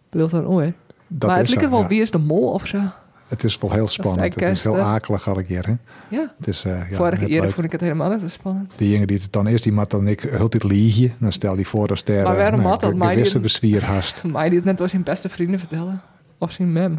bedoeld 0.10 0.32
dan 0.32 0.48
ooit. 0.48 0.74
dat 1.08 1.30
maar 1.30 1.38
het 1.40 1.48
lijkt 1.50 1.64
zo, 1.64 1.70
wel, 1.70 1.82
ja. 1.82 1.88
wie 1.88 2.02
is 2.02 2.12
de 2.12 2.18
mol 2.18 2.52
of 2.52 2.68
zo? 2.68 2.80
Het 3.28 3.44
is 3.44 3.58
wel 3.58 3.72
heel 3.72 3.88
spannend. 3.88 4.36
Het 4.36 4.44
is 4.44 4.64
heel 4.64 4.80
akelig 4.80 5.28
al 5.28 5.38
een 5.38 5.46
keer. 5.46 5.66
Hè? 5.66 5.74
Ja, 6.18 6.34
Het 6.38 6.48
is, 6.48 6.66
eh, 6.66 6.90
ja, 6.90 6.96
vorige 6.96 7.26
keer 7.26 7.52
vond 7.52 7.66
ik 7.66 7.72
het 7.72 7.82
helemaal 7.82 8.10
niet 8.10 8.22
zo 8.22 8.28
spannend. 8.28 8.74
Diegene 8.76 9.06
die 9.06 9.20
het 9.20 9.32
dan 9.32 9.48
is, 9.48 9.62
die 9.62 9.72
moet 9.72 9.90
dan 9.90 10.08
ik 10.08 10.22
heel 10.22 10.50
dit 10.50 10.64
liegen. 10.64 11.14
Dan 11.20 11.32
stel 11.32 11.56
die 11.56 11.68
voor 11.68 11.88
dat 11.88 12.08
er 12.08 12.24
Maar 12.24 12.36
waarom 12.36 12.60
nou, 12.60 12.72
had 12.72 12.82
dat? 12.82 12.90
die-. 12.90 13.00
Mij 13.00 13.16
die 14.50 14.58
het 14.58 14.66
net 14.66 14.82
als 14.82 14.90
zijn 14.90 15.04
beste 15.04 15.30
vrienden 15.30 15.60
vertellen. 15.60 16.02
Of 16.38 16.52
zijn 16.52 16.72
mem. 16.72 16.96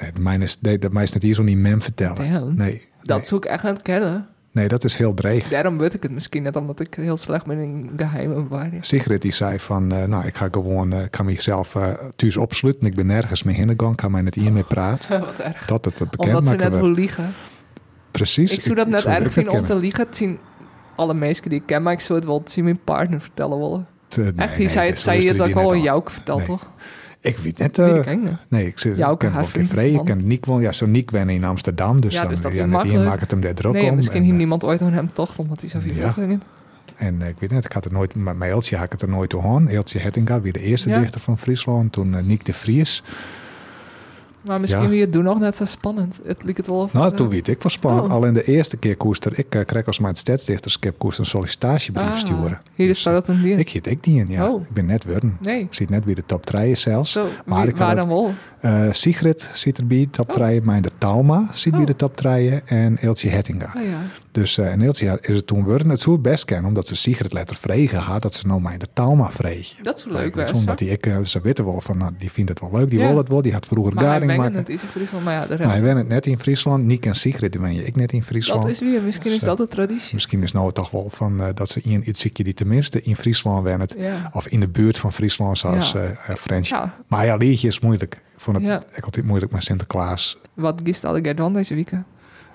Nee, 0.00 0.12
de 0.12 0.20
mijne 0.20 0.44
is, 0.44 0.58
mij 0.90 1.02
is 1.02 1.12
net 1.12 1.22
hier 1.22 1.34
zo 1.34 1.42
niet 1.42 1.56
mem 1.58 1.82
vertellen. 1.82 2.54
Nee, 2.56 2.88
Dat 3.02 3.16
nee. 3.16 3.26
zoek 3.26 3.44
ik 3.44 3.50
echt 3.50 3.64
aan 3.64 3.72
het 3.72 3.82
kennen. 3.82 4.26
nee, 4.52 4.68
dat 4.68 4.84
is 4.84 4.96
heel 4.96 5.14
dreig. 5.14 5.48
Daarom 5.48 5.78
weet 5.78 5.94
ik 5.94 6.02
het 6.02 6.12
misschien 6.12 6.42
net, 6.42 6.56
omdat 6.56 6.80
ik 6.80 6.94
heel 6.94 7.16
slecht 7.16 7.46
ben 7.46 7.58
in 7.58 7.90
geheime 7.96 8.34
bewaring. 8.34 8.84
Sigrid 8.84 9.22
die 9.22 9.32
zei 9.32 9.58
van, 9.58 9.92
eh, 9.92 10.04
nou, 10.04 10.26
ik 10.26 10.34
ga 10.36 10.48
gewoon, 10.50 10.92
eh, 10.92 11.02
ik 11.02 11.10
kan 11.10 11.24
mezelf 11.24 11.74
eh 11.74 11.88
thuis 12.16 12.36
opsluiten. 12.36 12.86
Ik 12.86 12.94
ben 12.94 13.06
nergens 13.06 13.42
meer 13.42 13.54
heen 13.54 13.68
gegaan, 13.68 13.94
kan 13.94 14.10
mij 14.10 14.22
net 14.22 14.34
hier 14.34 14.52
mee 14.52 14.62
praten. 14.64 15.20
Wat 15.26 15.38
erg. 15.38 15.66
Dat 15.66 15.84
het 15.84 15.98
bekend 15.98 16.20
Omdat 16.28 16.46
ze 16.46 16.54
net 16.54 16.74
wil 16.74 16.90
liegen. 16.90 17.32
Precies. 18.10 18.52
Ik 18.52 18.60
zou 18.60 18.74
dat 18.74 18.86
net 18.88 19.04
het 19.04 19.18
erg 19.22 19.32
vinden 19.32 19.52
om 19.52 19.64
te 19.64 19.74
liegen. 19.74 20.06
Het 20.06 20.16
zien 20.16 20.38
alle 20.96 21.14
mensen 21.14 21.48
die 21.48 21.58
ik 21.60 21.66
ken, 21.66 21.82
maar 21.82 21.92
ik 21.92 22.00
zou 22.00 22.18
het 22.18 22.28
wel 22.28 22.42
zien 22.44 22.64
mijn 22.64 22.80
partner 22.84 23.20
vertellen 23.20 23.58
willen. 23.58 23.86
Nee, 24.16 24.32
Echt, 24.36 24.48
die 24.50 24.58
nee, 24.58 24.68
zei, 24.68 24.90
dus 24.90 25.02
zei 25.02 25.22
je 25.22 25.28
het 25.28 25.40
ook 25.40 25.54
al 25.54 25.70
aan 25.72 25.82
jou 25.82 26.02
verteld, 26.04 26.38
Nee. 26.38 26.46
toch? 26.46 26.66
Ik 27.22 27.36
weet 27.38 27.58
net. 27.58 27.76
Weet 27.76 28.06
ik 28.06 28.12
ook 28.12 28.22
niet. 28.22 28.36
nee, 28.48 28.66
ik 28.66 28.78
zit 28.78 28.98
ik 28.98 29.18
ken 29.18 29.32
wel 29.34 29.44
tevreden. 29.46 29.94
is 29.94 30.00
Ik 30.00 30.04
ken 30.06 30.26
Niek 30.26 30.46
wel, 30.46 30.60
ja, 30.60 30.72
zo 30.72 30.86
Niek 30.86 31.10
wennen 31.10 31.34
in 31.34 31.44
Amsterdam. 31.44 32.00
Dus 32.00 32.14
Ja, 32.14 32.20
dan 32.20 32.30
dus 32.30 32.40
dat 32.40 32.54
ja, 32.54 32.60
net 32.60 32.70
makkelijk. 32.70 33.04
maakt 33.08 33.20
het 33.20 33.30
hem 33.30 33.40
daar 33.40 33.54
druk 33.54 33.72
Nee, 33.72 33.88
om. 33.88 33.94
misschien 33.94 34.16
en, 34.16 34.22
heeft 34.22 34.32
eh, 34.32 34.38
niemand 34.38 34.64
ooit 34.64 34.82
aan 34.82 34.92
hem 34.92 35.12
toch, 35.12 35.38
omdat 35.38 35.60
hij 35.60 35.68
zo 35.68 35.78
veel 35.82 35.94
Ja. 35.94 36.26
niet. 36.26 36.42
En 36.96 37.22
eh, 37.22 37.28
ik 37.28 37.34
weet 37.38 37.50
net, 37.50 37.64
ik 37.64 37.72
had 37.72 37.84
het 37.84 37.92
nooit, 37.92 38.14
maar 38.14 38.36
mijn 38.36 38.50
Eeltje 38.50 38.76
had 38.76 38.84
ik 38.84 38.92
het 38.92 39.02
er 39.02 39.08
nooit 39.08 39.30
toe 39.30 39.42
aan. 39.42 39.68
Eeltje 39.68 39.98
Hettinga, 39.98 40.40
weer 40.40 40.52
de 40.52 40.60
eerste 40.60 40.88
Ja. 40.88 40.98
dichter 41.00 41.20
van 41.20 41.38
Friesland. 41.38 41.92
Toen 41.92 42.26
Niek 42.26 42.44
de 42.44 42.52
Vries. 42.52 43.02
Maar 44.44 44.60
misschien 44.60 44.82
Ja. 44.82 44.90
je 44.90 45.00
het 45.00 45.12
doen 45.12 45.24
nog 45.24 45.38
net 45.40 45.56
zo 45.56 45.64
spannend. 45.64 46.20
Het 46.26 46.42
liep 46.44 46.56
het 46.56 46.66
wel 46.66 46.76
of- 46.76 46.92
Nou, 46.92 47.16
toen 47.16 47.28
weet 47.28 47.48
ik 47.48 47.62
was 47.62 47.72
spannend. 47.72 48.06
Oh. 48.06 48.12
Al 48.12 48.24
in 48.26 48.34
de 48.34 48.44
eerste 48.44 48.76
keer 48.76 48.96
koester. 48.96 49.38
Ik 49.38 49.54
uh, 49.54 49.64
kreeg 49.64 49.86
als 49.86 49.98
mijn 49.98 50.14
stadsdichterskip 50.16 50.98
koest 50.98 51.18
een 51.18 51.26
sollicitatiebrief 51.26 52.06
Ah, 52.10 52.16
sturen. 52.16 52.60
Hier 52.74 52.86
Dus, 52.86 52.96
is 52.96 53.02
dat 53.02 53.28
een 53.28 53.42
ding. 53.42 53.58
Ik 53.58 53.68
hiet 53.68 53.86
ik 53.86 54.02
die 54.04 54.18
in, 54.18 54.28
ja. 54.28 54.48
Oh. 54.48 54.62
Ik 54.62 54.72
ben 54.72 54.86
net 54.86 55.04
worden. 55.04 55.36
Nee. 55.40 55.60
Ik 55.60 55.74
zie 55.74 55.86
net 55.90 56.04
weer 56.04 56.14
de 56.14 56.24
top 56.26 56.46
3 56.46 56.74
zelfs. 56.74 57.12
Zo, 57.12 57.26
Maar 57.44 57.60
wie, 57.62 57.70
ik 57.70 57.76
had 57.78 57.96
dan 57.96 58.08
wel? 58.08 58.34
Eh, 58.60 58.84
Sigrid 58.92 59.50
zit 59.54 59.78
erbij, 59.78 60.08
top 60.10 60.28
Oh. 60.28 60.34
3. 60.34 60.60
Mijn 60.62 60.82
de 60.82 60.90
Talma 60.98 61.48
zit 61.52 61.72
bij 61.72 61.80
Oh. 61.80 61.86
de 61.86 61.96
top 61.96 62.16
3. 62.16 62.50
En 62.64 62.96
Eeltje 63.00 63.28
Hettinga. 63.28 63.72
Oh 63.76 63.82
ja. 63.82 63.98
Dus 64.32 64.56
uh, 64.58 64.72
en 64.72 64.80
Eeltje 64.80 65.18
is 65.20 65.36
het 65.36 65.46
toen 65.46 65.64
worden. 65.64 65.88
Het 65.88 66.00
zou 66.00 66.18
best 66.18 66.44
kennen, 66.44 66.66
omdat 66.68 66.86
ze 66.86 66.96
Sigrid 66.96 67.32
letter 67.32 67.56
vregen 67.56 67.98
had. 67.98 68.22
Dat 68.22 68.34
ze 68.34 68.46
nou 68.46 68.60
mijn 68.60 68.78
de 68.78 68.88
Talma 68.92 69.30
vreeg. 69.30 69.74
Dat 69.82 69.98
is 69.98 70.04
leuk, 70.04 70.34
best. 70.34 70.54
Omdat 70.54 70.78
die, 70.78 70.90
ik, 70.90 71.06
eh, 71.06 71.18
ze 71.24 71.40
weten 71.40 71.64
wel 71.64 71.80
van, 71.80 71.98
nou, 71.98 72.12
die 72.18 72.30
vindt 72.30 72.50
het 72.50 72.60
wel 72.60 72.70
leuk. 72.72 72.90
Die 72.90 72.98
Ja. 72.98 73.06
wil 73.08 73.16
het 73.16 73.28
wel. 73.28 73.42
Die 73.42 73.52
had 73.52 73.66
vroeger 73.66 73.94
Maar 73.94 74.26
maken. 74.26 74.54
het 74.54 74.68
is 74.68 74.82
in 74.82 74.88
Friesland, 74.88 75.24
maar 75.24 75.34
ja, 75.34 75.40
de 75.46 75.56
Maar 75.66 75.80
rest. 75.80 75.96
het 75.96 76.08
net 76.08 76.26
in 76.26 76.38
Friesland. 76.38 76.84
Niek 76.84 77.06
en 77.06 77.14
Sigrid, 77.16 77.52
die 77.52 77.60
ben 77.60 77.74
je 77.74 77.84
ik 77.84 77.96
net 77.96 78.12
in 78.12 78.22
Friesland. 78.22 78.62
dat 78.62 78.70
is 78.70 78.78
weer, 78.80 79.02
misschien 79.02 79.30
is 79.32 79.38
Dus, 79.38 79.48
dat 79.48 79.58
de 79.58 79.68
traditie. 79.68 80.14
Misschien 80.14 80.42
is 80.42 80.52
nou 80.52 80.72
toch 80.72 80.90
wel 80.90 81.08
van 81.10 81.40
eh, 81.42 81.48
dat 81.54 81.68
ze 81.70 81.80
in 81.80 82.08
iets 82.08 82.20
ziekje 82.20 82.44
die 82.44 82.54
tenminste 82.54 83.02
in 83.02 83.16
Friesland 83.16 83.62
wennen. 83.64 83.88
Ja. 83.98 84.30
Of 84.32 84.46
in 84.48 84.60
de 84.60 84.68
buurt 84.68 84.98
van 84.98 85.12
Friesland, 85.12 85.58
zoals 85.58 85.92
Ja. 85.92 85.98
eh 85.98 86.10
eh, 86.10 86.36
French. 86.36 86.66
ja. 86.68 86.94
Maar 87.06 87.24
ja, 87.26 87.36
liedje 87.36 87.68
is 87.68 87.80
moeilijk. 87.80 88.14
Ik 88.14 88.40
vond 88.46 88.56
het 88.56 88.66
Ja. 88.66 88.82
ik 88.94 89.04
altijd 89.04 89.24
moeilijk 89.24 89.52
met 89.52 89.62
Sinterklaas. 89.64 90.36
Wat 90.54 90.80
gist 90.84 91.04
alle 91.04 91.18
Gerdwan 91.22 91.52
deze 91.52 91.74
week? 91.74 91.90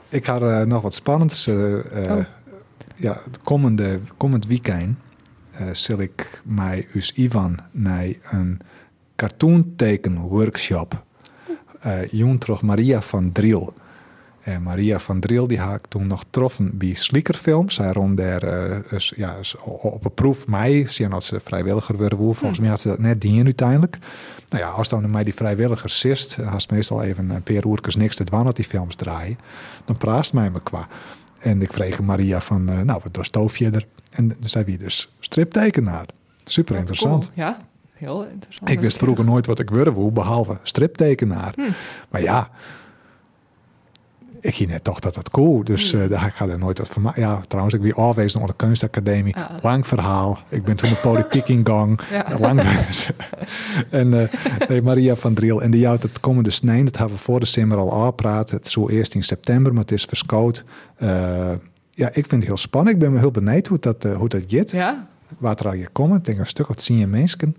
Ik 0.10 0.26
had 0.26 0.42
eh, 0.42 0.62
nog 0.62 0.82
wat 0.82 0.94
spannends. 0.94 1.48
eh, 1.48 2.06
eh, 2.06 2.18
Oh. 2.18 2.24
Ja, 2.96 3.18
het 3.24 3.40
komende, 3.44 4.00
komend 4.18 4.46
weekend 4.48 4.98
zal 5.72 6.00
ik 6.00 6.42
mij 6.46 6.88
us 6.94 7.12
Ivan 7.12 7.60
naar 7.72 8.08
een 8.24 8.60
cartoonteken 9.16 10.18
workshop. 10.20 11.04
eh 11.80 12.08
Joen 12.12 12.38
terug 12.38 12.62
Maria 12.62 13.02
van 13.02 13.32
Driel. 13.32 13.74
En 14.46 14.64
Maria 14.64 15.00
van 15.00 15.20
Driel 15.20 15.48
die 15.48 15.60
had 15.60 15.76
ik 15.76 15.86
toen 15.88 16.08
nog 16.08 16.20
getroffen 16.20 16.78
bij 16.78 16.94
Sliekerfilms. 16.94 17.78
Hij 17.78 17.92
rond 17.92 18.18
daar 18.18 18.44
eh, 18.44 19.00
ja, 19.00 19.36
op 19.64 20.06
een 20.06 20.14
proef 20.14 20.48
mij. 20.48 20.86
Zien 20.88 21.10
dat 21.10 21.24
ze 21.24 21.40
vrijwilliger 21.44 21.98
worden. 21.98 22.18
woe. 22.18 22.34
Volgens 22.34 22.60
mij 22.60 22.70
had 22.70 22.80
ze 22.80 22.88
dat 22.88 23.00
net 23.00 23.22
dien 23.22 23.46
uiteindelijk. 23.46 23.98
Nou 24.50 24.64
ja, 24.64 24.70
als 24.70 24.90
dan 24.90 25.12
mij 25.12 25.24
die 25.24 25.34
vrijwilliger 25.34 25.90
zist, 25.90 26.38
dan 26.38 26.48
had 26.48 26.70
meestal 26.70 27.04
even 27.04 27.30
een 27.30 27.44
paar 27.44 27.66
uurtjes 27.66 27.96
niks 27.96 28.16
te 28.16 28.24
doen 28.24 28.44
dat 28.44 28.56
die 28.56 28.66
films 28.66 28.96
draaien. 28.96 29.38
Dan 29.86 29.98
praat 29.98 30.34
mij 30.34 30.50
me 30.50 30.62
qua. 30.64 30.88
En 31.40 31.62
ik 31.62 31.74
vreeg 31.74 32.02
Maria 32.02 32.42
van, 32.42 32.70
eh, 32.70 32.82
nou, 32.82 33.00
wat 33.04 33.14
doorstoof 33.14 33.58
je 33.58 33.70
er? 33.70 33.88
En 34.12 34.28
dan 34.28 34.38
zei 34.40 34.66
wie 34.66 34.78
dus 34.78 35.14
striptekenaar. 35.20 36.06
Super 36.44 36.76
interessant. 36.76 37.32
cool. 37.34 37.46
Ja, 37.46 37.58
heel 37.94 38.26
interessant. 38.26 38.70
Ik 38.70 38.80
wist 38.80 38.98
vroeger 38.98 39.26
nooit 39.26 39.46
wat 39.46 39.60
ik 39.60 39.70
wilde 39.70 39.92
woe, 39.92 40.12
behalve 40.12 40.60
striptekenaar. 40.64 41.54
Hm. 41.56 41.72
Maar 42.10 42.22
ja, 42.22 42.50
ik 44.46 44.56
ging 44.56 44.70
net 44.70 44.84
toch 44.84 45.00
dat 45.00 45.16
dat 45.16 45.30
cool. 45.30 45.64
Dus 45.64 45.94
eh, 45.94 46.10
daar 46.10 46.32
ga 46.36 46.48
er 46.48 46.60
nooit 46.60 46.78
wat 46.78 46.88
van 46.88 47.02
maken. 47.02 47.22
Ja, 47.22 47.42
trouwens, 47.48 47.76
ik 47.76 47.82
ben 47.82 47.94
afwezen 47.94 48.42
op 48.42 48.48
de 48.48 48.54
kunstacademie. 48.56 49.36
Ah. 49.36 49.50
Lang 49.62 49.88
verhaal. 49.88 50.40
Ik 50.50 50.64
ben 50.64 50.76
toen 50.76 50.90
de 50.90 50.96
politiek 50.96 51.48
in 51.48 51.62
gang. 51.64 52.00
Ja. 52.12 52.40
Lang 52.40 52.62
En 53.90 54.22
eh, 54.22 54.68
nee, 54.68 54.82
Maria 54.82 55.16
van 55.16 55.34
Driel. 55.34 55.62
En 55.62 55.72
die 55.72 55.86
houdt 55.86 56.04
het 56.04 56.20
komende 56.20 56.50
snijn. 56.50 56.86
Dat 56.86 56.98
hebben 56.98 57.16
we 57.16 57.22
voor 57.22 57.40
de 57.40 57.46
simmer 57.46 57.78
al 57.78 57.94
aangepraat. 57.94 58.50
Het 58.50 58.68
zo 58.68 58.90
eerst 58.90 59.16
in 59.16 59.24
september, 59.24 59.74
maar 59.74 59.82
het 59.82 59.92
is 59.92 60.06
verskoot. 60.06 60.64
Eh, 60.96 61.10
ja, 61.92 62.08
ik 62.08 62.14
vind 62.14 62.32
het 62.32 62.44
heel 62.44 62.58
spannend. 62.58 62.96
Ik 62.96 63.02
ben 63.02 63.14
me 63.14 63.20
heel 63.20 63.32
benieuwd 63.32 63.68
hoe 63.68 63.80
dat, 63.80 64.04
hoe 64.04 64.30
dat 64.30 64.44
gaat. 64.48 64.72
Ja, 64.72 65.08
Waar 65.38 65.56
er 65.56 65.68
al 65.68 65.74
je 65.74 65.90
komen. 65.92 66.18
Ik 66.18 66.26
denk 66.26 66.38
een 66.38 66.48
stuk 66.48 66.68
wat 66.68 66.84
zie 66.84 66.98
je 66.98 67.08
mensen. 67.08 67.56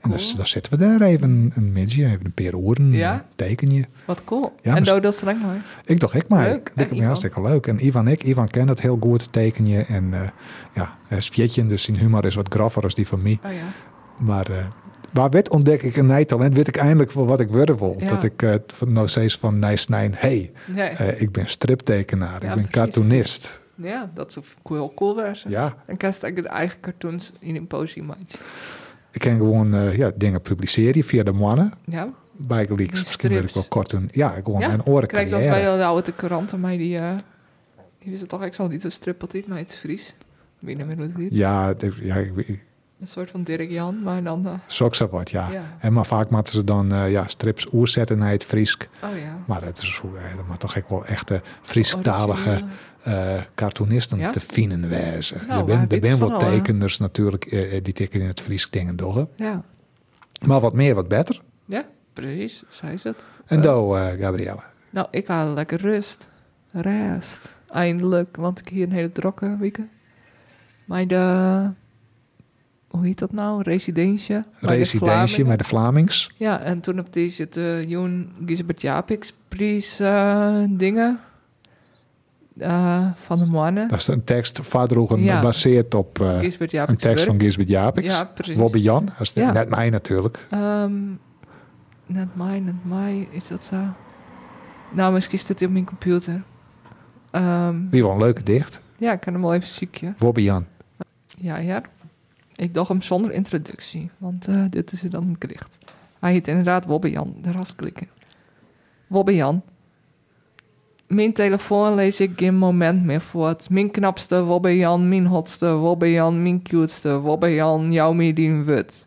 En 0.00 0.08
Cool. 0.10 0.16
dus, 0.16 0.34
dan 0.34 0.46
zitten 0.46 0.72
we 0.72 0.78
daar 0.78 1.00
even 1.00 1.52
een 1.54 1.72
midje, 1.72 2.04
even 2.06 2.24
een 2.24 2.32
paar 2.32 2.54
oren. 2.54 2.92
Ja. 2.92 3.14
eh, 3.14 3.20
Teken 3.36 3.70
je. 3.70 3.84
wat 4.04 4.24
cool. 4.24 4.52
Ja, 4.62 4.76
en 4.76 4.84
dat 5.00 5.14
streng 5.14 5.42
hoor. 5.42 5.54
Ik 5.84 6.00
dacht 6.00 6.14
ik 6.14 6.28
maar. 6.28 6.48
Leuk. 6.48 6.68
Ik 6.74 6.82
En 6.82 6.86
vind 6.86 7.02
hartstikke 7.04 7.40
leuk. 7.42 7.66
En 7.66 7.86
Ivan 7.86 8.08
ik. 8.08 8.22
Ivan 8.22 8.48
kent 8.48 8.68
het 8.68 8.80
heel 8.80 8.96
goed, 9.00 9.32
teken 9.32 9.66
je. 9.66 9.80
En 9.80 10.12
eh, 10.14 10.20
ja, 10.74 10.96
hij 11.06 11.18
is 11.18 11.28
vietje, 11.28 11.66
dus 11.66 11.82
zijn 11.82 11.96
humor 11.98 12.24
is 12.24 12.34
wat 12.34 12.46
graffer 12.54 12.82
als 12.82 12.94
die 12.94 13.06
van 13.06 13.22
mij. 13.22 13.38
Oh 13.44 13.52
ja. 13.52 13.58
Maar 14.18 14.50
uh, 14.50 14.66
waar 15.12 15.30
wet 15.30 15.48
ontdek 15.50 15.82
ik 15.82 15.96
een 15.96 16.06
nijtalent, 16.06 16.54
weet 16.54 16.68
ik 16.68 16.76
eindelijk 16.76 17.10
voor 17.10 17.26
wat 17.26 17.40
ik 17.40 17.48
worden 17.48 17.78
wil. 17.78 17.96
Ja. 17.98 18.06
Dat 18.06 18.22
ik 18.22 18.42
uh, 18.42 18.54
nou 18.86 19.08
steeds 19.08 19.36
van 19.36 19.58
Nijsnijn, 19.58 20.14
hey, 20.16 20.52
Nee. 20.66 20.90
uh, 20.92 21.20
ik 21.20 21.32
ben 21.32 21.48
striptekenaar, 21.48 22.42
Ja, 22.44 22.48
ik 22.48 22.54
ben 22.54 22.68
cartoonist. 22.70 23.60
ja, 23.74 24.10
dat 24.14 24.32
zou 24.32 24.44
heel 24.68 24.92
cool 24.96 25.16
wezen. 25.16 25.50
Ja, 25.50 25.60
Dan 25.86 25.96
kan 25.96 26.10
je 26.10 26.18
eigenlijk 26.20 26.42
de 26.42 26.48
eigen 26.48 26.80
cartoons 26.80 27.32
in 27.38 27.56
een 27.56 27.66
posie 27.66 28.02
maken. 28.02 28.26
Ik 29.10 29.20
kan 29.20 29.36
gewoon 29.36 29.74
uh, 29.74 29.96
ja, 29.96 30.10
dingen 30.16 30.40
publiceren 30.40 31.02
via 31.02 31.22
de 31.22 31.32
mannen. 31.32 31.72
Ja, 31.84 32.08
Bijgeleaks, 32.46 32.90
Die 32.92 33.00
misschien 33.00 33.28
wil 33.30 33.42
ik 33.42 33.50
wel 33.50 33.64
kort 33.68 33.90
doen. 33.90 34.08
Ja, 34.12 34.28
gewoon 34.28 34.60
Ja, 34.60 34.72
een 34.72 34.84
oren 34.84 35.08
krijg 35.08 35.30
dat 35.30 35.40
bij 35.40 35.60
de 35.76 35.84
oude 35.84 36.12
kranten, 36.12 36.60
maar 36.60 36.76
die... 36.76 36.96
eh 36.98 37.10
hier 37.98 38.12
is 38.12 38.20
het 38.20 38.28
toch 38.28 38.42
echt 38.44 38.54
zo 38.54 38.66
niet 38.68 38.84
een 38.84 38.92
strippeltiet, 38.92 39.46
maar 39.48 39.58
het 39.58 39.70
is 39.70 39.76
Fries. 39.76 40.14
Wie 40.58 40.76
niet 40.76 40.86
meer 40.86 40.96
hoe 40.96 41.24
het. 41.24 41.34
Ja, 41.34 41.74
de- 41.74 41.92
ja 42.00 42.14
ik, 42.14 42.36
ik, 42.36 42.64
Een 43.00 43.06
soort 43.06 43.30
van 43.30 43.42
Dirk 43.42 43.70
Jan, 43.70 44.02
maar 44.02 44.22
dan... 44.22 44.46
eh, 44.46 44.52
zo 44.66 44.88
zo 44.92 45.08
wat, 45.08 45.30
ja. 45.30 45.50
Ja. 45.50 45.76
En 45.78 45.92
maar 45.92 46.06
vaak 46.06 46.30
moeten 46.30 46.52
ze 46.52 46.64
dan 46.64 46.92
uh, 46.92 47.10
ja, 47.10 47.24
strips 47.28 47.66
oerzetten 47.72 48.18
naar 48.18 48.30
het 48.30 48.44
Friesk. 48.44 48.88
oh 49.02 49.18
ja. 49.18 49.42
Maar 49.46 49.64
het 49.64 49.78
is 49.78 50.00
eh, 50.04 50.36
dat 50.48 50.60
toch 50.60 50.74
echt 50.74 50.88
wel 50.88 51.04
echte 51.06 51.42
Friesktalige 51.62 52.30
Origineel. 52.48 52.68
Eh 53.02 53.40
cartoonisten 53.54 54.18
Ja? 54.18 54.30
te 54.30 54.40
vinden 54.40 54.88
wezen. 54.88 55.40
Nou, 55.48 55.70
er 55.72 55.78
er 55.88 55.98
zijn 56.00 56.18
je 56.18 56.28
wel 56.28 56.38
tekeners 56.38 56.98
natuurlijk 56.98 57.44
eh, 57.44 57.76
eh, 57.76 57.84
die 57.84 57.92
tekenen 57.92 58.22
in 58.22 58.28
het 58.28 58.40
Fries 58.40 58.70
dingen 58.70 58.96
door. 58.96 59.28
Ja. 59.36 59.62
Maar 60.46 60.60
wat 60.60 60.74
meer, 60.74 60.94
wat 60.94 61.08
beter. 61.08 61.40
ja, 61.64 61.84
precies, 62.12 62.62
zei 62.68 62.96
ze 62.96 63.08
het. 63.08 63.26
En 63.46 63.62
Zo. 63.62 63.94
eh 63.94 64.06
Gabrielle. 64.20 64.60
Nou, 64.90 65.06
ik 65.10 65.26
haal 65.26 65.54
lekker 65.54 65.80
rust. 65.80 66.28
Rest. 66.72 67.54
Eindelijk, 67.70 68.36
want 68.36 68.60
ik 68.60 68.68
hier 68.68 68.86
een 68.86 68.92
hele 68.92 69.12
drokke 69.12 69.56
weken. 69.60 69.88
Maar 70.84 71.06
de... 71.06 71.70
Hoe 72.88 73.04
heet 73.06 73.18
dat 73.18 73.32
nou? 73.32 73.62
Residentie. 73.62 74.42
Residentie 74.58 75.44
met 75.44 75.58
de 75.58 75.64
Vlamings. 75.64 76.30
Ja, 76.36 76.60
en 76.60 76.80
toen 76.80 76.98
op 76.98 77.12
die 77.12 77.30
zit 77.30 77.54
de 77.54 77.84
Joen 77.86 78.32
Gisbert 78.46 78.80
Japix 78.82 79.34
prijs 79.48 79.96
dingen. 80.70 81.20
Eh, 82.58 83.06
van 83.16 83.38
de 83.38 83.46
mannen. 83.46 83.88
Dat 83.88 83.98
is 83.98 84.06
een 84.06 84.24
tekst 84.24 84.58
vaardroegen 84.62 85.22
Ja. 85.22 85.36
gebaseerd 85.36 85.94
op 85.94 86.20
eh, 86.20 86.42
een 86.42 86.96
tekst 86.96 87.24
van. 87.24 87.40
Gisbert 87.40 87.68
Japix. 87.68 88.06
Ja. 88.16 88.32
Bobby 88.56 88.78
Jan, 88.78 89.04
dat 89.04 89.14
is 89.20 89.30
Ja. 89.34 89.52
net 89.52 89.68
mij 89.68 89.90
natuurlijk. 89.90 90.46
Ehm, 90.50 90.92
net 92.06 92.36
mij, 92.36 92.60
net 92.60 92.84
mij, 92.84 93.28
is 93.30 93.48
dat 93.48 93.64
zo? 93.64 93.76
Nou, 94.92 95.12
misschien 95.12 95.38
staat 95.38 95.58
hij 95.58 95.66
op 95.68 95.72
mijn 95.72 95.84
computer. 95.84 96.42
Ehm, 97.30 97.76
Wie 97.90 98.02
wel 98.02 98.12
een 98.12 98.18
leuke 98.18 98.42
dicht. 98.42 98.80
ja, 98.96 99.12
ik 99.12 99.20
kan 99.20 99.32
hem 99.32 99.42
wel 99.42 99.54
even 99.54 99.68
ziekje. 99.68 100.14
Bobby 100.18 100.40
Jan. 100.40 100.64
Ja, 101.38 101.56
ja. 101.58 101.82
Ik 102.56 102.74
dacht 102.74 102.88
hem 102.88 103.02
zonder 103.02 103.32
introductie, 103.32 104.10
want 104.18 104.46
eh, 104.46 104.62
dit 104.70 104.92
is 104.92 105.02
er 105.04 105.10
dan 105.10 105.36
gericht. 105.38 105.78
Hij 106.20 106.32
heet 106.32 106.48
inderdaad 106.48 106.84
Wobbe 106.84 107.10
Jan, 107.10 107.34
daar 107.40 107.56
was 107.56 107.74
klikken. 107.74 108.08
Wobbe 109.06 109.34
Jan. 109.34 109.62
Mijn 111.08 111.32
telefoon 111.32 111.94
lees 111.94 112.20
ik 112.20 112.30
geen 112.36 112.56
moment 112.56 113.04
meer 113.04 113.20
voort. 113.20 113.70
Mijn 113.70 113.90
knapste 113.90 114.42
Wobbe 114.42 114.76
Jan, 114.76 115.08
mijn 115.08 115.26
hotste 115.26 115.72
Wobbe 115.72 116.12
Jan, 116.12 116.42
mijn 116.42 116.62
cuteste 116.62 117.18
Wobbe 117.18 117.54
Jan, 117.54 117.92
jou 117.92 118.14
mee 118.14 118.32
die 118.32 118.52
wut. 118.52 119.06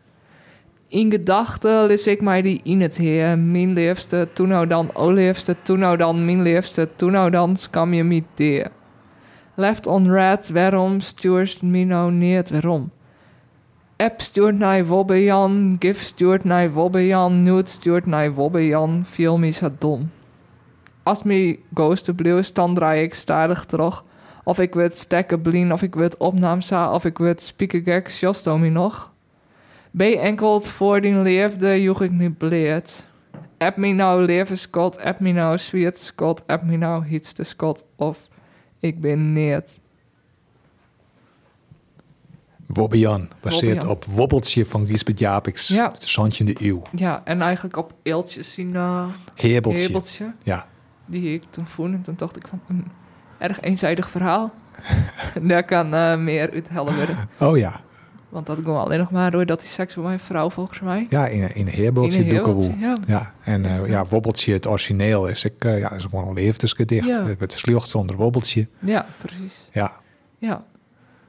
In 0.88 1.10
gedachten 1.10 1.86
lees 1.86 2.06
ik 2.06 2.20
mij 2.20 2.42
die 2.42 2.60
in 2.64 2.80
het 2.80 2.96
heer. 2.96 3.38
Mijn 3.38 3.72
liefste, 3.72 4.28
toen 4.32 4.48
nou 4.48 4.66
dan, 4.66 4.90
o 4.94 5.10
liefste, 5.10 5.56
toen 5.62 5.78
nou 5.78 5.96
dan, 5.96 6.24
mijn 6.24 6.42
liefste, 6.42 6.88
toen 6.96 7.12
nou 7.12 7.30
dan, 7.30 7.56
skam 7.56 7.94
je 7.94 8.02
niet 8.02 8.26
deer. 8.34 8.70
Left 9.54 9.86
on 9.86 10.10
red, 10.10 10.50
waarom 10.50 11.00
stuurt 11.00 11.62
me 11.62 11.84
nou 11.84 12.12
neer 12.12 12.44
waarom? 12.50 12.90
App 13.96 14.20
stuurt 14.20 14.58
naar 14.58 14.86
Wobbejan, 14.86 15.76
GIF 15.78 16.00
stuurt 16.00 16.44
naar 16.44 16.72
Wobbejan, 16.72 17.40
Nude 17.40 17.68
stuurt 17.68 18.06
naar 18.06 18.32
Wobbejan, 18.32 19.04
film 19.04 19.44
is 19.44 19.60
het 19.60 19.80
dom. 19.80 20.10
Als 21.02 21.22
me 21.22 21.58
ghosten 21.74 22.14
bleef, 22.14 22.52
dan 22.52 22.74
draai 22.74 23.02
ik 23.02 23.14
stadig 23.14 23.64
terug. 23.64 24.04
Of 24.44 24.58
ik 24.58 24.74
wil 24.74 24.88
stekken 24.92 25.40
blien, 25.40 25.72
of 25.72 25.82
ik 25.82 25.94
wil 25.94 26.10
opnaamsa, 26.18 26.92
of 26.92 27.04
ik 27.04 27.18
wil 27.18 27.34
spieken 27.36 27.82
gek, 27.82 28.34
me 28.44 28.68
nog. 28.68 29.12
Ben 29.90 30.20
enkeld 30.20 30.68
voor 30.68 31.00
die 31.00 31.14
leefde, 31.14 31.82
joeg 31.82 32.02
ik 32.02 32.12
me 32.12 32.30
bleed. 32.30 33.06
App 33.58 33.76
me 33.76 33.92
nou 33.92 34.24
leven 34.24 34.58
Scott, 34.58 34.98
app 34.98 35.20
me 35.20 35.32
nou 35.32 35.58
sweet 35.58 35.98
Scott, 35.98 36.46
app 36.46 36.62
me 36.64 36.76
nou 36.76 37.06
hits 37.06 37.34
de 37.34 37.44
Scott, 37.44 37.84
of 37.96 38.28
ik 38.78 39.00
ben 39.00 39.32
neert. 39.32 39.80
Wobbejan, 42.66 43.28
baseert 43.40 43.62
Wobbejan. 43.62 43.90
op 43.90 44.04
Wobbeltje 44.04 44.66
van 44.66 44.86
Gisbert 44.86 45.18
Japiks. 45.18 45.68
Ja. 45.68 45.92
Zandje 45.98 46.44
in 46.44 46.54
de 46.54 46.66
eeuw. 46.66 46.82
Ja, 46.94 47.22
en 47.24 47.40
eigenlijk 47.40 47.76
op 47.76 47.94
eeltjes 48.02 48.54
zien 48.54 48.74
uh, 48.74 49.06
hebeltje. 49.34 50.34
Ja. 50.42 50.66
Die 51.12 51.34
ik 51.34 51.42
toen 51.50 51.66
vond. 51.66 51.94
En 51.94 52.02
toen 52.02 52.14
dacht 52.16 52.36
ik 52.36 52.48
van, 52.48 52.60
een 52.68 52.84
erg 53.38 53.60
eenzijdig 53.60 54.10
verhaal. 54.10 54.52
Daar 55.42 55.64
kan 55.64 55.94
eh, 55.94 56.16
meer 56.16 56.50
uit 56.52 56.72
worden. 56.72 57.16
Oh 57.38 57.56
ja. 57.56 57.80
Want 58.28 58.46
dat 58.46 58.56
ging 58.64 58.76
alleen 58.76 58.98
nog 58.98 59.10
maar 59.10 59.30
doordat 59.30 59.60
hij 59.60 59.68
seks 59.68 59.94
met 59.96 60.04
mijn 60.04 60.20
vrouw, 60.20 60.50
volgens 60.50 60.80
mij. 60.80 61.06
Ja, 61.10 61.26
in, 61.26 61.42
een- 61.42 61.54
in 61.54 61.66
een 61.66 61.72
herbeltje 61.72 62.18
In 62.18 62.24
een 62.24 62.30
doe 62.30 62.38
ik 62.38 62.44
herbeltje, 62.46 62.80
wel. 62.80 62.88
ja. 62.90 62.94
Ja. 63.06 63.32
En 63.52 63.64
eh, 63.64 63.88
ja, 63.88 64.06
Wobbeltje, 64.06 64.52
het 64.52 64.66
origineel 64.66 65.26
is, 65.28 65.44
ik, 65.44 65.64
eh, 65.64 65.78
ja, 65.78 65.92
is 65.92 66.02
gewoon 66.02 66.28
een 66.28 66.34
liefdesgedicht. 66.34 67.08
Ja. 67.08 67.24
Het 67.38 67.52
slucht 67.52 67.88
zonder 67.88 68.16
Wobbeltje. 68.16 68.68
Ja, 68.78 69.06
precies. 69.18 69.68
Ja. 69.72 69.92
Ja, 70.38 70.64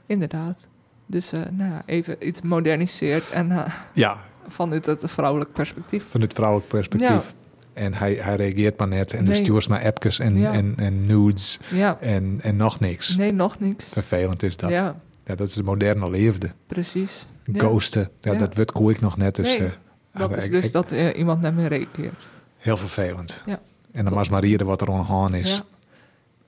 inderdaad. 0.05 0.67
Dus 1.05 1.31
nou 1.31 1.71
ja, 1.71 1.83
even 1.85 2.27
iets 2.27 2.41
moderniseerd 2.41 3.29
en 3.29 3.65
Ja, 3.93 4.17
vanuit 4.47 4.85
het 4.85 5.01
vrouwelijk 5.05 5.53
perspectief. 5.53 6.05
van 6.09 6.21
het 6.21 6.33
vrouwelijk 6.33 6.67
perspectief. 6.67 7.33
En 7.73 7.93
hij, 7.93 8.13
hij 8.13 8.35
reageert 8.35 8.77
maar 8.77 8.87
net 8.87 9.11
en 9.13 9.17
Nee. 9.23 9.27
dan 9.33 9.35
stuurt 9.43 9.67
maar 9.67 9.83
appjes 9.85 10.19
en, 10.19 10.37
Ja. 10.37 10.51
en, 10.51 10.73
en 10.77 11.05
nudes 11.05 11.59
Ja, 11.71 11.97
en, 11.99 12.37
en 12.41 12.55
nog 12.55 12.79
niks. 12.79 13.15
nee, 13.15 13.31
nog 13.33 13.59
niks. 13.59 13.89
Vervelend 13.89 14.43
is 14.43 14.57
dat. 14.57 14.69
Ja. 14.69 14.95
Ja, 15.25 15.35
dat 15.35 15.47
is 15.47 15.53
de 15.53 15.63
moderne 15.63 16.09
liefde. 16.09 16.49
precies. 16.67 17.25
Ghosten, 17.53 18.09
ja, 18.21 18.33
dat 18.35 18.55
wordt 18.55 18.71
koe 18.71 18.91
ik 18.91 19.01
nog 19.01 19.17
net. 19.17 19.35
Dus 19.35 19.47
Nee, 19.47 19.67
eh, 19.67 19.71
Dat 20.19 20.31
ah, 20.31 20.37
is 20.37 20.45
ik- 20.45 20.51
dus 20.51 20.65
ik- 20.65 20.71
dat 20.71 20.91
eh, 20.91 21.17
iemand 21.17 21.41
naar 21.41 21.53
me 21.53 21.67
reageert. 21.67 22.13
heel 22.57 22.77
vervelend. 22.77 23.41
Ja. 23.45 23.59
En 23.91 24.03
dan 24.05 24.13
was 24.13 24.29
Maria 24.29 24.57
wat 24.65 24.81
er 24.81 24.91
aan 25.09 25.35
is. 25.35 25.61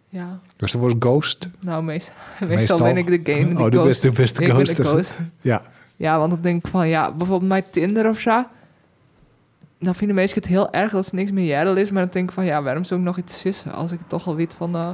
Ja. 0.09 0.39
Dus 0.57 0.73
er 0.73 0.79
was 0.79 0.93
ghost. 0.99 1.49
nou 1.59 1.83
meest, 1.83 2.11
meestal, 2.39 2.47
Meestal- 2.57 2.77
ben 2.77 2.97
ik 2.97 3.25
degene 3.25 3.47
die 3.47 3.57
Oh, 3.59 3.63
de 3.71 3.77
ben 4.45 4.55
ghoster. 4.55 4.85
ghost. 4.85 5.15
Ja, 5.41 5.61
Ja, 5.95 6.17
want 6.17 6.31
dan 6.31 6.41
denk 6.41 6.65
ik 6.65 6.71
van, 6.71 6.87
ja, 6.87 7.11
bijvoorbeeld 7.11 7.49
mijn 7.49 7.63
Tinder 7.71 8.09
of 8.09 8.19
zo. 8.19 8.43
Dan 9.79 9.95
vinden 9.95 10.15
mensen 10.15 10.37
het 10.37 10.47
heel 10.47 10.71
erg 10.73 10.91
dat 10.91 11.05
ze 11.05 11.15
niks 11.15 11.31
meer 11.31 11.45
jaren 11.45 11.77
is. 11.77 11.91
Maar 11.91 12.01
dan 12.03 12.11
denk 12.11 12.27
ik 12.29 12.33
van, 12.35 12.45
ja, 12.45 12.63
waarom 12.63 12.83
zou 12.83 12.99
ik 12.99 13.05
nog 13.05 13.17
iets 13.17 13.39
sissen? 13.39 13.71
Als 13.73 13.91
ik 13.91 13.99
toch 14.07 14.27
al 14.27 14.35
weet 14.35 14.53
van, 14.53 14.75
eh, 14.75 14.89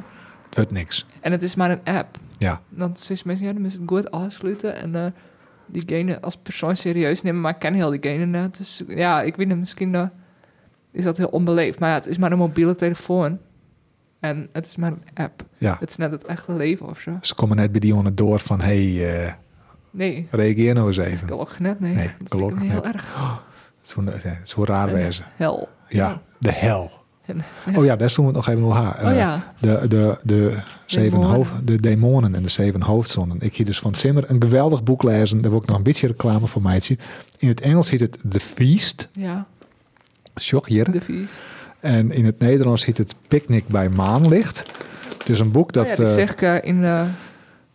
het 0.45 0.55
wordt 0.55 0.71
niks. 0.71 1.05
en 1.21 1.31
het 1.31 1.43
is 1.43 1.55
maar 1.55 1.71
een 1.71 1.83
app. 1.95 2.17
Ja, 2.37 2.61
Dan 2.69 2.97
zeggen 2.97 3.27
mensen, 3.27 3.45
ja, 3.47 3.53
dan 3.53 3.65
is 3.65 3.73
het 3.73 3.81
goed 3.85 4.11
afsluiten. 4.11 4.75
En 4.75 4.95
eh, 4.95 5.05
diegene 5.65 6.21
als 6.21 6.37
persoon 6.37 6.75
serieus 6.75 7.21
nemen. 7.21 7.41
Maar 7.41 7.53
ik 7.53 7.59
ken 7.59 7.73
heel 7.73 7.89
diegene 7.89 8.25
net. 8.25 8.57
Dus 8.57 8.83
ja, 8.87 9.21
ik 9.21 9.35
weet 9.35 9.47
niet, 9.47 9.57
misschien 9.57 9.95
eh, 9.95 10.07
is 10.91 11.03
dat 11.03 11.17
heel 11.17 11.27
onbeleefd. 11.27 11.79
Maar 11.79 11.89
ja, 11.89 11.95
het 11.95 12.07
is 12.07 12.17
maar 12.17 12.31
een 12.31 12.37
mobiele 12.37 12.75
telefoon. 12.75 13.39
En 14.19 14.49
het 14.51 14.65
is 14.65 14.75
maar 14.75 14.91
een 14.91 15.03
app. 15.23 15.43
ja. 15.57 15.77
Het 15.79 15.89
is 15.89 15.95
net 15.95 16.11
het 16.11 16.25
echte 16.25 16.53
leven 16.53 16.87
of 16.89 16.99
zo. 16.99 17.17
Ze 17.21 17.35
komen 17.35 17.57
net 17.57 17.71
bij 17.71 17.79
die 17.79 17.89
jongen 17.89 18.15
door 18.15 18.39
van, 18.39 18.61
hey, 18.61 19.15
eh, 19.25 19.33
Nee, 19.91 20.27
reageer 20.31 20.73
nou 20.73 20.87
eens 20.87 20.97
even. 20.97 21.27
gelukkig 21.27 21.59
net, 21.59 21.79
nee. 21.79 21.93
Nee, 21.95 22.05
ik 22.05 22.13
gelukkig 22.29 22.61
heel 22.61 22.73
net. 22.81 22.85
erg. 22.93 23.13
Zo'n 23.81 24.11
eh, 24.11 24.31
zo 24.43 24.63
raar 24.65 24.87
En, 24.87 24.93
wezen. 24.93 25.25
Hel. 25.35 25.69
Ja, 25.87 26.21
de 26.39 26.51
hel. 26.51 26.99
Oh 27.75 27.85
ja, 27.85 27.95
daar 27.95 28.09
stonden 28.09 28.33
we 28.33 28.39
het 28.39 28.47
nog 28.47 28.57
even 28.57 28.69
over. 28.69 28.83
haar. 28.83 29.03
Oh 29.03 29.11
Eh, 29.11 29.17
ja. 29.17 29.53
De, 29.59 29.87
de, 29.87 30.17
de, 30.23 30.57
zeven 30.85 31.11
Demonen. 31.11 31.35
hoofd, 31.35 31.51
de 31.67 31.79
demonen 31.81 32.35
en 32.35 32.43
de 32.43 32.49
zeven 32.49 32.81
hoofdzonden. 32.81 33.37
Ik 33.39 33.55
hier 33.55 33.65
dus 33.65 33.79
van 33.79 33.95
Zimmer 33.95 34.29
een 34.29 34.41
geweldig 34.41 34.83
boek 34.83 35.03
lezen. 35.03 35.41
Daar 35.41 35.51
wil 35.51 35.59
ik 35.61 35.67
nog 35.67 35.77
een 35.77 35.83
beetje 35.83 36.07
reclame 36.07 36.47
voor 36.47 36.61
meidje. 36.61 36.97
In 37.37 37.47
het 37.47 37.61
Engels 37.61 37.89
heet 37.89 37.99
het 37.99 38.17
The 38.29 38.39
Feast. 38.39 39.07
Ja, 39.11 39.47
Sjoch, 40.39 40.67
hier. 40.67 40.91
de 40.91 41.01
feest. 41.01 41.45
En 41.79 42.11
in 42.11 42.25
het 42.25 42.39
Nederlands 42.39 42.85
heet 42.85 42.97
het 42.97 43.15
Picnic 43.27 43.67
bij 43.67 43.89
Maanlicht. 43.89 44.63
Het 45.17 45.29
is 45.29 45.39
een 45.39 45.51
boek 45.51 45.73
dat... 45.73 45.83
oh 45.83 45.89
ja, 45.89 45.95
die 45.95 46.05
eh, 46.05 46.13
zeg 46.13 46.31
ik 46.31 46.63
in 46.63 46.81
de 46.81 47.05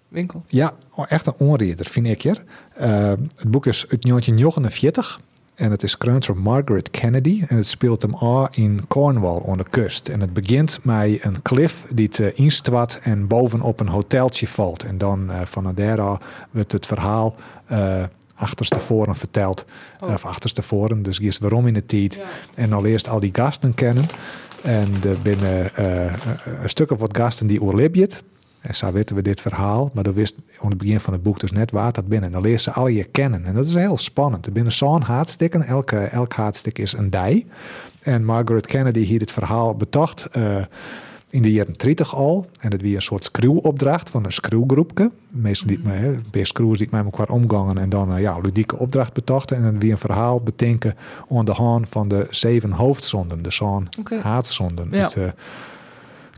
winkel. 0.09 0.45
Ja, 0.47 0.73
echt 1.09 1.27
een 1.27 1.35
onreeder, 1.37 1.87
vind 1.87 2.07
ik 2.07 2.23
hier. 2.23 2.43
Het 3.37 3.51
boek 3.51 3.67
is 3.67 3.81
uit 3.89 4.03
1949 4.03 5.21
en 5.57 5.71
het 5.71 5.83
is 5.83 5.99
kreund 5.99 6.27
door 6.27 6.39
Margaret 6.39 6.91
Kennedy. 6.91 7.43
En 7.47 7.57
het 7.57 7.67
speelt 7.67 8.03
hem 8.03 8.15
af 8.15 8.57
in 8.57 8.81
Cornwall, 8.89 9.43
aan 9.47 9.59
de 9.59 9.65
kust. 9.71 10.09
En 10.09 10.21
het 10.21 10.33
begint 10.33 10.79
met 10.83 11.25
een 11.25 11.43
klif 11.43 11.87
die 11.95 12.11
uh, 12.21 12.27
instwat 12.35 12.99
en 13.03 13.27
bovenop 13.27 13.81
een 13.81 13.89
hoteltje 13.89 14.47
valt. 14.47 14.83
En 14.83 14.99
dan 14.99 15.31
eh, 15.31 15.41
van 15.45 15.73
daar 15.75 16.21
wordt 16.51 16.73
het 16.73 16.87
verhaal 16.87 17.35
uh, 17.73 18.03
achterstevoren 18.35 19.17
verteld. 19.17 19.65
Oh. 20.01 20.13
Of 20.13 20.25
achterstevoren, 20.25 21.03
dus 21.03 21.21
eerst 21.21 21.39
waarom 21.39 21.67
in 21.67 21.75
de 21.75 21.87
tijd. 21.87 22.15
Ja. 22.15 22.23
En 22.55 22.71
dan 22.71 22.85
eerst 22.85 23.09
al 23.09 23.21
die 23.21 23.35
gasten 23.35 23.75
kennen. 23.75 24.05
En 24.63 24.89
er 25.05 25.21
binnen 25.23 25.71
uh, 25.81 26.13
een 26.63 26.71
stuk 26.71 26.91
of 26.91 27.01
wat 27.01 27.17
gasten 27.17 27.47
die 27.47 27.63
oorlibjet. 27.63 28.23
En 28.67 28.75
zo 28.75 28.93
weten 28.93 29.17
we 29.17 29.23
dit 29.23 29.41
verhaal, 29.41 29.91
maar 29.95 30.05
dat 30.05 30.15
wist 30.15 30.37
aan 30.61 30.69
het 30.69 30.79
begin 30.79 31.01
van 31.01 31.13
het 31.13 31.23
boek 31.23 31.41
dus 31.41 31.53
net 31.53 31.71
waar 31.71 31.93
dat 31.93 32.09
binnen. 32.09 32.31
Dan 32.31 32.43
leer 32.43 32.59
ze 32.59 32.73
alle 32.73 32.95
je 32.95 33.05
kennen. 33.05 33.45
En 33.45 33.55
dat 33.55 33.67
is 33.67 33.75
heel 33.75 33.99
spannend. 33.99 34.47
Er 34.47 34.53
binnen 34.53 34.73
zo'n 34.73 35.03
haatstikken. 35.03 35.63
Elke, 35.63 35.99
elk 35.99 36.33
haatstik 36.33 36.79
is 36.79 36.93
een 36.93 37.11
dij. 37.11 37.47
En 38.03 38.25
Margaret 38.25 38.67
Kennedy 38.67 39.01
hier 39.01 39.21
het 39.21 39.33
verhaal 39.33 39.75
betocht 39.75 40.29
uh, 40.37 40.57
in 41.31 41.43
de 41.43 41.53
jaren 41.53 41.75
30 41.77 42.15
al. 42.15 42.47
En 42.61 42.71
het 42.71 42.81
wie 42.81 42.95
een 42.95 43.03
soort 43.03 43.25
screwopdracht 43.25 44.11
van 44.11 44.25
een 44.25 44.33
screwgroepje. 44.33 45.11
Meestal 45.31 45.71
niet 45.71 45.85
meer, 45.85 46.21
bij 46.31 46.45
screws 46.45 46.79
die 46.79 46.89
met 46.91 47.05
elkaar 47.05 47.29
omgangen 47.29 47.79
en 47.79 47.89
dan 47.89 48.15
uh, 48.15 48.21
ja, 48.21 48.39
ludieke 48.39 48.79
opdracht 48.79 49.13
betochten. 49.13 49.57
En 49.57 49.63
dan 49.63 49.79
wie 49.79 49.93
een 49.93 49.99
verhaal 49.99 50.41
bedenken 50.41 50.97
aan 51.31 51.45
de 51.45 51.53
hand 51.53 51.89
van 51.89 52.09
de 52.09 52.27
zeven 52.31 52.71
hoofdzonden. 52.71 53.43
De 53.43 53.51
zo'n 53.51 53.89
Okay. 53.99 54.21
haatzonden. 54.21 54.89
Ja. 54.91 55.03
uit 55.03 55.13
de 55.13 55.35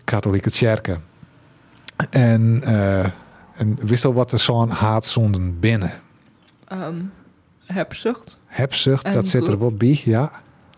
katholieke 0.04 0.50
kerken. 0.50 1.07
En, 2.10 2.60
uh, 2.64 3.04
en 3.54 3.78
wist 3.80 4.04
al 4.04 4.12
wat 4.14 4.32
er 4.32 4.38
zo'n 4.38 4.70
haatzonden 4.70 5.60
binnen? 5.60 5.92
Um, 6.72 7.12
hebzucht. 7.66 8.38
Hebzucht, 8.46 9.04
En 9.04 9.14
dat 9.14 9.26
zit 9.28 9.48
er 9.48 9.58
wel 9.58 9.72
bij, 9.72 10.00
ja. 10.04 10.30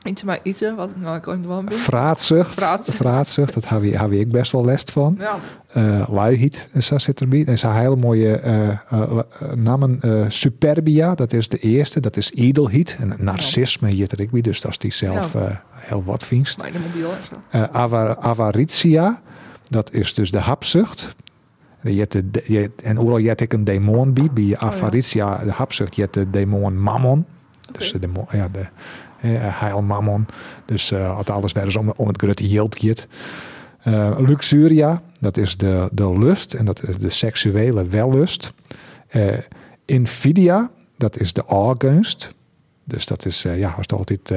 Iets 0.04 0.22
maar 0.22 0.38
iets, 0.42 0.60
wat 0.76 0.90
ik 0.90 0.96
nou 0.96 1.16
ik 1.16 1.28
ooit 1.28 1.46
wel 1.46 1.64
ben. 1.64 1.76
Vraatzucht, 1.76 2.54
Vraatzucht. 2.54 2.96
vraatzucht 2.96 3.54
dat 3.54 3.68
heb 3.68 3.82
ik, 3.82 4.00
ik 4.12 4.30
best 4.32 4.52
wel 4.52 4.64
last 4.64 4.90
van. 4.90 5.16
Ja. 5.18 5.38
Uh, 5.76 6.08
luiheid, 6.08 6.68
zo 6.78 6.98
zit 6.98 7.20
erbij. 7.20 7.44
En 7.44 7.58
zijn 7.58 7.74
hele 7.74 7.96
mooie 7.96 8.42
uh, 8.92 9.20
namen. 9.54 10.00
Superbia, 10.28 11.14
dat 11.14 11.32
is 11.32 11.48
de 11.48 11.58
eerste. 11.58 12.00
Dat 12.00 12.16
is 12.16 12.32
edelheid. 12.32 12.96
En 13.00 13.14
narcisme 13.18 13.88
hier 13.88 14.08
er 14.12 14.20
ik 14.20 14.30
bij. 14.30 14.40
Dus 14.40 14.60
dat 14.60 14.70
is 14.70 14.78
die 14.78 14.92
zelf 14.92 15.32
Ja. 15.32 15.62
heel 15.72 16.04
wat 16.04 16.24
vindt. 16.24 16.58
Maar 16.58 16.72
de 16.72 16.78
mobiel 16.78 17.10
en 17.50 17.72
avaritia, 18.22 19.20
dat 19.70 19.92
is 19.92 20.14
dus 20.14 20.30
de 20.30 20.38
hapzucht. 20.38 21.16
Je 21.82 22.06
de, 22.08 22.42
je, 22.46 22.70
en 22.82 22.98
overal 22.98 23.20
jet 23.20 23.40
ik 23.40 23.52
een 23.52 23.64
demon 23.64 24.12
bij. 24.12 24.30
Bij 24.32 24.56
avaritia, 24.58 25.44
de 25.44 25.50
hapzucht, 25.50 25.96
je 25.96 26.02
hebt 26.02 26.14
de 26.14 26.30
demon 26.30 26.80
mammon. 26.80 27.24
Dus 27.72 27.92
de 27.92 27.98
demon, 27.98 28.26
ja, 28.30 28.48
de 28.48 28.58
uh, 28.58 29.60
heil 29.60 29.82
mammon. 29.82 30.26
Dus 30.64 30.90
uh, 30.90 31.16
als 31.16 31.28
alles 31.28 31.52
weer 31.52 31.64
eens 31.64 31.76
om, 31.76 31.92
om 31.96 32.08
het 32.08 32.22
grote 32.22 32.48
gaat. 32.48 33.06
Uh, 33.84 34.16
luxuria, 34.18 35.02
dat 35.20 35.36
is 35.36 35.56
de, 35.56 35.88
de 35.92 36.18
lust 36.18 36.54
en 36.54 36.64
dat 36.64 36.88
is 36.88 36.98
de 36.98 37.08
seksuele 37.08 37.86
wellust. 37.86 38.52
Uh, 39.16 39.32
invidia, 39.84 40.70
dat 40.96 41.18
is 41.18 41.32
de 41.32 41.48
aangunst. 41.48 42.34
Dus 42.84 43.06
dat 43.06 43.26
is, 43.26 43.42
ja, 43.42 43.74
het 43.76 43.92
altijd, 43.92 44.32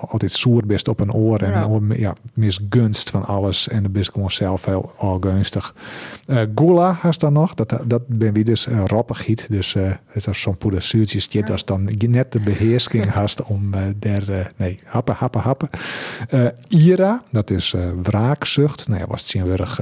altijd 0.00 0.66
best 0.66 0.88
op 0.88 1.00
een 1.00 1.12
oor 1.12 1.42
en 1.42 1.50
Ja. 1.50 1.80
ja, 1.96 2.14
misgunst 2.34 3.10
van 3.10 3.24
alles. 3.24 3.68
En 3.68 3.82
dan 3.82 3.92
ben 3.92 4.02
je 4.02 4.10
gewoon 4.12 4.30
zelf 4.30 4.64
heel 4.64 4.92
aangunstig. 5.00 5.74
Uh, 6.26 6.42
gula 6.54 6.92
has 6.92 7.18
dan 7.18 7.32
nog, 7.32 7.54
dat, 7.54 7.84
dat 7.86 8.02
ben 8.06 8.32
wie 8.32 8.44
dus 8.44 8.66
uh, 8.66 8.84
rappigheid. 8.84 9.46
Dus 9.50 9.74
uh, 9.74 9.90
het 10.06 10.26
is 10.26 10.40
zo'n 10.40 10.56
poeder 10.56 10.82
zuurtjes, 10.82 11.26
ja. 11.30 11.46
als 11.46 11.64
dan 11.64 11.90
net 11.98 12.32
de 12.32 12.40
beheersking 12.40 13.12
hast 13.20 13.42
om 13.42 13.70
der, 13.96 14.52
nee, 14.56 14.80
happen, 14.84 15.14
happen, 15.14 15.40
happen. 15.40 15.70
Ira, 16.68 17.22
dat 17.30 17.50
is 17.50 17.74
wraakzucht. 18.02 18.88
Nou 18.88 19.00
ja, 19.00 19.06
was 19.06 19.20
het 19.20 19.30
zinwurig 19.30 19.80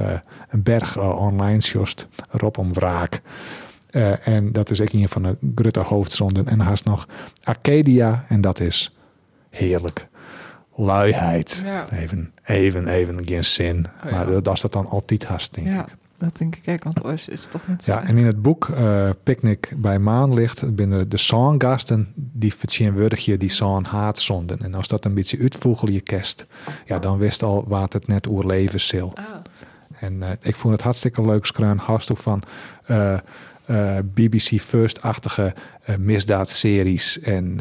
een 0.49 0.63
berg 0.63 0.97
online 0.97 1.59
just, 1.59 2.07
erop 2.31 2.57
om 2.57 2.73
wraak. 2.73 3.21
Uh, 3.95 4.27
en 4.27 4.51
dat 4.51 4.69
is 4.69 4.81
ook 4.81 4.91
een 4.91 5.09
van 5.09 5.23
de 5.23 5.37
grote 5.55 5.79
hoofdzonden. 5.79 6.47
En 6.47 6.59
haast 6.59 6.85
nog 6.85 7.07
Arcadia, 7.43 8.25
en 8.27 8.41
dat 8.41 8.59
is 8.59 8.94
heerlijk. 9.55 10.07
Luiheid. 10.75 11.61
Ja. 11.65 11.85
Even, 11.91 12.33
even, 12.43 12.87
even 12.87 13.27
geen 13.27 13.45
zin. 13.45 13.85
Oh, 14.03 14.09
ja. 14.11 14.15
Maar 14.15 14.41
dat 14.41 14.53
is 14.53 14.61
dat 14.61 14.73
dan 14.73 14.87
altijd 14.87 15.25
haast, 15.25 15.53
denk 15.53 15.67
Ja. 15.67 15.81
ik. 15.85 15.95
Dat 16.17 16.37
denk 16.37 16.55
ik 16.55 16.67
ook, 16.73 16.83
want 16.83 17.05
oors 17.05 17.27
is 17.27 17.47
toch 17.51 17.67
niet 17.67 17.83
zo. 17.83 17.91
Ja, 17.91 18.03
en 18.03 18.17
in 18.17 18.25
het 18.25 18.41
boek 18.41 18.69
eh 18.69 19.09
Picnic 19.23 19.73
bij 19.77 19.99
Maanlicht 19.99 20.75
binnen 20.75 21.09
de 21.09 21.17
songgasten 21.17 22.07
die 22.15 22.53
verteenwoordig 22.55 23.25
je 23.25 23.37
die 23.37 23.49
song 23.49 23.85
haatzonden. 23.85 24.59
En 24.59 24.73
als 24.73 24.87
dat 24.87 25.05
een 25.05 25.13
beetje 25.13 25.39
uitvoegel 25.39 25.89
je 25.89 26.01
kerst, 26.01 26.45
ja, 26.85 26.99
dan 26.99 27.17
wist 27.17 27.43
al 27.43 27.63
wat 27.67 27.93
het 27.93 28.07
net 28.07 28.27
oer 28.27 28.45
leven 28.45 28.79
zil. 28.79 29.11
Ah, 29.15 29.23
En 29.99 30.23
eh, 30.23 30.29
ik 30.41 30.55
vond 30.55 30.73
het 30.73 30.81
hartstikke 30.83 31.21
leuk 31.21 31.45
scraan. 31.45 31.77
Haast 31.77 32.07
toe 32.07 32.15
van 32.17 32.41
eh, 32.85 33.17
BBC 34.13 34.61
First-achtige 34.61 35.53
misdaadseries 35.99 37.19
en 37.19 37.59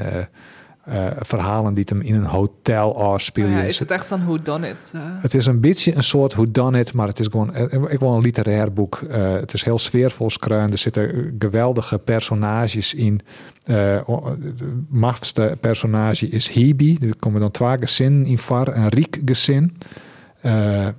eh, 0.86 1.06
verhalen 1.18 1.74
die 1.74 1.84
hem 1.88 2.00
in 2.00 2.14
een 2.14 2.24
hotel 2.24 2.90
oh 2.90 3.12
afspelen. 3.12 3.50
ja, 3.50 3.62
is 3.62 3.78
het 3.78 3.90
echt 3.90 4.06
zo'n 4.06 4.40
done 4.42 4.68
it? 4.68 4.92
eh? 4.94 5.00
Het 5.18 5.34
is 5.34 5.46
een 5.46 5.60
beetje 5.60 5.94
een 5.96 6.02
soort 6.02 6.54
done 6.54 6.78
it, 6.78 6.92
maar 6.92 7.08
het 7.08 7.20
is 7.20 7.26
gewoon 7.30 7.54
eh, 7.54 7.82
ik 7.88 7.98
wil 7.98 8.12
een 8.12 8.22
literair 8.22 8.72
boek. 8.72 9.00
Het 9.10 9.54
is 9.54 9.64
heel 9.64 9.78
sfeervol 9.78 10.30
skruin. 10.30 10.72
Er 10.72 10.78
zitten 10.78 11.36
geweldige 11.38 11.98
personages 11.98 12.94
in. 12.94 13.20
Het 13.64 14.62
mafste 14.88 15.56
personage 15.60 16.28
is 16.28 16.48
Hebe. 16.48 16.96
Er 17.00 17.16
komen 17.16 17.40
dan 17.40 17.50
twee 17.50 17.78
gezinnen 17.78 18.26
in 18.26 18.38
var. 18.38 18.76
Een 18.76 18.88
riek 18.88 19.18
gezin. 19.24 19.76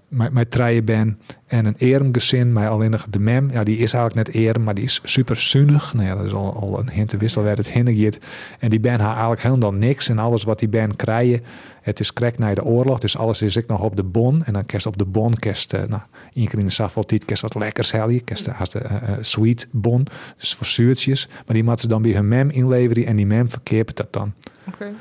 Met, 0.08 0.34
met 0.34 0.52
treien 0.52 0.86
ben. 0.86 1.20
En 1.48 1.66
een 1.66 1.78
erm 1.78 2.14
gezin 2.14 2.54
met 2.54 2.68
alleen 2.68 2.92
nog 2.92 3.08
de 3.10 3.20
mem. 3.20 3.52
Ja, 3.52 3.64
die 3.64 3.78
is 3.78 3.94
eigenlijk 3.94 4.28
net 4.28 4.46
erm, 4.46 4.64
maar 4.64 4.74
die 4.74 4.84
is 4.84 5.00
super 5.04 5.38
zuinig. 5.38 5.94
Nou 5.94 6.08
ja, 6.08 6.16
dat 6.16 6.26
is 6.26 6.34
al, 6.34 6.56
al 6.56 6.80
een 6.80 6.90
hint 6.90 7.10
te 7.10 7.18
wissel 7.18 7.44
waar 7.44 7.58
het 7.58 7.68
gaat. 7.68 8.18
En 8.60 8.70
die 8.70 8.80
ben 8.80 9.00
haar 9.00 9.12
eigenlijk 9.12 9.42
helemaal 9.42 9.74
niks. 9.74 10.10
En 10.10 10.20
alles 10.20 10.44
wat 10.44 10.60
die 10.60 10.70
ben 10.70 10.96
krijgen, 10.96 11.44
het 11.82 12.00
is 12.00 12.14
krek 12.14 12.38
na 12.38 12.54
de 12.54 12.64
oorlog. 12.64 13.00
Dus 13.00 13.18
alles 13.18 13.42
is 13.42 13.56
ik 13.56 13.68
nog 13.68 13.82
op 13.82 13.96
de 13.96 14.04
bon. 14.04 14.44
En 14.44 14.54
dan 14.54 14.66
kerst 14.66 14.86
op 14.86 14.98
de 14.98 15.06
bon, 15.06 15.34
kerst, 15.34 15.74
eh, 15.74 15.84
nou, 15.84 16.02
één 16.34 16.52
in 16.52 16.66
de 16.66 16.72
safaltiet, 16.72 17.26
kerst 17.26 17.42
wat 17.42 17.56
lekkers 17.56 17.92
helje. 17.92 18.22
Kerst 18.22 18.46
de 18.46 18.80
eh, 18.80 19.14
sweet 19.22 19.68
bon, 19.72 20.08
dus 20.38 20.54
voor 20.54 20.68
zuurtjes. 20.68 21.28
Maar 21.28 21.56
die 21.56 21.64
moet 21.64 21.80
ze 21.80 21.88
dan 21.88 22.02
bij 22.02 22.12
hun 22.12 22.28
mem 22.28 22.50
inleveren. 22.50 23.06
En 23.06 23.16
die 23.16 23.26
mem 23.26 23.50
verkeert 23.50 23.98
dat 23.98 24.14
dan. 24.14 24.34
Oké. 24.68 24.92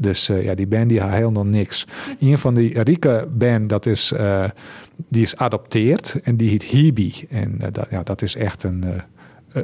Dus 0.00 0.28
eh, 0.28 0.44
ja, 0.44 0.54
die 0.54 0.66
band 0.66 0.88
die 0.88 1.00
had 1.00 1.10
helemaal 1.10 1.44
niks. 1.44 1.86
Een 2.18 2.38
van 2.38 2.54
die 2.54 2.82
rieke 2.82 3.28
band, 3.32 3.68
dat 3.68 3.86
is, 3.86 4.12
eh, 4.12 4.44
die 5.08 5.22
is 5.22 5.36
adopteerd 5.36 6.20
en 6.22 6.36
die 6.36 6.50
heet 6.50 6.62
Hebe. 6.62 7.12
En 7.28 7.60
eh, 7.60 7.68
dat, 7.72 7.86
ja, 7.90 8.02
dat 8.02 8.22
is 8.22 8.36
echt 8.36 8.62
een, 8.62 8.84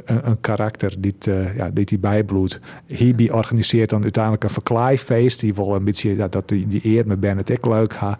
een, 0.05 0.27
een 0.27 0.39
karakter 0.39 0.95
die, 0.99 1.15
eh, 1.19 1.55
ja, 1.57 1.69
die 1.69 1.85
die 1.85 1.99
bijbloedt. 1.99 2.59
Hebe 2.87 3.33
organiseert 3.33 3.89
dan 3.89 4.03
uiteindelijk 4.03 4.43
een 4.43 4.49
verklaaifeest. 4.49 5.39
Die 5.39 5.53
wil 5.53 5.75
een 5.75 5.83
beetje 5.83 6.15
ja, 6.15 6.27
dat 6.27 6.47
die, 6.47 6.67
die 6.67 6.81
eer 6.83 7.07
met 7.07 7.19
Ben 7.19 7.37
het 7.37 7.49
ik 7.49 7.65
leuk 7.65 7.93
ha. 7.93 8.17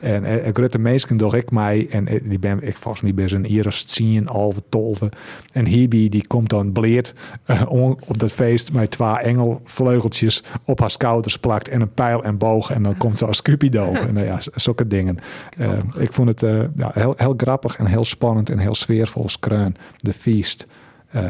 En 0.00 0.24
eh, 0.24 0.46
ik 0.46 0.58
rutte 0.58 0.78
meesken 0.78 1.16
door 1.16 1.36
ik 1.36 1.50
mij. 1.50 1.86
En 1.90 2.06
eh, 2.06 2.20
die 2.24 2.38
ben 2.38 2.66
ik 2.66 2.76
volgens 2.76 3.02
mij 3.02 3.14
bij 3.14 3.28
zijn 3.28 3.44
eerst 3.44 3.90
zien, 3.90 4.28
halve 4.28 4.62
tolve. 4.68 5.08
En 5.52 5.64
Hebe 5.64 6.08
die 6.08 6.26
komt 6.26 6.48
dan 6.50 6.72
bleerd 6.72 7.14
eh, 7.44 7.62
on- 7.68 7.98
op 8.06 8.18
dat 8.18 8.32
feest 8.32 8.72
met 8.72 8.90
twee 8.90 9.18
engelvleugeltjes 9.18 10.42
op 10.64 10.80
haar 10.80 10.90
schouders 10.90 11.38
plakt 11.38 11.68
en 11.68 11.80
een 11.80 11.94
pijl 11.94 12.24
en 12.24 12.38
boog. 12.38 12.70
En 12.70 12.82
dan 12.82 12.96
komt 12.96 13.18
ze 13.18 13.26
als 13.26 13.42
Cupido. 13.42 13.92
en 14.06 14.14
nou 14.14 14.26
ja, 14.26 14.38
zulke 14.54 14.86
dingen. 14.86 15.18
Eh, 15.58 15.70
ik 15.98 16.12
vond 16.12 16.28
het 16.28 16.42
eh, 16.42 16.60
ja, 16.76 16.90
heel, 16.92 17.14
heel 17.16 17.34
grappig 17.36 17.76
en 17.76 17.86
heel 17.86 18.04
spannend 18.04 18.50
en 18.50 18.58
heel 18.58 18.74
sfeervol 18.74 19.28
skruin. 19.28 19.76
De 19.96 20.12
feest. 20.12 20.66
Eh 21.12 21.24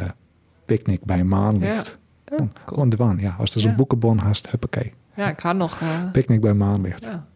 Picnic 0.65 1.05
bij 1.05 1.25
maanlicht. 1.25 1.99
Ja. 2.25 2.37
Oh, 2.37 2.49
cool. 2.65 2.87
Gewoon 2.97 3.19
ja. 3.19 3.37
Als 3.39 3.55
er 3.55 3.61
zo'n 3.61 3.71
Ja. 3.71 3.77
boekenbon 3.77 4.19
haast, 4.19 4.51
huppakee. 4.51 4.93
Ja, 5.17 5.29
ik 5.31 5.41
ga 5.41 5.53
nog... 5.53 5.81
eh, 5.81 5.89
Picnic 6.13 6.41
bij 6.41 6.55
maanlicht. 6.55 7.05
ja. 7.05 7.27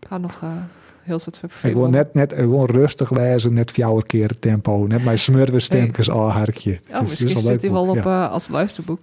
Ik 0.00 0.08
ga 0.08 0.18
nog 0.18 0.42
eh, 0.42 0.48
heel 1.02 1.18
soort 1.18 1.40
Ik 1.62 1.74
wil 1.74 1.88
net, 1.88 2.14
net 2.14 2.32
gewoon 2.32 2.66
rustig 2.66 3.10
lezen, 3.10 3.52
net 3.52 3.70
fjouwer 3.70 4.06
keer 4.06 4.38
tempo. 4.38 4.84
Net 4.88 5.04
mijn 5.04 5.18
smurwenstemkes 5.18 6.10
al 6.18 6.30
harkje. 6.30 6.70
Oh, 6.72 6.78
is- 6.78 7.10
het 7.10 7.10
is 7.10 7.20
misschien 7.20 7.42
zit 7.42 7.62
hij 7.62 7.70
wel 7.70 7.88
op 7.88 7.94
ja. 7.96 8.26
als 8.26 8.48
luisterboek. 8.48 9.00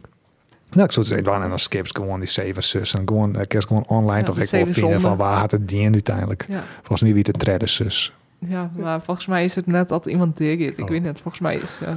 Nou, 0.71 0.86
ik 0.86 0.91
zou 0.91 1.05
het 1.07 1.15
zeggen, 1.15 1.43
en 1.43 1.49
dan 1.49 1.59
skips 1.59 1.91
gewoon 1.91 2.19
die 2.19 2.30
zeven 2.30 2.63
zussen. 2.63 2.99
Gewoon, 3.07 3.39
ik 3.39 3.47
kan 3.49 3.61
gewoon 3.61 3.88
online 3.88 4.17
Ja, 4.19 4.23
toch 4.23 4.39
ik 4.39 4.49
wel 4.49 4.65
vinden 4.65 5.01
van 5.01 5.17
waar 5.17 5.38
had 5.39 5.51
het 5.51 5.67
dien 5.67 5.93
uiteindelijk. 5.93 6.45
Ja. 6.47 6.63
Volgens 6.77 7.01
mij 7.01 7.13
wie 7.13 7.23
de 7.23 7.32
tredde 7.32 7.67
zus. 7.67 8.13
ja, 8.39 8.69
maar 8.77 9.01
volgens 9.01 9.25
mij 9.27 9.43
is 9.43 9.55
het 9.55 9.65
net 9.67 9.88
dat 9.89 10.05
iemand 10.05 10.38
deed. 10.38 10.59
Ik 10.77 10.84
Oh. 10.84 10.89
weet 10.89 11.03
niet, 11.03 11.19
volgens 11.21 11.39
mij 11.43 11.55
is 11.55 11.80
eh, 11.86 11.95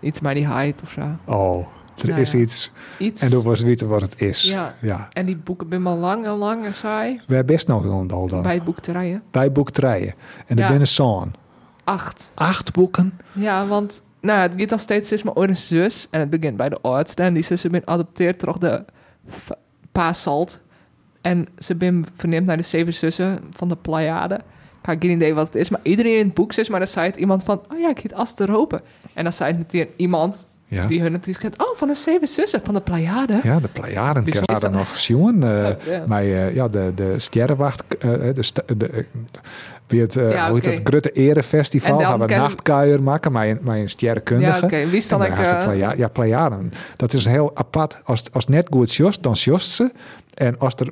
iets 0.00 0.20
met 0.20 0.34
die 0.34 0.46
height 0.46 0.82
of 0.82 0.90
zo. 0.90 1.00
Oh, 1.24 1.66
er 2.02 2.08
Nou 2.08 2.20
is 2.20 2.32
ja. 2.32 2.38
iets. 2.38 2.70
Iets. 2.98 3.20
En 3.22 3.30
toen 3.30 3.42
was 3.44 3.60
weten 3.60 3.88
wat 3.88 4.02
het 4.02 4.20
is. 4.20 4.42
Ja. 4.42 4.74
ja. 4.80 5.08
En 5.12 5.26
die 5.26 5.36
boeken 5.36 5.68
ben 5.68 5.82
maar 5.82 5.94
lang 5.94 6.24
en 6.24 6.30
lang 6.32 6.64
en 6.64 6.74
saai. 6.74 7.20
We 7.26 7.34
hebben 7.34 7.54
best 7.54 7.68
nog 7.68 7.82
wel 7.82 8.00
een 8.00 8.06
dal 8.06 8.26
dan. 8.26 8.42
Bij 8.42 8.62
boekterijen. 8.62 9.22
Bij 9.30 9.52
boekterijen. 9.52 10.14
En 10.46 10.58
er 10.58 10.78
Ja. 10.78 10.84
zo'n 10.84 11.34
Acht. 11.84 12.32
acht 12.34 12.72
boeken. 12.72 13.18
Ja, 13.32 13.66
want 13.66 14.02
nou, 14.20 14.38
het 14.40 14.52
gaat 14.56 14.70
nog 14.70 14.80
steeds 14.80 15.12
is 15.12 15.22
maar 15.22 15.36
een 15.36 15.56
zus. 15.56 16.06
En 16.10 16.20
het 16.20 16.30
begint 16.30 16.56
bij 16.56 16.68
de 16.68 16.78
oudste. 16.82 17.22
En 17.22 17.34
die 17.34 17.42
zussen 17.42 17.70
ben 17.70 17.86
adopteerd 17.86 18.40
door 18.40 18.58
de 18.60 18.84
v- 19.28 19.50
pa 19.92 20.12
Salt. 20.12 20.60
En 21.20 21.46
ze 21.58 21.74
ben 21.74 22.06
verneemt 22.16 22.46
naar 22.46 22.56
de 22.56 22.62
zeven 22.62 22.94
zussen 22.94 23.38
van 23.50 23.68
de 23.68 23.76
Pleiade. 23.76 24.40
Ik 24.94 25.02
heb 25.02 25.10
geen 25.10 25.10
idee 25.10 25.34
wat 25.34 25.46
het 25.46 25.54
is. 25.54 25.70
Maar 25.70 25.80
iedereen 25.82 26.18
in 26.18 26.24
het 26.24 26.34
boek 26.34 26.52
zegt, 26.52 26.68
maar 26.70 26.78
dan 26.78 26.88
zei 26.88 27.06
het 27.06 27.16
iemand 27.16 27.42
van... 27.42 27.62
Oh 27.72 27.78
ja, 27.78 27.88
ik 27.90 27.98
heet 27.98 28.14
Aster 28.14 28.50
Hopen. 28.50 28.80
En 29.14 29.24
dan 29.24 29.32
zei 29.32 29.50
het 29.50 29.58
meteen 29.58 29.88
iemand 29.96 30.46
Ja. 30.66 30.86
die 30.86 31.00
hun 31.00 31.12
natuurlijk 31.12 31.40
kent. 31.40 31.68
Oh, 31.68 31.76
van 31.76 31.88
de 31.88 31.94
zeven 31.94 32.28
zussen 32.28 32.60
van 32.64 32.74
de 32.74 32.80
Pleiade. 32.80 33.40
Ja, 33.42 33.60
de 33.60 33.68
Wie 34.24 34.34
er 34.46 34.60
dat? 34.60 34.72
nog 34.72 34.96
zien. 34.96 35.42
eh 35.42 35.48
Oh, 35.48 35.70
ja. 35.86 36.04
Maar 36.06 36.22
eh, 36.22 36.54
ja, 36.54 36.68
de, 36.68 36.92
de 36.94 37.14
sterrenwacht, 37.16 37.84
eh, 37.98 38.10
de, 38.34 38.42
st- 38.42 38.62
de, 38.76 38.86
eh, 38.88 39.04
wie 39.86 40.00
het, 40.00 40.16
eh, 40.16 40.32
Ja, 40.32 40.48
hoe 40.50 40.56
het, 40.58 40.80
Grutte 40.84 41.10
Erefestival, 41.10 41.98
gaan 41.98 42.18
we 42.18 42.24
ken- 42.26 42.38
nachtkuier 42.38 43.02
maken 43.02 43.32
met 43.32 43.58
een, 43.66 43.88
sterrenkundige. 43.90 44.58
Ja, 44.58 44.64
oké. 44.64 44.86
Wie 44.86 44.96
is 44.96 45.08
dan 45.08 45.24
eh, 45.24 45.64
Pleia- 45.64 45.94
ja, 45.96 46.08
Pleiaren. 46.08 46.72
Dat 46.96 47.12
is 47.12 47.24
heel 47.24 47.50
apart. 47.54 47.96
Als, 48.04 48.24
als 48.32 48.46
net 48.46 48.66
goed 48.70 48.94
jost, 48.94 49.22
dan 49.22 49.32
jost 49.32 49.70
ze. 49.70 49.90
En 50.34 50.58
als 50.58 50.74
er, 50.74 50.88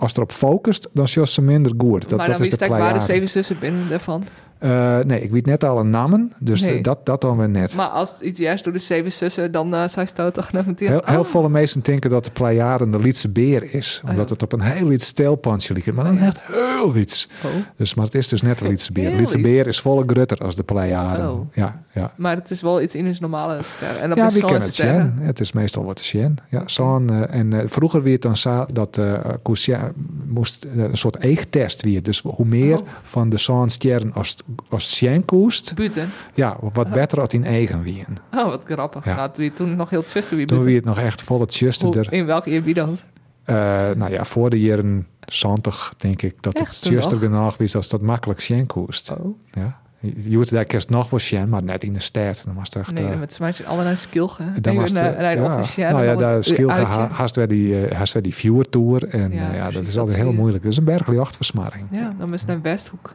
als 0.00 0.12
er 0.12 0.22
op 0.22 0.32
focust, 0.32 0.88
dan 0.92 1.04
jost 1.04 1.32
ze 1.32 1.42
minder 1.42 1.72
goed. 1.76 2.08
Dat, 2.08 2.18
maar 2.18 2.26
dat 2.26 2.36
dan 2.36 2.46
is 2.46 2.58
de 2.58 2.68
waar 2.68 2.94
de 2.94 3.00
zeven 3.00 3.28
zussen 3.28 3.58
binnen 3.58 3.88
daarvan. 3.88 4.24
Eh, 4.60 4.98
nee, 4.98 5.20
ik 5.22 5.30
weet 5.30 5.46
net 5.46 5.64
alle 5.64 5.84
namen, 5.84 6.32
dus 6.38 6.60
Nee. 6.62 6.82
dat, 6.82 7.06
dat 7.06 7.20
dan 7.20 7.36
weer 7.36 7.48
net. 7.48 7.74
Maar 7.74 7.88
als 7.88 8.10
het 8.10 8.20
iets 8.20 8.38
juist 8.38 8.64
door 8.64 8.72
de 8.72 8.78
zeven 8.78 9.12
zussen, 9.12 9.52
dan 9.52 9.74
uh, 9.74 9.88
zei 9.88 10.06
ze 10.06 10.30
toch 10.32 10.52
net 10.52 10.66
meteen... 10.66 10.88
Heel, 10.88 11.02
heel 11.04 11.18
oh. 11.18 11.24
veel 11.24 11.48
mensen 11.48 11.80
denken 11.82 12.10
dat 12.10 12.24
de 12.24 12.30
Pleiaren 12.30 12.90
de 12.90 12.98
Lietse 12.98 13.28
beer 13.28 13.74
is. 13.74 14.00
Omdat 14.04 14.28
ja. 14.28 14.32
het 14.32 14.42
op 14.42 14.52
een 14.52 14.60
heel 14.60 14.92
iets 14.92 15.06
steelpandje 15.06 15.74
ligt. 15.74 15.92
Maar 15.92 16.04
dan 16.04 16.18
echt 16.18 16.38
heel 16.40 16.96
iets. 16.96 17.28
Oh. 17.44 17.50
Dus, 17.76 17.94
maar 17.94 18.04
het 18.04 18.14
is 18.14 18.28
dus 18.28 18.42
net 18.42 18.58
de 18.58 18.66
Lietse 18.66 18.92
beer. 18.92 19.10
De 19.10 19.16
Lietse 19.16 19.38
iets. 19.38 19.46
beer 19.46 19.66
is 19.66 19.80
volle 19.80 20.02
grutter 20.06 20.38
als 20.38 20.54
de 20.56 20.62
Pleiaren. 20.62 21.30
Oh. 21.30 21.40
Ja, 21.52 21.82
ja. 21.92 22.12
Maar 22.16 22.36
het 22.36 22.50
is 22.50 22.60
wel 22.60 22.82
iets 22.82 22.94
in 22.94 23.06
ons 23.06 23.20
normale 23.20 23.62
ster. 23.62 23.96
En 23.96 24.08
dat 24.08 24.18
ja, 24.18 24.26
is 24.26 24.32
zo'n 24.32 24.42
kennen 24.42 24.62
het. 24.62 24.74
Sjen? 24.74 25.14
Het 25.16 25.40
is 25.40 25.52
meestal 25.52 25.84
wat 25.84 25.96
de 25.96 26.02
Sjen. 26.02 26.36
Ja, 26.48 26.62
zo'n, 26.66 27.10
eh, 27.10 27.38
en 27.38 27.68
vroeger 27.68 28.02
werd 28.02 28.22
dan 28.22 28.36
zo 28.36 28.66
dat 28.72 29.00
Cousien 29.42 29.78
moest 30.26 30.66
een 30.76 30.96
soort 30.98 31.22
eegtest 31.22 31.82
weer. 31.82 32.02
Dus 32.02 32.20
hoe 32.20 32.46
meer 32.46 32.78
Oh. 32.78 32.86
van 33.02 33.28
de 33.28 33.38
zo'n 33.38 33.68
sterren 33.70 34.12
als, 34.12 34.36
als 34.68 34.96
Sjen 34.96 35.24
koest, 35.24 35.74
Buiten. 35.74 36.10
ja, 36.34 36.56
wat 36.60 36.90
beter 36.90 37.18
had 37.18 37.32
in 37.32 37.44
eigen 37.44 37.82
wien. 37.82 38.06
Oh, 38.34 38.44
wat 38.44 38.62
grappig. 38.64 39.04
Ja. 39.04 39.14
Nou, 39.14 39.50
toen 39.50 39.76
nog 39.76 39.90
heel 39.90 40.02
twisten 40.02 40.36
wie 40.36 40.46
Toen 40.46 40.62
wie 40.62 40.76
het 40.76 40.84
nog 40.84 40.98
echt 40.98 41.22
volle 41.22 41.46
tjusten 41.46 41.86
Hoe- 41.86 41.96
er. 41.98 42.12
In 42.12 42.26
welke 42.26 42.50
eerbied 42.50 42.76
dat? 42.76 43.04
Eh, 43.44 43.54
nou 43.96 44.10
ja, 44.10 44.24
voor 44.24 44.50
de 44.50 44.60
jaren 44.60 45.06
70 45.26 45.94
denk 45.96 46.22
ik 46.22 46.42
dat 46.42 46.54
Echt, 46.54 46.84
het 46.84 46.92
nog? 46.92 47.18
genoeg 47.18 47.56
was 47.56 47.74
als 47.74 47.88
dat 47.88 48.00
makkelijk 48.00 48.40
Sjen 48.40 48.66
koest. 48.66 49.10
Oh. 49.10 49.38
Ja. 49.52 49.80
Je 50.00 50.36
hoort 50.36 50.50
daar 50.50 50.64
kerst 50.64 50.90
nog 50.90 51.10
wel 51.10 51.18
Sjen, 51.20 51.48
maar 51.48 51.62
net 51.62 51.84
in 51.84 51.92
de 51.92 52.00
stad. 52.00 52.42
Dan 52.44 52.54
was 52.54 52.64
het 52.64 52.76
echt... 52.76 52.92
Nee, 52.92 53.06
eh, 53.06 53.18
met 53.18 53.32
smaakje 53.32 53.64
allerlei 53.66 53.96
skilgen. 53.96 54.62
Dan 54.62 54.76
was 54.76 54.92
de 54.92 55.64
Sjen, 55.64 55.92
nou 55.92 56.04
ja, 56.04 56.10
dan 56.10 56.20
daar 56.20 56.34
het 56.34 57.10
haast 57.12 57.36
weer 57.36 57.48
die, 57.48 57.86
eh, 57.86 57.96
haast 57.96 58.12
weer 58.12 58.22
die 58.22 58.34
viewer 58.34 58.68
tour. 58.68 59.08
En 59.08 59.32
Ja, 59.32 59.42
ja, 59.42 59.54
ja, 59.54 59.70
dat 59.70 59.86
is 59.86 59.98
altijd 59.98 60.16
heel 60.16 60.32
moeilijk. 60.32 60.62
Dat 60.62 60.72
is 60.72 60.78
een 60.78 60.84
bergjachtversmaring. 60.84 61.86
Ja, 61.90 62.10
dan 62.18 62.32
is 62.34 62.40
het 62.40 62.48
naar 62.48 62.62
Westhoek. 62.62 63.14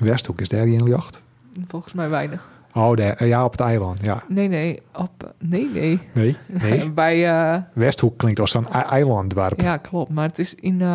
Westhoek 0.00 0.40
is 0.40 0.48
daar 0.48 0.66
geen 0.66 0.86
jacht. 0.86 1.22
Volgens 1.66 1.92
mij 1.92 2.08
weinig. 2.08 2.48
Oh, 2.74 2.96
daar, 2.96 3.12
eh, 3.12 3.28
ja, 3.28 3.44
op 3.44 3.50
het 3.52 3.60
eiland. 3.60 4.00
Ja. 4.02 4.22
Nee, 4.28 4.48
nee. 4.48 4.82
Op, 4.94 5.34
nee, 5.38 5.68
nee. 5.72 6.00
Nee, 6.14 6.36
nee. 6.62 6.90
Bij, 6.90 7.28
eh, 7.54 7.62
Westhoek 7.74 8.18
klinkt 8.18 8.40
als 8.40 8.54
een 8.54 8.68
ei- 8.68 8.84
eilanddwarp. 8.88 9.60
ja, 9.60 9.76
klopt. 9.76 10.10
Maar 10.10 10.28
het 10.28 10.38
is 10.38 10.54
in, 10.54 10.80
eh, 10.80 10.86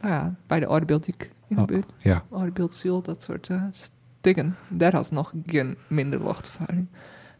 nou 0.00 0.14
ja, 0.14 0.34
bij 0.46 0.60
de 0.60 0.66
Oudebeelddiek 0.66 1.30
in 1.46 1.56
de 1.56 1.62
Oh. 1.62 1.66
buurt. 1.68 1.92
Ja. 1.98 2.22
Oudebeeldziel, 2.30 3.02
dat 3.02 3.22
soort 3.22 3.48
stikken. 3.70 4.56
Daar 4.68 4.94
had 4.94 5.10
nog 5.10 5.32
geen 5.46 5.76
minder 5.88 6.22
luchtervaring. 6.24 6.86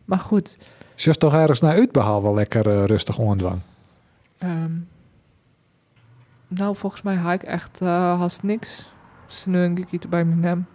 Maar 0.05 0.19
goed, 0.19 0.57
Just 0.95 1.21
toch 1.21 1.35
ergens 1.35 1.61
naar 1.61 1.73
uitbehaal 1.73 2.23
wel 2.23 2.35
lekker 2.35 2.85
rustig 2.87 3.19
ondwang. 3.19 3.61
ehm, 4.39 4.73
nou 6.49 6.77
volgens 6.77 7.03
mij 7.03 7.17
ga 7.17 7.33
ik 7.33 7.43
echt 7.43 7.81
haast 7.81 8.43
niks. 8.43 8.93
Ik 9.47 9.87
iets 9.91 10.09
bij 10.09 10.25
mijn 10.25 10.41
naam. 10.41 10.67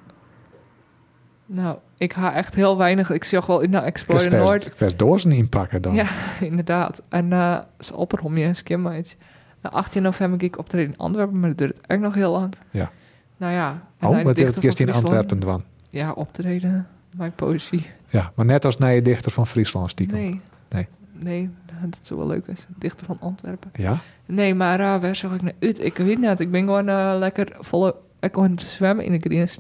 Nou, 1.54 1.78
ik 1.98 2.14
ga 2.14 2.34
echt 2.34 2.56
heel 2.56 2.78
weinig. 2.78 3.10
Ik 3.10 3.24
zeg 3.24 3.46
wel 3.46 3.62
in 3.62 3.72
de 3.72 3.78
Explore 3.78 4.30
Noord. 4.30 4.66
Ik 4.66 4.74
vers 4.76 4.96
dozen 4.96 5.32
inpakken 5.32 5.82
dan. 5.82 5.94
Ja, 5.94 6.08
inderdaad. 6.42 7.02
En 7.10 7.34
eh 7.34 7.60
ze 7.80 7.96
opperom 7.96 8.38
je 8.38 8.46
een 8.46 8.56
skimmeid. 8.56 9.18
Na 9.62 9.70
18 9.70 10.02
november 10.02 10.40
ging 10.40 10.52
ik 10.54 10.60
optreden 10.60 10.92
in 10.92 10.98
Antwerpen, 10.98 11.40
maar 11.40 11.50
dat 11.50 11.58
duurt 11.58 11.80
echt 11.88 12.00
nog 12.00 12.14
heel 12.14 12.32
lang. 12.32 12.54
Ja. 12.70 12.92
Nou 13.38 13.54
ja. 13.54 13.88
Oh, 14.02 14.22
wat 14.22 14.38
heeft 14.38 14.64
het 14.64 14.80
in. 14.80 14.92
Antwerpen 14.92 15.40
dan? 15.40 15.64
ja, 15.90 16.12
optreden, 16.12 16.88
mijn 17.16 17.34
poëzie. 17.36 17.90
Ja, 18.08 18.32
maar 18.36 18.46
net 18.46 18.66
als 18.66 18.78
naar 18.78 18.94
je 18.94 19.02
dichter 19.02 19.32
van 19.32 19.48
Friesland 19.48 19.90
stiekem. 19.90 20.18
Nee. 20.18 20.42
Nee. 20.70 20.88
Nee, 21.14 21.50
dat 21.82 22.00
zou 22.02 22.20
wel 22.20 22.30
leuk 22.30 22.44
zijn. 22.46 22.76
Dichter 22.78 23.06
van 23.06 23.18
Antwerpen. 23.20 23.72
Ja? 23.74 24.00
Nee, 24.26 24.56
maar 24.56 24.80
uh, 24.80 25.02
waar 25.02 25.16
zag 25.16 25.36
ik 25.36 25.42
naar 25.42 25.54
uit? 25.60 25.84
Ik 25.84 25.98
weet 25.98 26.20
net. 26.20 26.40
Ik 26.40 26.52
ben 26.52 26.60
gewoon 26.60 26.90
eh, 26.90 27.16
lekker 27.18 27.56
volle... 27.60 27.96
Ik 28.20 28.32
kon 28.32 28.60
zwemmen 28.60 29.06
in 29.06 29.12
de 29.12 29.20
Greenwich 29.20 29.58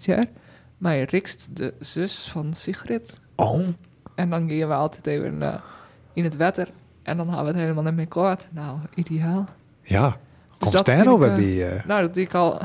Mijn 0.82 1.04
Rikst, 1.04 1.48
de 1.54 1.74
zus 1.80 2.28
van 2.32 2.54
Sigrid. 2.54 3.14
Oh. 3.36 3.68
En 4.16 4.30
dan 4.30 4.48
gingen 4.48 4.68
we 4.68 4.74
altijd 4.74 5.08
even 5.08 5.42
uh, 5.42 5.54
in 6.14 6.24
het 6.24 6.38
water. 6.38 6.68
En 7.04 7.18
dan 7.18 7.28
hadden 7.28 7.46
we 7.46 7.52
het 7.52 7.60
helemaal 7.62 7.84
net 7.84 7.96
meer 7.96 8.08
kort. 8.08 8.48
Nou, 8.52 8.78
ideaal. 8.96 9.46
Ja. 9.84 10.08
Dus 10.08 10.18
Komt 10.58 10.90
vind 10.90 11.10
ik, 11.10 11.18
weer 11.18 11.30
eh, 11.66 11.70
bij... 11.70 11.84
Nou, 11.88 12.02
dat 12.02 12.14
deed 12.14 12.24
ik 12.24 12.34
al, 12.34 12.58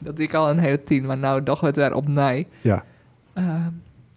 dat 0.00 0.16
deed 0.16 0.28
ik 0.28 0.34
al 0.34 0.50
een 0.50 0.58
hele 0.58 0.82
tien. 0.82 1.06
Maar 1.06 1.18
nou, 1.18 1.42
toch 1.42 1.60
het 1.60 1.76
weer 1.76 1.94
op 1.94 2.08
nij. 2.08 2.48
ja, 2.60 2.84
Ehm, 3.34 3.70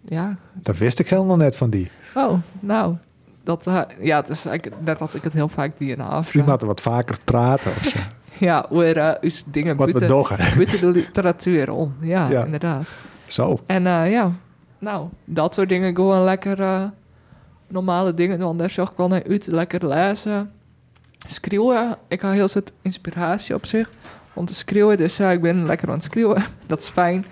ja. 0.04 0.36
dat 0.54 0.78
wist 0.78 0.98
ik 0.98 1.08
helemaal 1.08 1.36
net 1.36 1.56
van 1.56 1.70
die. 1.70 1.90
Oh, 2.14 2.38
nou. 2.60 2.96
Dat, 3.44 3.66
eh, 3.66 3.80
ja, 4.00 4.16
het 4.20 4.28
is 4.28 4.44
eigenlijk 4.46 4.82
net 4.84 4.98
dat 4.98 5.14
ik 5.14 5.22
het 5.22 5.32
heel 5.32 5.48
vaak 5.48 5.78
die 5.78 5.86
Misschien 5.86 6.12
afvraag. 6.16 6.46
moeten 6.46 6.60
we 6.60 6.66
wat 6.66 6.80
vaker 6.80 7.18
praten 7.24 7.70
of 7.76 7.84
zo. 7.84 7.98
Ja, 8.38 8.66
hoe 8.68 9.18
is 9.20 9.42
dingen 9.46 9.76
Wat 9.76 9.86
we 9.86 9.92
buiten, 9.92 10.16
doggen. 10.16 10.36
buiten 10.56 10.80
de 10.80 10.86
literatuur 10.86 11.70
om. 11.72 11.94
Ja, 12.00 12.28
Ja. 12.30 12.44
inderdaad. 12.44 12.88
Zo. 13.28 13.60
En 13.66 13.86
eh, 13.86 14.10
ja, 14.10 14.32
nou, 14.78 15.08
dat 15.24 15.54
soort 15.54 15.68
dingen 15.68 15.94
gewoon 15.94 16.24
lekker 16.24 16.60
eh, 16.60 16.82
normale 17.68 18.14
dingen. 18.14 18.38
Want 18.38 18.58
daar 18.58 18.70
zag 18.70 18.90
ik 18.90 18.96
wel 18.96 19.08
naar 19.08 19.24
uit. 19.28 19.46
Lekker 19.46 19.88
lezen. 19.88 20.52
Schreeuwen. 21.18 21.96
Ik 22.08 22.20
had 22.20 22.32
heel 22.32 22.48
veel 22.48 22.62
inspiratie 22.82 23.54
op 23.54 23.66
zich 23.66 23.90
om 24.32 24.44
te 24.44 24.54
schreeuwen. 24.54 24.96
Dus 24.96 25.16
ja, 25.16 25.30
ik 25.30 25.40
ben 25.40 25.66
lekker 25.66 25.88
aan 25.88 25.94
het 25.94 26.04
schreeuwen. 26.04 26.44
dat 26.66 26.80
is 26.82 26.88
fijn. 26.88 27.24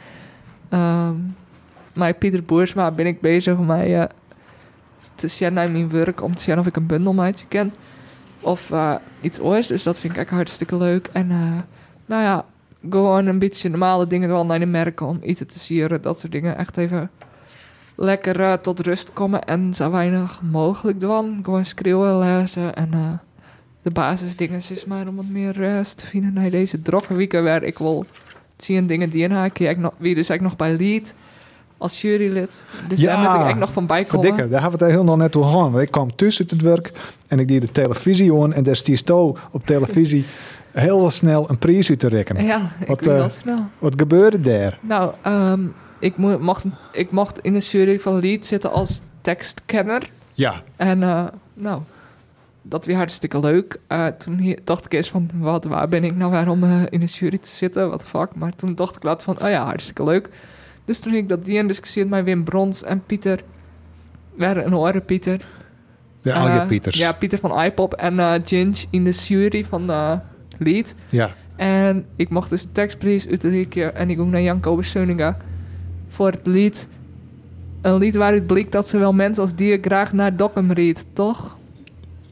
Met 1.97 2.19
Pieter 2.19 2.45
Boersma 2.45 2.91
ben 2.91 3.07
ik 3.07 3.21
bezig 3.21 3.59
om 3.59 3.67
mij 3.67 4.01
eh, 4.01 4.09
te 5.15 5.29
zien 5.29 5.53
naar 5.53 5.71
mijn 5.71 5.91
werk. 5.91 6.23
Om 6.23 6.35
te 6.35 6.43
zien 6.43 6.59
of 6.59 6.67
ik 6.67 6.77
een 6.77 6.87
bundelmaatje 6.87 7.47
ken. 7.47 7.75
Of 8.41 8.71
eh, 8.71 8.95
iets 9.21 9.41
oors. 9.41 9.67
Dus 9.67 9.83
dat 9.83 9.99
vind 9.99 10.13
ik 10.13 10.19
echt 10.19 10.31
hartstikke 10.31 10.77
leuk. 10.77 11.09
En 11.13 11.31
eh, 11.31 11.53
nou 12.07 12.23
ja, 12.23 12.45
gewoon 12.91 13.27
een 13.27 13.39
beetje 13.39 13.69
normale 13.69 14.07
dingen 14.07 14.29
wel 14.29 14.47
naar 14.47 14.59
de 14.59 14.67
merken 14.67 15.07
om 15.07 15.19
iets 15.23 15.43
te 15.47 15.59
sieren. 15.59 16.03
Dat 16.03 16.19
soort 16.19 16.33
dingen. 16.33 16.59
Echt 16.59 16.77
even 16.77 17.11
lekker 17.95 18.41
eh, 18.41 18.53
tot 18.53 18.81
rust 18.81 19.13
komen 19.13 19.45
en 19.45 19.75
zo 19.75 19.91
weinig 19.91 20.41
mogelijk 20.43 21.01
doen. 21.01 21.41
Gewoon 21.43 21.65
schreeuwen, 21.65 22.19
lezen 22.19 22.75
en 22.75 22.93
eh, 22.93 23.13
de 23.83 23.91
basisdingen 23.91 24.61
is 24.69 24.85
maar 24.85 25.09
om 25.09 25.17
wat 25.17 25.29
meer 25.29 25.53
rust 25.53 25.99
te 25.99 26.07
vinden 26.07 26.33
naar 26.33 26.51
deze 26.51 26.83
drokke 26.83 27.15
weken 27.15 27.45
waar 27.45 27.63
ik 27.63 27.79
wil 27.79 28.05
zien 28.57 28.87
dingen 28.87 29.11
die 29.11 29.23
in. 29.23 29.53
Ik 29.55 29.79
nog, 29.79 29.93
wie 29.97 30.15
dus 30.15 30.29
eigenlijk 30.29 30.43
nog 30.43 30.57
bij 30.57 30.77
Lead 30.77 31.15
als 31.79 32.01
jurylid. 32.01 32.63
Dus 32.89 33.01
Ja, 33.01 33.07
daar 33.07 33.17
moet 33.17 33.27
ik 33.27 33.33
eigenlijk 33.33 33.61
nog 33.61 33.73
van 33.73 33.87
bij 33.87 34.05
komen. 34.05 34.51
Daar 34.51 34.63
hebben 34.63 34.79
we 34.79 34.85
het 34.85 34.95
heel 34.95 35.05
nog 35.05 35.17
net 35.17 35.33
toe 35.33 35.43
gehad. 35.43 35.81
Ik 35.81 35.91
kwam 35.91 36.17
tussen 36.17 36.47
het 36.49 36.63
werk 36.63 36.93
en 37.27 37.39
ik 37.39 37.49
deed 37.49 37.61
de 37.61 37.73
televisie 37.73 38.35
aan. 38.35 38.53
En 38.53 38.63
daar 38.63 38.83
toe 39.05 39.37
op 39.51 39.67
televisie 39.67 40.25
heel 40.81 41.11
snel 41.11 41.51
een 41.51 41.59
prijs 41.59 41.89
uit 41.91 41.99
te 41.99 42.09
rekenen. 42.09 42.45
Ja, 42.45 42.71
ik 42.81 42.87
Wat, 42.87 43.05
weet 43.05 43.15
eh, 43.15 43.21
dat 43.21 43.33
snel. 43.33 43.59
Wat 43.79 43.95
gebeurde 43.97 44.41
daar? 44.41 44.79
Nou, 44.83 45.15
ehm, 45.23 45.61
ik, 45.99 46.17
mo- 46.17 46.39
mocht, 46.39 46.65
ik 46.93 47.11
mocht 47.11 47.41
in 47.41 47.53
de 47.53 47.59
jury 47.59 48.01
van 48.01 48.21
Lead 48.21 48.45
zitten 48.45 48.73
als 48.73 49.01
tekstkenner. 49.21 50.11
Ja. 50.33 50.63
En 50.77 51.03
eh, 51.03 51.25
nou, 51.55 51.81
dat 52.63 52.87
weer 52.87 52.97
hartstikke 52.97 53.41
leuk. 53.41 53.79
Eh, 53.87 54.07
toen 54.07 54.57
dacht 54.65 54.85
ik 54.85 54.93
eerst 54.93 55.11
van, 55.11 55.31
wat, 55.35 55.65
waar 55.65 55.89
ben 55.89 56.05
ik 56.05 56.17
nou 56.17 56.31
weer 56.31 56.49
om 56.51 56.65
eh, 56.65 56.83
in 56.91 57.01
de 57.01 57.07
jury 57.07 57.39
te 57.39 57.49
zitten? 57.51 57.91
Wat 57.91 58.05
fuck. 58.05 58.35
Maar 58.35 58.53
toen 58.57 58.75
dacht 58.75 58.97
ik 58.97 59.03
later 59.03 59.25
van, 59.35 59.43
oh 59.47 59.51
ja, 59.51 59.65
hartstikke 59.65 60.03
leuk. 60.05 60.29
Dus 60.85 61.01
toen 61.01 61.13
ging 61.13 61.23
ik 61.23 61.29
dat 61.29 61.45
die 61.45 61.59
en 61.59 61.67
discussieerde 61.67 62.11
met 62.11 62.25
Wim 62.25 62.45
Brons 62.45 62.83
en 62.83 63.03
Pieter. 63.07 63.41
Waren 64.37 64.67
een 64.67 64.77
oren 64.77 65.05
Pieter. 65.05 65.41
De 66.23 66.35
Alje 66.35 66.59
Eh, 66.61 66.67
Pieters. 66.67 66.99
Ja, 66.99 67.13
Pieter 67.13 67.39
van 67.39 67.63
iPop 67.63 67.95
en 67.95 68.19
eh 68.19 68.33
Ginge 68.45 68.85
in 68.91 69.05
de 69.05 69.11
jury 69.11 69.65
van 69.65 69.91
Lead. 70.59 70.95
Ja. 71.09 71.31
En 71.57 72.07
ik 72.17 72.29
mocht 72.29 72.51
dus 72.51 72.63
de 72.63 72.73
tekstprijs 72.73 73.29
uitreiken 73.29 73.97
en 73.97 74.11
ik 74.11 74.17
ging 74.17 74.31
naar 74.31 74.43
Jan 74.43 74.61
Kobus 74.61 74.91
Seuninga 74.91 75.37
voor 76.09 76.31
het 76.31 76.47
lied. 76.47 76.89
Een 77.81 77.97
lied 77.97 78.17
waaruit 78.17 78.47
bleek 78.47 78.73
dat 78.73 78.89
zowel 78.89 79.13
mensen 79.13 79.43
als 79.43 79.55
dier 79.55 79.79
graag 79.81 80.13
naar 80.13 80.37
Dokkum 80.37 80.73
reed, 80.73 81.05
toch? 81.13 81.56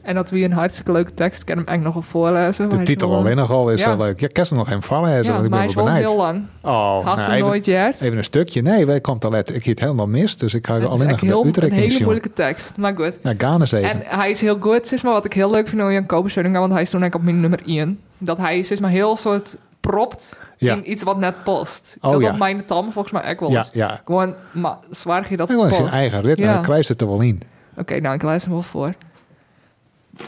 En 0.05 0.15
dat 0.15 0.29
weer 0.29 0.45
een 0.45 0.51
hartstikke 0.51 0.91
leuke 0.91 1.13
tekst. 1.13 1.39
Ik 1.39 1.45
kan 1.45 1.57
hem 1.57 1.65
eigenlijk 1.67 1.95
nog 1.95 2.03
wel 2.05 2.21
voorlezen. 2.21 2.69
De 2.69 2.75
is 2.77 2.85
titel 2.85 3.09
wel- 3.09 3.17
alleen 3.17 3.35
nogal 3.35 3.69
is 3.69 3.81
Ja. 3.81 3.97
wel 3.97 4.05
leuk. 4.05 4.21
Ik 4.21 4.33
kan 4.33 4.45
ze 4.45 4.53
nog 4.53 4.69
hè, 5.05 5.23
zo, 5.23 5.27
Ja, 5.27 5.33
want 5.33 5.45
ik 5.45 5.49
maar 5.49 5.49
ben 5.49 5.57
hij 5.59 5.67
is 5.67 5.73
wel 5.75 5.85
heel 5.93 6.15
lang. 6.15 6.43
Oh, 6.61 7.05
Had 7.05 7.15
nou, 7.17 7.31
even, 7.31 7.45
nooit 7.45 7.63
gehoord. 7.65 8.01
even 8.01 8.17
een 8.17 8.23
stukje. 8.23 8.61
Nee, 8.61 8.85
wij 8.85 9.01
komt 9.01 9.25
al 9.25 9.31
let. 9.31 9.55
Ik 9.55 9.63
het 9.65 9.79
helemaal 9.79 10.07
mis, 10.07 10.37
dus 10.37 10.53
ik 10.53 10.65
ga 10.67 10.73
Het 10.73 10.83
is 10.83 10.87
alleen 10.89 11.01
nog 11.03 11.11
echt 11.11 11.21
heel, 11.21 11.39
een 11.39 11.45
uitrekening 11.45 11.81
hele 11.81 11.91
zien. 11.93 12.03
moeilijke 12.03 12.33
tekst, 12.33 12.73
maar 12.77 12.93
goed. 12.95 13.19
Nou, 13.23 13.35
gaan 13.37 13.59
eens 13.59 13.71
even. 13.71 13.89
En 13.89 14.01
hij 14.19 14.29
is 14.29 14.41
heel 14.41 14.57
goed, 14.59 14.87
zeg 14.87 15.03
maar, 15.03 15.13
wat 15.13 15.25
ik 15.25 15.33
heel 15.33 15.51
leuk 15.51 15.67
vind 15.67 15.81
aan 15.81 15.93
Jan 15.93 16.05
Kobus 16.05 16.33
Seuninga, 16.33 16.59
want 16.59 16.71
hij 16.73 16.81
is 16.81 16.89
toen 16.89 17.01
eigenlijk 17.01 17.29
op 17.29 17.39
mijn 17.41 17.49
nummer 17.49 17.69
1. 17.79 17.99
Dat 18.17 18.37
hij 18.37 18.63
zeg 18.63 18.79
maar 18.79 18.89
heel 18.91 19.15
soort 19.15 19.57
propt 19.79 20.37
Ja. 20.57 20.73
in 20.75 20.91
iets 20.91 21.03
wat 21.03 21.17
net 21.19 21.43
past. 21.43 21.97
Oh, 22.01 22.11
dat 22.11 22.21
ja. 22.21 22.31
op 22.31 22.37
mijn 22.37 22.65
tam 22.65 22.91
volgens 22.91 23.13
mij 23.13 23.31
ook 23.31 23.39
wel 23.39 23.49
ja. 23.71 24.01
Gewoon, 24.05 24.33
maar 24.53 24.75
zwaar 24.89 25.25
je 25.29 25.37
dat 25.37 25.49
Gewoon 25.49 25.73
zijn 25.73 25.87
eigen 25.87 26.21
ritme. 26.21 26.45
Ja. 26.45 26.53
Dan 26.53 26.61
krijg 26.61 26.87
je 26.87 26.91
het 26.93 27.01
er 27.01 27.07
wel 27.07 27.21
in. 27.21 27.41
Oké, 27.77 27.99
nou, 27.99 28.15
ik 28.15 28.23
lees 28.23 28.43
hem 28.43 28.53
wel 28.53 28.61
voor. 28.61 28.91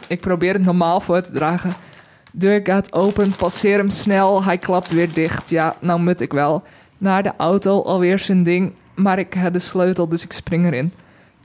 Ik 0.08 0.20
probeer 0.20 0.54
het 0.54 0.64
normaal 0.64 1.00
voor 1.00 1.22
te 1.22 1.32
dragen. 1.32 1.74
Deur 2.32 2.60
gaat 2.64 2.94
open, 2.94 3.36
passeer 3.36 3.78
hem 3.78 3.90
snel, 3.90 4.44
hij 4.44 4.58
klapt 4.58 4.90
weer 4.90 5.14
dicht. 5.14 5.50
Ja, 5.50 5.76
nou 5.80 6.00
moet 6.00 6.22
ik 6.22 6.34
wel. 6.34 6.64
Naar 6.98 7.24
de 7.24 7.34
auto, 7.38 7.82
alweer 7.82 8.20
zijn 8.20 8.44
ding. 8.44 8.74
Maar 8.96 9.20
ik 9.20 9.34
heb 9.34 9.54
de 9.54 9.60
sleutel, 9.60 10.08
dus 10.08 10.24
ik 10.24 10.34
spring 10.34 10.66
erin. 10.66 10.92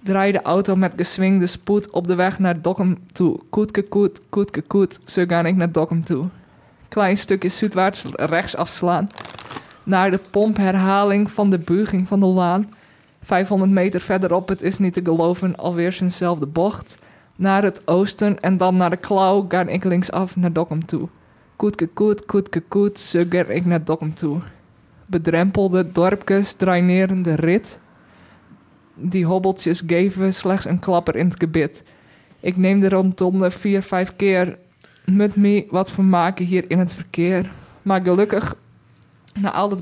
Draai 0.02 0.32
de 0.32 0.42
auto 0.42 0.76
met 0.76 0.92
geswingde 0.96 1.46
spoed 1.46 1.90
op 1.90 2.06
de 2.06 2.14
weg 2.14 2.38
naar 2.38 2.60
Dokkum 2.60 2.98
toe. 3.12 3.40
Koetke 3.50 3.82
koet, 3.82 4.20
koetke 4.28 4.60
koet, 4.60 4.98
zo 5.04 5.24
ga 5.26 5.44
ik 5.44 5.56
naar 5.56 5.72
Dokkum 5.72 6.04
toe. 6.04 6.26
Klein 6.88 7.18
stukje 7.18 7.48
zuidwaarts 7.48 8.04
rechts 8.12 8.56
afslaan. 8.56 9.10
Naar 9.82 10.10
de 10.10 10.20
pompherhaling 10.30 11.30
van 11.30 11.50
de 11.50 11.58
buiging 11.58 12.08
van 12.08 12.20
de 12.20 12.26
laan. 12.26 12.74
500 13.22 13.70
meter 13.70 14.00
verderop, 14.00 14.48
het 14.48 14.62
is 14.62 14.78
niet 14.78 14.94
te 14.94 15.00
geloven, 15.04 15.56
alweer 15.56 15.92
zijnzelfde 15.92 16.46
bocht. 16.46 16.98
Naar 17.42 17.62
het 17.62 17.82
oosten 17.84 18.40
en 18.40 18.56
dan 18.56 18.76
naar 18.76 18.90
de 18.90 18.96
klauw 18.96 19.44
ga 19.48 19.66
ik 19.66 19.84
linksaf 19.84 20.36
naar 20.36 20.52
Dokkum 20.52 20.86
toe. 20.86 21.08
Koetke 21.56 21.86
koet, 21.86 22.26
koetke 22.26 22.60
koet, 22.60 23.00
zo 23.00 23.24
ga 23.28 23.44
ik 23.44 23.64
naar 23.64 23.84
Dokkum 23.84 24.14
toe. 24.14 24.40
Bedrempelde 25.06 25.92
dorpjes, 25.92 26.52
drainerende 26.52 27.34
rit. 27.34 27.78
Die 28.94 29.24
hobbeltjes 29.24 29.82
geven 29.86 30.34
slechts 30.34 30.64
een 30.64 30.78
klapper 30.78 31.16
in 31.16 31.28
het 31.28 31.40
gebit. 31.40 31.82
Ik 32.40 32.56
neem 32.56 32.80
de 32.80 32.88
rondonde 32.88 33.50
vier, 33.50 33.82
vijf 33.82 34.16
keer 34.16 34.58
met 35.04 35.36
me 35.36 35.66
wat 35.70 35.90
vermaken 35.90 36.44
hier 36.44 36.70
in 36.70 36.78
het 36.78 36.94
verkeer. 36.94 37.50
Maar 37.82 38.02
gelukkig, 38.02 38.54
na 39.34 39.52
al 39.52 39.68
dat 39.68 39.80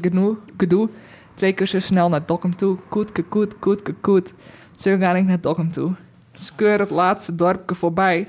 gedoe, 0.56 0.88
twee 1.34 1.52
keer 1.52 1.66
zo 1.66 1.80
snel 1.80 2.08
naar 2.08 2.26
Dokkum 2.26 2.56
toe. 2.56 2.78
Koetke 2.88 3.22
koet, 3.22 3.58
koetke 3.58 3.92
koet. 3.92 4.34
Zo 4.76 4.96
ga 4.96 5.14
ik 5.14 5.24
naar 5.24 5.40
Dokkum 5.40 5.70
toe. 5.70 5.94
Skeur 6.40 6.78
het 6.78 6.90
laatste 6.90 7.34
dorpje 7.34 7.74
voorbij. 7.74 8.28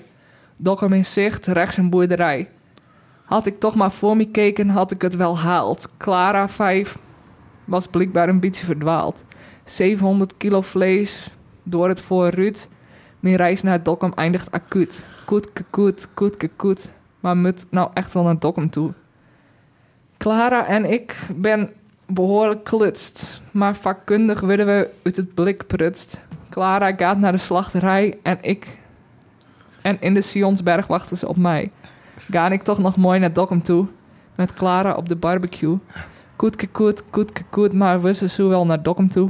Dokkum 0.55 0.93
in 0.93 1.05
zicht, 1.05 1.45
rechts 1.45 1.77
een 1.77 1.89
boerderij. 1.89 2.49
Had 3.25 3.45
ik 3.45 3.59
toch 3.59 3.75
maar 3.75 3.91
voor 3.91 4.17
me 4.17 4.31
keken, 4.31 4.69
had 4.69 4.91
ik 4.91 5.01
het 5.01 5.15
wel 5.15 5.37
haald. 5.37 5.89
Clara 5.97 6.49
5 6.49 6.97
was 7.65 7.87
blijkbaar 7.87 8.29
een 8.29 8.39
beetje 8.39 8.65
verdwaald. 8.65 9.23
700 9.65 10.37
kilo 10.37 10.61
vlees 10.61 11.29
door 11.63 11.87
het 11.87 11.99
voorruut. 11.99 12.69
Mijn 13.19 13.35
reis 13.35 13.61
naar 13.61 13.83
Dokkum 13.83 14.11
eindigt 14.15 14.51
acuut. 14.51 15.05
Koetke 15.25 15.63
koet, 15.69 16.07
koetke 16.13 16.47
koet. 16.55 16.93
Maar 17.19 17.37
moet 17.37 17.65
nou 17.69 17.89
echt 17.93 18.13
wel 18.13 18.23
naar 18.23 18.39
Dokkum 18.39 18.69
toe. 18.69 18.93
Clara 20.17 20.65
en 20.65 20.91
ik 20.91 21.27
ben 21.35 21.69
behoorlijk 22.07 22.63
klutst. 22.63 23.41
Maar 23.51 23.75
vakkundig 23.75 24.39
werden 24.39 24.65
we 24.65 24.89
uit 25.03 25.15
het 25.15 25.33
blik 25.33 25.67
prutst. 25.67 26.21
Clara 26.51 26.93
gaat 26.95 27.17
naar 27.17 27.31
de 27.31 27.37
slachterij 27.37 28.17
en 28.23 28.37
ik... 28.41 28.77
En 29.81 29.97
in 29.99 30.13
de 30.13 30.21
Sionsberg 30.21 30.87
wachten 30.87 31.17
ze 31.17 31.27
op 31.27 31.37
mij. 31.37 31.71
Ga 32.31 32.49
ik 32.49 32.63
toch 32.63 32.77
nog 32.79 32.97
mooi 32.97 33.19
naar 33.19 33.33
Dokkum 33.33 33.63
toe. 33.63 33.87
Met 34.35 34.53
Clara 34.53 34.93
op 34.93 35.09
de 35.09 35.15
barbecue. 35.15 35.77
Koetke 36.35 36.67
koet, 36.67 37.03
koetke 37.09 37.43
koet. 37.49 37.73
Maar 37.73 38.01
we 38.01 38.13
zo 38.29 38.49
wel 38.49 38.65
naar 38.65 38.83
Dokkum 38.83 39.09
toe. 39.09 39.29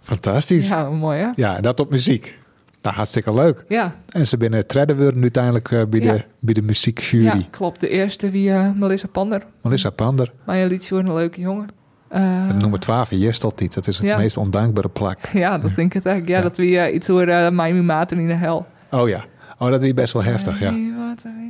Fantastisch. 0.00 0.68
Ja. 0.68 0.78
Ja, 0.80 0.90
mooi 0.90 1.18
hè? 1.20 1.30
en 1.56 1.62
dat 1.62 1.80
op 1.80 1.90
muziek. 1.90 2.38
Nou, 2.82 2.96
hartstikke 2.96 3.34
leuk. 3.34 3.64
Ja, 3.68 3.94
En 4.08 4.26
ze 4.26 4.36
binnen 4.36 4.66
treden 4.66 4.96
worden 4.96 5.22
uiteindelijk 5.22 5.70
eh, 5.70 5.84
bij, 5.86 6.00
Ja. 6.00 6.12
de, 6.12 6.24
bij 6.40 6.54
de 6.54 6.62
muziekjury. 6.62 7.24
ja 7.24 7.38
klopt. 7.50 7.80
De 7.80 7.88
eerste 7.88 8.30
wie 8.30 8.50
Melissa 8.74 9.06
Pander. 9.08 9.42
Melissa 9.62 9.90
Pander. 9.90 10.32
Maar 10.44 10.56
je 10.56 10.66
liet 10.66 10.84
een 10.98 11.14
leuke 11.14 11.40
jongen. 11.40 11.68
Eh, 12.08 12.46
Dat 12.46 12.56
noemen 12.58 12.80
twaalf 12.80 13.10
jest 13.10 13.44
altijd. 13.44 13.74
Dat 13.74 13.86
is 13.86 13.96
het 13.98 14.06
Ja. 14.06 14.16
meest 14.16 14.36
ondankbare 14.36 14.88
plak. 14.88 15.18
ja, 15.32 15.58
dat 15.58 15.74
denk 15.74 15.94
ik 15.94 16.04
eigenlijk. 16.04 16.28
Ja, 16.28 16.36
Ja. 16.36 16.42
dat 16.42 16.58
eh, 16.58 16.94
iets 16.94 17.08
horen 17.08 17.52
uh, 17.52 17.58
Miami 17.64 17.80
Maten 17.82 18.18
in 18.18 18.26
de 18.26 18.34
hel. 18.34 18.66
Oh 18.90 19.08
ja. 19.08 19.24
Oh, 19.58 19.70
dat 19.70 19.82
is 19.82 19.94
best 19.94 20.12
wel 20.12 20.22
heftig, 20.24 20.60
ja. 20.60 20.72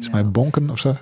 Is 0.01 0.11
mijn 0.11 0.33
bonken 0.33 0.71
of 0.71 0.79
zo? 0.79 0.97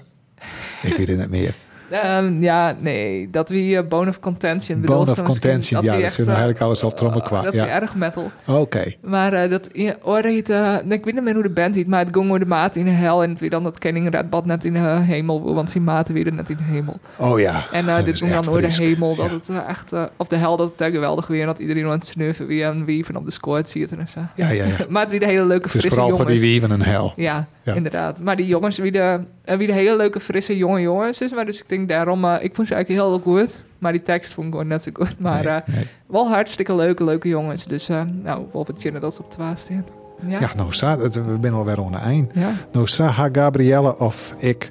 Ik 0.83 0.97
weet 0.97 1.09
het 1.09 1.19
niet 1.19 1.31
meer. 1.31 1.55
Ehm, 1.91 2.43
ja, 2.43 2.77
nee, 2.81 3.31
dat 3.31 3.49
wie 3.49 3.77
uh, 3.77 3.89
Bone 3.89 4.11
of 4.11 4.21
Contention 4.21 4.81
bedoelt. 4.81 5.07
Bone 5.07 5.19
of 5.19 5.23
Contention, 5.23 5.85
ja, 5.85 5.99
dat 5.99 6.13
zit 6.13 6.27
eigenlijk 6.27 6.61
alles 6.61 6.83
op 6.83 6.97
trommel 6.97 7.21
qua. 7.21 7.43
dat 7.43 7.53
ja. 7.53 7.65
is 7.65 7.71
erg 7.71 7.95
metal. 7.95 8.31
Oké. 8.47 8.93
Maar 9.03 9.45
uh, 9.45 9.51
dat 9.51 9.69
oor 10.03 10.23
heet, 10.23 10.51
uh, 10.51 10.75
ik 10.89 11.05
weet 11.05 11.15
niet 11.15 11.23
meer 11.23 11.35
hoe 11.35 11.43
de 11.43 11.49
band 11.49 11.75
heet, 11.75 11.87
maar 11.87 12.05
het 12.05 12.17
ging 12.17 12.29
door 12.29 12.39
de 12.39 12.47
maat 12.47 12.77
in 12.77 12.85
de 12.85 12.91
hel 12.91 13.23
en 13.23 13.31
het 13.31 13.41
weer 13.41 13.51
dan 13.51 13.63
dat 13.63 13.79
Kenning 13.79 14.11
Redbad 14.11 14.47
net 14.47 14.65
in 14.65 14.73
de 14.73 14.79
hemel, 14.79 15.55
want 15.55 15.71
zijn 15.71 15.85
maten 15.85 16.15
weer 16.15 16.33
net 16.33 16.51
in 16.51 16.57
de 16.57 16.63
hemel. 16.63 16.99
Oh 17.17 17.41
ja. 17.41 17.65
En 17.73 18.05
dit 18.05 18.17
ging 18.17 18.33
dan 18.33 18.43
door 18.43 18.61
de 18.61 18.73
hemel, 18.73 19.17
dat 19.17 19.31
het 19.31 19.51
echt, 19.69 19.93
of 20.17 20.29
de 20.29 20.37
hel, 20.37 20.57
dat 20.57 20.73
het 20.77 20.93
geweldig 20.93 21.27
weer, 21.27 21.47
dat 21.47 21.59
iedereen 21.59 21.85
aan 21.85 21.91
het 21.91 22.07
snuffen 22.07 22.47
weer 22.47 22.67
en 22.67 22.85
wieven 22.85 23.17
op 23.17 23.25
de 23.25 23.31
squad 23.31 23.71
ziet 23.71 23.97
en 23.97 24.09
zo. 24.09 24.21
Ja, 24.35 24.49
ja, 24.49 24.65
ja. 24.65 24.87
maar 24.89 25.03
het 25.03 25.11
weer 25.11 25.21
de 25.21 25.27
hele 25.27 25.45
leuke 25.45 25.69
frisse 25.69 25.89
dus 25.89 25.97
vooral 25.97 26.11
jongens. 26.11 26.31
voor 26.31 26.41
die 26.41 26.51
wieven 26.51 26.71
een 26.71 26.83
hel. 26.83 27.13
Ja, 27.17 27.49
ja, 27.67 27.75
inderdaad. 27.75 28.21
Maar 28.21 28.37
die 28.37 28.47
jongens, 28.47 28.79
wie 28.79 28.93
de, 28.93 29.21
wie 29.45 29.67
de 29.67 29.73
hele 29.73 29.97
leuke 29.97 30.21
frisse 30.21 30.57
jonge 30.57 30.81
jongens 30.81 31.21
is, 31.21 31.33
maar 31.33 31.45
dus 31.45 31.61
ik 31.61 31.69
denk 31.69 31.89
daarom, 31.89 32.25
ik 32.25 32.55
vond 32.55 32.69
ze 32.69 32.75
eigenlijk 32.75 32.89
heel 32.89 33.19
goed. 33.19 33.63
Maar 33.79 33.93
die 33.93 34.03
tekst 34.03 34.33
vond 34.35 34.47
ik 34.47 34.53
gewoon 34.53 34.67
net 34.67 34.83
zo 34.83 34.91
goed. 34.93 35.19
Maar 35.19 35.45
nee, 35.45 35.61
nee. 35.77 35.87
wel 36.07 36.29
hartstikke 36.29 36.75
leuke, 36.75 37.05
leuke 37.05 37.29
jongens. 37.29 37.65
Dus 37.65 37.91
uh, 37.91 38.03
nou, 38.23 38.47
wel 38.53 38.65
wat 38.67 39.01
dat 39.01 39.15
ze 39.15 39.23
op 39.23 39.31
de 39.31 39.37
waas 39.39 39.61
staan. 39.61 39.85
Ja, 40.27 40.41
ja 40.41 40.51
nou, 40.57 40.73
sa, 40.73 40.99
het, 40.99 41.15
we 41.15 41.39
zijn 41.41 41.53
alweer 41.53 41.77
de 41.91 41.97
eind. 41.97 42.33
Ja. 42.35 42.53
Nou, 42.73 42.87
sa, 42.87 43.07
ha 43.07 43.29
Gabrielle 43.33 43.99
of 43.99 44.35
ik 44.39 44.71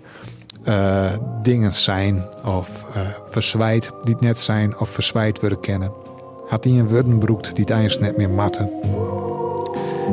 dingen 1.42 1.74
zijn 1.74 2.24
of 2.44 2.86
verzwijt 3.30 3.92
die 4.04 4.14
het 4.14 4.24
net 4.24 4.40
zijn 4.40 4.80
of 4.80 4.90
verzwijt 4.90 5.40
willen 5.40 5.60
kennen. 5.60 5.92
Had 6.48 6.64
hij 6.64 6.74
een 6.74 6.88
woordenbroek 6.88 7.44
die 7.44 7.66
het 7.66 7.70
eens 7.70 8.00
net 8.00 8.18
meer 8.18 8.30
matte? 8.30 8.70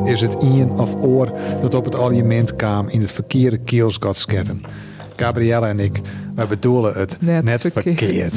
is 0.05 0.21
het 0.21 0.37
ien 0.43 0.71
of 0.71 0.95
oor 1.01 1.33
dat 1.61 1.75
op 1.75 1.85
het 1.85 1.97
aliment 1.97 2.57
kwam 2.57 2.89
in 2.89 3.01
het 3.01 3.13
verkeerde 3.13 3.59
keels 3.59 3.99
gaat. 4.01 4.55
Gabriella 5.17 5.69
en 5.69 5.79
ik, 5.81 6.01
wij 6.35 6.47
bedoelen 6.47 6.95
het 6.95 7.19
net, 7.21 7.69
verkeerd. 7.73 8.35